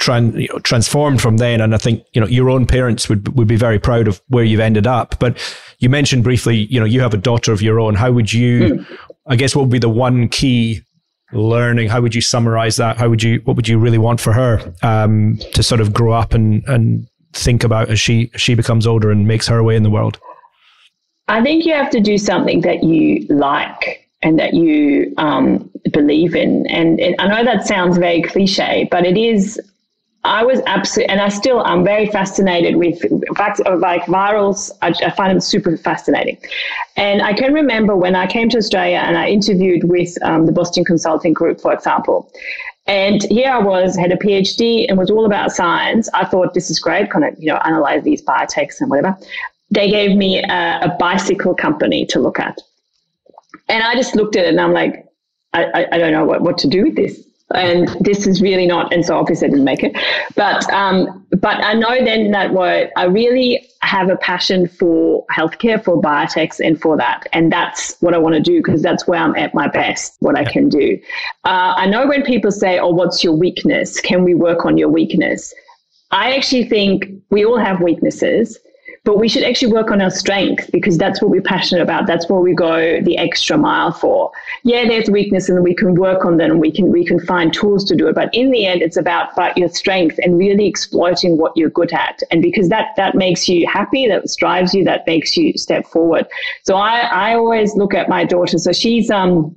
tran- 0.00 0.40
you 0.40 0.48
know, 0.48 0.58
transformed 0.60 1.20
from 1.20 1.36
then. 1.36 1.60
And 1.60 1.74
I 1.74 1.78
think, 1.78 2.04
you 2.14 2.20
know, 2.20 2.26
your 2.26 2.50
own 2.50 2.66
parents 2.66 3.08
would, 3.08 3.36
would 3.36 3.48
be 3.48 3.56
very 3.56 3.78
proud 3.78 4.08
of 4.08 4.20
where 4.28 4.44
you've 4.44 4.60
ended 4.60 4.86
up. 4.86 5.18
But 5.18 5.38
you 5.78 5.88
mentioned 5.88 6.24
briefly, 6.24 6.66
you 6.70 6.80
know, 6.80 6.86
you 6.86 7.00
have 7.00 7.14
a 7.14 7.18
daughter 7.18 7.52
of 7.52 7.62
your 7.62 7.80
own. 7.80 7.94
How 7.94 8.10
would 8.12 8.32
you, 8.32 8.60
mm. 8.60 8.98
I 9.26 9.36
guess, 9.36 9.54
what 9.54 9.62
would 9.62 9.70
be 9.70 9.78
the 9.78 9.88
one 9.88 10.28
key 10.28 10.82
learning? 11.32 11.88
How 11.88 12.00
would 12.00 12.14
you 12.14 12.22
summarize 12.22 12.76
that? 12.76 12.96
How 12.96 13.08
would 13.08 13.22
you, 13.22 13.40
what 13.44 13.56
would 13.56 13.68
you 13.68 13.78
really 13.78 13.98
want 13.98 14.20
for 14.20 14.32
her 14.32 14.72
um, 14.82 15.38
to 15.52 15.62
sort 15.62 15.80
of 15.80 15.92
grow 15.92 16.12
up 16.12 16.32
and, 16.32 16.64
and 16.66 17.06
think 17.34 17.62
about 17.62 17.90
as 17.90 18.00
she, 18.00 18.30
as 18.34 18.40
she 18.40 18.54
becomes 18.54 18.86
older 18.86 19.10
and 19.10 19.28
makes 19.28 19.46
her 19.48 19.62
way 19.62 19.76
in 19.76 19.82
the 19.82 19.90
world? 19.90 20.18
I 21.28 21.42
think 21.42 21.66
you 21.66 21.74
have 21.74 21.90
to 21.90 22.00
do 22.00 22.16
something 22.16 22.62
that 22.62 22.82
you 22.82 23.26
like 23.28 24.07
and 24.22 24.38
that 24.38 24.54
you 24.54 25.14
um, 25.16 25.70
believe 25.92 26.34
in. 26.34 26.66
And, 26.66 27.00
I 27.18 27.28
know 27.28 27.44
that 27.44 27.66
sounds 27.66 27.98
very 27.98 28.22
cliche, 28.22 28.88
but 28.90 29.04
it 29.04 29.16
is. 29.16 29.60
I 30.24 30.44
was 30.44 30.60
absolutely, 30.66 31.10
and 31.10 31.20
I 31.20 31.28
still 31.28 31.64
am 31.64 31.84
very 31.84 32.06
fascinated 32.06 32.76
with 32.76 33.00
fact 33.36 33.60
like 33.64 34.02
virals. 34.02 34.70
I, 34.82 34.88
I, 34.88 35.10
find 35.10 35.30
them 35.30 35.40
super 35.40 35.76
fascinating. 35.76 36.38
And 36.96 37.22
I 37.22 37.32
can 37.32 37.54
remember 37.54 37.96
when 37.96 38.16
I 38.16 38.26
came 38.26 38.48
to 38.50 38.58
Australia 38.58 38.98
and 38.98 39.16
I 39.16 39.28
interviewed 39.28 39.84
with 39.84 40.20
um, 40.22 40.44
the 40.46 40.52
Boston 40.52 40.84
Consulting 40.84 41.32
Group, 41.32 41.60
for 41.60 41.72
example. 41.72 42.30
And 42.88 43.22
here 43.24 43.50
I 43.50 43.58
was, 43.58 43.96
had 43.96 44.10
a 44.10 44.16
PhD 44.16 44.86
and 44.88 44.98
was 44.98 45.10
all 45.10 45.24
about 45.24 45.52
science. 45.52 46.08
I 46.12 46.24
thought 46.24 46.52
this 46.52 46.68
is 46.68 46.80
great, 46.80 47.10
kind 47.10 47.24
of, 47.24 47.34
you 47.38 47.52
know, 47.52 47.60
analyze 47.64 48.02
these 48.02 48.22
biotechs 48.22 48.80
and 48.80 48.90
whatever. 48.90 49.16
They 49.70 49.88
gave 49.88 50.16
me 50.16 50.42
a, 50.42 50.80
a 50.82 50.96
bicycle 50.98 51.54
company 51.54 52.06
to 52.06 52.18
look 52.18 52.40
at. 52.40 52.58
And 53.68 53.82
I 53.82 53.94
just 53.94 54.14
looked 54.16 54.36
at 54.36 54.44
it 54.44 54.48
and 54.48 54.60
I'm 54.60 54.72
like, 54.72 55.06
I, 55.52 55.64
I, 55.64 55.86
I 55.92 55.98
don't 55.98 56.12
know 56.12 56.24
what, 56.24 56.42
what 56.42 56.58
to 56.58 56.68
do 56.68 56.84
with 56.84 56.96
this. 56.96 57.24
And 57.54 57.88
this 58.00 58.26
is 58.26 58.42
really 58.42 58.66
not, 58.66 58.92
and 58.92 59.02
so 59.06 59.16
obviously 59.16 59.46
I 59.46 59.50
didn't 59.50 59.64
make 59.64 59.82
it. 59.82 59.96
But 60.36 60.70
um, 60.70 61.26
but 61.40 61.64
I 61.64 61.72
know 61.72 62.04
then 62.04 62.30
that 62.32 62.52
what 62.52 62.92
I 62.94 63.04
really 63.04 63.66
have 63.80 64.10
a 64.10 64.16
passion 64.16 64.68
for 64.68 65.24
healthcare, 65.34 65.82
for 65.82 65.98
biotechs, 65.98 66.60
and 66.60 66.78
for 66.78 66.98
that, 66.98 67.26
and 67.32 67.50
that's 67.50 67.96
what 68.00 68.12
I 68.12 68.18
want 68.18 68.34
to 68.34 68.40
do 68.42 68.58
because 68.58 68.82
that's 68.82 69.08
where 69.08 69.18
I'm 69.18 69.34
at 69.34 69.54
my 69.54 69.66
best, 69.66 70.16
what 70.20 70.36
I 70.36 70.44
can 70.44 70.68
do. 70.68 70.98
Uh, 71.46 71.72
I 71.74 71.86
know 71.86 72.06
when 72.06 72.22
people 72.22 72.50
say, 72.50 72.78
"Oh, 72.78 72.90
what's 72.90 73.24
your 73.24 73.32
weakness? 73.32 73.98
Can 73.98 74.24
we 74.24 74.34
work 74.34 74.66
on 74.66 74.76
your 74.76 74.90
weakness?" 74.90 75.54
I 76.10 76.36
actually 76.36 76.64
think 76.64 77.06
we 77.30 77.46
all 77.46 77.58
have 77.58 77.80
weaknesses, 77.80 78.58
but 79.08 79.16
we 79.16 79.26
should 79.26 79.42
actually 79.42 79.72
work 79.72 79.90
on 79.90 80.02
our 80.02 80.10
strength 80.10 80.70
because 80.70 80.98
that's 80.98 81.22
what 81.22 81.30
we're 81.30 81.40
passionate 81.40 81.80
about. 81.80 82.06
That's 82.06 82.28
what 82.28 82.42
we 82.42 82.52
go 82.52 83.00
the 83.00 83.16
extra 83.16 83.56
mile 83.56 83.90
for. 83.90 84.30
Yeah, 84.64 84.86
there's 84.86 85.08
weakness 85.08 85.48
and 85.48 85.64
we 85.64 85.74
can 85.74 85.94
work 85.94 86.26
on 86.26 86.36
them 86.36 86.50
and 86.50 86.60
we 86.60 86.70
can 86.70 86.92
we 86.92 87.06
can 87.06 87.18
find 87.18 87.50
tools 87.50 87.86
to 87.86 87.96
do 87.96 88.06
it. 88.08 88.14
But 88.14 88.28
in 88.34 88.50
the 88.50 88.66
end, 88.66 88.82
it's 88.82 88.98
about, 88.98 89.30
your 89.56 89.70
strength 89.70 90.18
and 90.22 90.36
really 90.36 90.66
exploiting 90.66 91.38
what 91.38 91.56
you're 91.56 91.70
good 91.70 91.90
at. 91.90 92.20
And 92.30 92.42
because 92.42 92.68
that 92.68 92.88
that 92.98 93.14
makes 93.14 93.48
you 93.48 93.66
happy, 93.66 94.06
that 94.08 94.26
drives 94.38 94.74
you, 94.74 94.84
that 94.84 95.06
makes 95.06 95.38
you 95.38 95.56
step 95.56 95.86
forward. 95.86 96.26
So 96.64 96.76
I, 96.76 96.98
I 97.30 97.34
always 97.34 97.74
look 97.76 97.94
at 97.94 98.10
my 98.10 98.24
daughter. 98.24 98.58
So 98.58 98.72
she's 98.72 99.10
um 99.10 99.56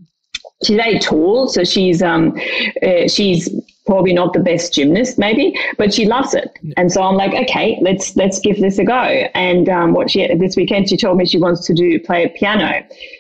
she's 0.64 0.78
very 0.78 0.98
tall, 0.98 1.50
so 1.50 1.66
she's 1.66 2.02
um 2.02 2.40
uh, 2.82 3.10
she's 3.10 3.50
probably 3.92 4.14
not 4.14 4.32
the 4.32 4.40
best 4.40 4.74
gymnast 4.74 5.20
maybe 5.20 5.54
but 5.78 5.94
she 5.94 6.06
loves 6.06 6.34
it. 6.34 6.58
And 6.78 6.92
so 6.94 7.02
i'm 7.04 7.16
like 7.16 7.34
okay 7.44 7.78
let's 7.82 8.16
let's 8.16 8.40
give 8.40 8.58
this 8.62 8.80
a 8.80 8.86
go. 8.86 9.04
And 9.46 9.68
um, 9.68 9.92
what 9.94 10.10
she 10.10 10.20
this 10.36 10.56
weekend 10.56 10.88
she 10.88 10.96
told 10.96 11.18
me 11.18 11.26
she 11.26 11.38
wants 11.38 11.66
to 11.68 11.74
do 11.74 12.00
play 12.00 12.34
piano. 12.38 12.72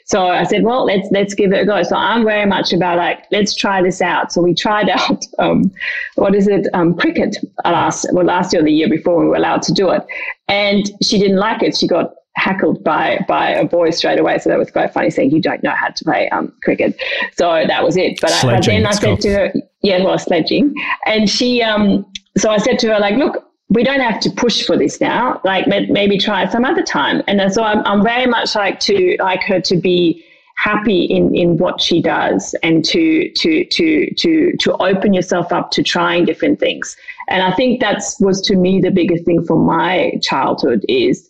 So 0.06 0.28
i 0.28 0.44
said 0.44 0.64
well 0.64 0.86
let's 0.86 1.08
let's 1.12 1.34
give 1.34 1.52
it 1.52 1.64
a 1.64 1.66
go. 1.66 1.84
So 1.84 1.98
i'm 1.98 2.24
very 2.24 2.46
much 2.46 2.72
about 2.72 2.98
like 2.98 3.20
let's 3.32 3.54
try 3.54 3.82
this 3.82 4.02
out. 4.02 4.32
So 4.32 4.42
we 4.42 4.54
tried 4.54 4.90
out 4.98 5.26
um, 5.40 5.72
what 6.16 6.34
is 6.36 6.48
it? 6.48 6.67
Um, 6.74 6.96
cricket 6.96 7.36
last 7.65 8.08
well 8.13 8.26
last 8.26 8.54
year 8.54 8.62
or 8.62 8.65
the 8.65 8.72
year 8.72 8.90
before 8.90 9.19
we 9.19 9.28
were 9.28 9.36
allowed 9.36 9.63
to 9.63 9.74
do 9.74 9.90
it. 9.90 10.04
And 10.48 10.90
she 11.02 11.19
didn't 11.19 11.38
like 11.48 11.62
it. 11.63 11.76
She 11.76 11.88
got 11.88 12.13
heckled 12.36 12.84
by 12.84 13.24
by 13.28 13.50
a 13.50 13.65
boy 13.65 13.90
straight 13.90 14.19
away. 14.19 14.38
So 14.40 14.50
that 14.50 14.58
was 14.58 14.72
quite 14.72 14.94
funny 14.94 15.10
saying 15.10 15.32
you 15.32 15.42
don't 15.42 15.63
know 15.63 15.76
how 15.76 15.90
to 15.90 16.04
play 16.04 16.30
um, 16.30 16.54
cricket. 16.63 16.96
So 17.36 17.63
that 17.67 17.84
was 17.84 17.98
it. 17.98 18.19
But, 18.22 18.32
I, 18.32 18.42
but 18.44 18.65
then 18.65 18.86
I 18.86 18.92
said 18.92 19.19
to 19.22 19.34
her, 19.34 19.54
yeah, 19.82 20.04
well, 20.04 20.17
sledging. 20.17 20.75
And 21.06 21.29
she, 21.29 21.62
um, 21.62 22.06
so 22.38 22.50
I 22.50 22.58
said 22.58 22.79
to 22.79 22.94
her, 22.94 23.00
like, 23.00 23.15
look, 23.15 23.52
we 23.69 23.84
don't 23.84 24.02
have 24.02 24.19
to 24.21 24.29
push 24.29 24.65
for 24.65 24.77
this 24.77 25.00
now. 25.00 25.40
Like 25.46 25.65
maybe 25.65 26.17
try 26.17 26.44
it 26.44 26.52
some 26.52 26.65
other 26.65 26.84
time. 26.84 27.21
And 27.27 27.52
so 27.54 27.63
I'm, 27.63 27.86
I'm 27.86 28.04
very 28.04 28.25
much 28.27 28.54
like 28.54 28.79
to 28.82 29.15
like 29.19 29.44
her 29.44 29.62
to 29.62 29.77
be 29.77 30.25
happy 30.58 31.06
in 31.06 31.34
in 31.34 31.58
what 31.58 31.79
she 31.79 32.02
does 32.02 32.54
and 32.63 32.84
to 32.86 33.32
to 33.32 33.65
to 33.65 34.13
to 34.15 34.56
to 34.58 34.75
open 34.77 35.13
yourself 35.13 35.54
up 35.54 35.71
to 35.71 35.84
trying 35.84 36.25
different 36.25 36.60
things. 36.60 36.98
And 37.29 37.42
I 37.42 37.54
think 37.56 37.79
that's 37.79 38.19
was 38.19 38.42
to 38.42 38.58
me 38.58 38.82
the 38.82 38.92
biggest 38.92 39.23
thing 39.23 39.44
from 39.44 39.65
my 39.65 40.19
childhood 40.21 40.86
is 40.90 41.29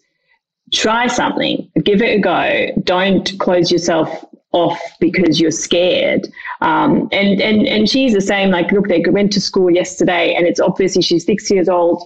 try 0.73 1.05
something, 1.05 1.69
give 1.83 2.01
it 2.01 2.17
a 2.17 2.19
go. 2.19 2.81
Don't 2.83 3.37
close 3.37 3.71
yourself 3.71 4.25
off 4.51 4.79
because 4.99 5.39
you're 5.39 5.51
scared. 5.51 6.27
Um, 6.61 7.07
and, 7.11 7.41
and, 7.41 7.67
and 7.67 7.89
she's 7.89 8.13
the 8.13 8.21
same, 8.21 8.49
like, 8.49 8.71
look, 8.71 8.87
they 8.87 9.03
went 9.07 9.31
to 9.33 9.41
school 9.41 9.69
yesterday 9.69 10.33
and 10.35 10.45
it's 10.45 10.59
obviously 10.59 11.01
she's 11.01 11.25
six 11.25 11.49
years 11.49 11.69
old 11.69 12.03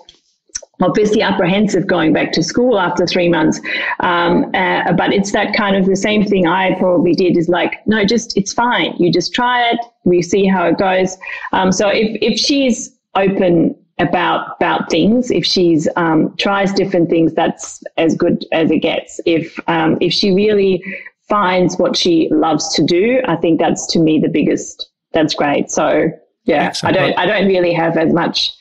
obviously 0.81 1.21
apprehensive 1.21 1.87
going 1.87 2.13
back 2.13 2.31
to 2.33 2.43
school 2.43 2.79
after 2.79 3.05
three 3.05 3.29
months. 3.29 3.59
Um, 4.01 4.51
uh, 4.53 4.91
but 4.93 5.13
it's 5.13 5.31
that 5.31 5.55
kind 5.55 5.75
of 5.75 5.85
the 5.85 5.95
same 5.95 6.25
thing 6.25 6.47
I 6.47 6.75
probably 6.77 7.13
did 7.13 7.37
is 7.37 7.49
like, 7.49 7.85
no, 7.87 8.05
just 8.05 8.37
it's 8.37 8.53
fine. 8.53 8.95
You 8.97 9.11
just 9.11 9.33
try 9.33 9.69
it. 9.69 9.79
We 10.03 10.21
see 10.21 10.45
how 10.45 10.65
it 10.65 10.77
goes. 10.77 11.17
Um, 11.53 11.71
so 11.71 11.87
if 11.87 12.17
if 12.21 12.39
she's 12.39 12.95
open 13.15 13.75
about 13.99 14.57
about 14.57 14.89
things, 14.89 15.31
if 15.31 15.45
she's 15.45 15.87
um, 15.95 16.35
tries 16.37 16.73
different 16.73 17.09
things, 17.09 17.33
that's 17.33 17.81
as 17.97 18.15
good 18.15 18.45
as 18.51 18.71
it 18.71 18.79
gets. 18.79 19.19
If 19.25 19.57
um, 19.67 19.97
if 20.01 20.13
she 20.13 20.31
really 20.31 20.83
finds 21.27 21.77
what 21.77 21.97
she 21.97 22.29
loves 22.31 22.73
to 22.75 22.83
do, 22.83 23.21
I 23.27 23.35
think 23.35 23.59
that's 23.59 23.85
to 23.93 23.99
me 23.99 24.19
the 24.19 24.29
biggest. 24.29 24.89
That's 25.11 25.33
great. 25.33 25.69
So 25.71 26.09
yeah, 26.45 26.65
Excellent. 26.65 26.95
I 26.95 26.99
don't 26.99 27.17
I 27.17 27.25
don't 27.25 27.47
really 27.47 27.73
have 27.73 27.97
as 27.97 28.13
much 28.13 28.51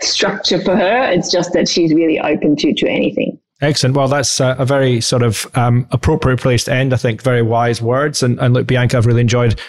structure 0.00 0.60
for 0.60 0.76
her. 0.76 1.10
It's 1.10 1.30
just 1.30 1.52
that 1.52 1.68
she's 1.68 1.92
really 1.92 2.20
open 2.20 2.56
to 2.56 2.72
to 2.74 2.88
anything. 2.88 3.38
Excellent. 3.60 3.96
Well, 3.96 4.08
that's 4.08 4.40
a, 4.40 4.56
a 4.58 4.66
very 4.66 5.00
sort 5.00 5.22
of 5.22 5.46
um, 5.54 5.86
appropriate 5.92 6.40
place 6.40 6.64
to 6.64 6.74
end. 6.74 6.92
I 6.92 6.96
think 6.96 7.22
very 7.22 7.42
wise 7.42 7.80
words. 7.80 8.22
And, 8.22 8.38
and 8.40 8.52
look, 8.52 8.66
Bianca, 8.66 8.96
I've 8.96 9.06
really 9.06 9.20
enjoyed 9.20 9.60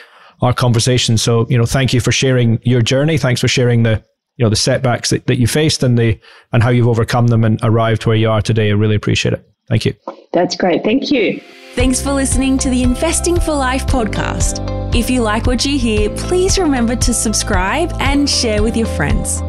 our 0.41 0.51
conversation. 0.51 1.18
So, 1.18 1.45
you 1.47 1.58
know, 1.58 1.66
thank 1.68 1.93
you 1.93 2.01
for 2.01 2.12
sharing 2.12 2.60
your 2.64 2.82
journey. 2.82 3.20
Thanks 3.20 3.39
for 3.39 3.47
sharing 3.47 3.84
the, 3.84 4.04
you 4.38 4.43
know, 4.43 4.49
the 4.49 4.56
setbacks 4.56 5.12
that, 5.12 5.28
that 5.28 5.38
you 5.38 5.45
faced 5.45 5.84
and 5.84 5.97
the, 5.97 6.20
and 6.51 6.64
how 6.64 6.70
you've 6.70 6.88
overcome 6.88 7.28
them 7.28 7.43
and 7.43 7.60
arrived 7.62 8.08
where 8.08 8.16
you 8.16 8.32
are 8.32 8.41
today. 8.41 8.70
I 8.70 8.74
really 8.74 8.95
appreciate 8.95 9.36
it. 9.36 9.47
Thank 9.68 9.86
you. 9.86 9.93
That's 10.32 10.55
great. 10.55 10.84
Thank 10.84 11.11
you. 11.11 11.41
Thanks 11.76 12.01
for 12.01 12.11
listening 12.11 12.57
to 12.59 12.70
the 12.70 12.84
Investing 12.84 13.39
for 13.39 13.55
Life 13.55 13.88
podcast. 13.88 14.93
If 14.93 15.09
you 15.09 15.22
like 15.22 15.47
what 15.47 15.66
you 15.66 15.80
hear, 15.80 16.09
please 16.11 16.59
remember 16.59 16.95
to 16.97 17.14
subscribe 17.14 17.91
and 17.99 18.30
share 18.30 18.61
with 18.61 18.78
your 18.78 18.88
friends. 18.88 19.41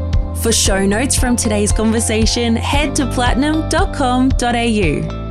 For 0.42 0.52
show 0.52 0.86
notes 0.86 1.18
from 1.18 1.36
today's 1.36 1.72
conversation, 1.72 2.56
head 2.56 2.94
to 2.96 3.06
platinum.com.au. 3.06 5.23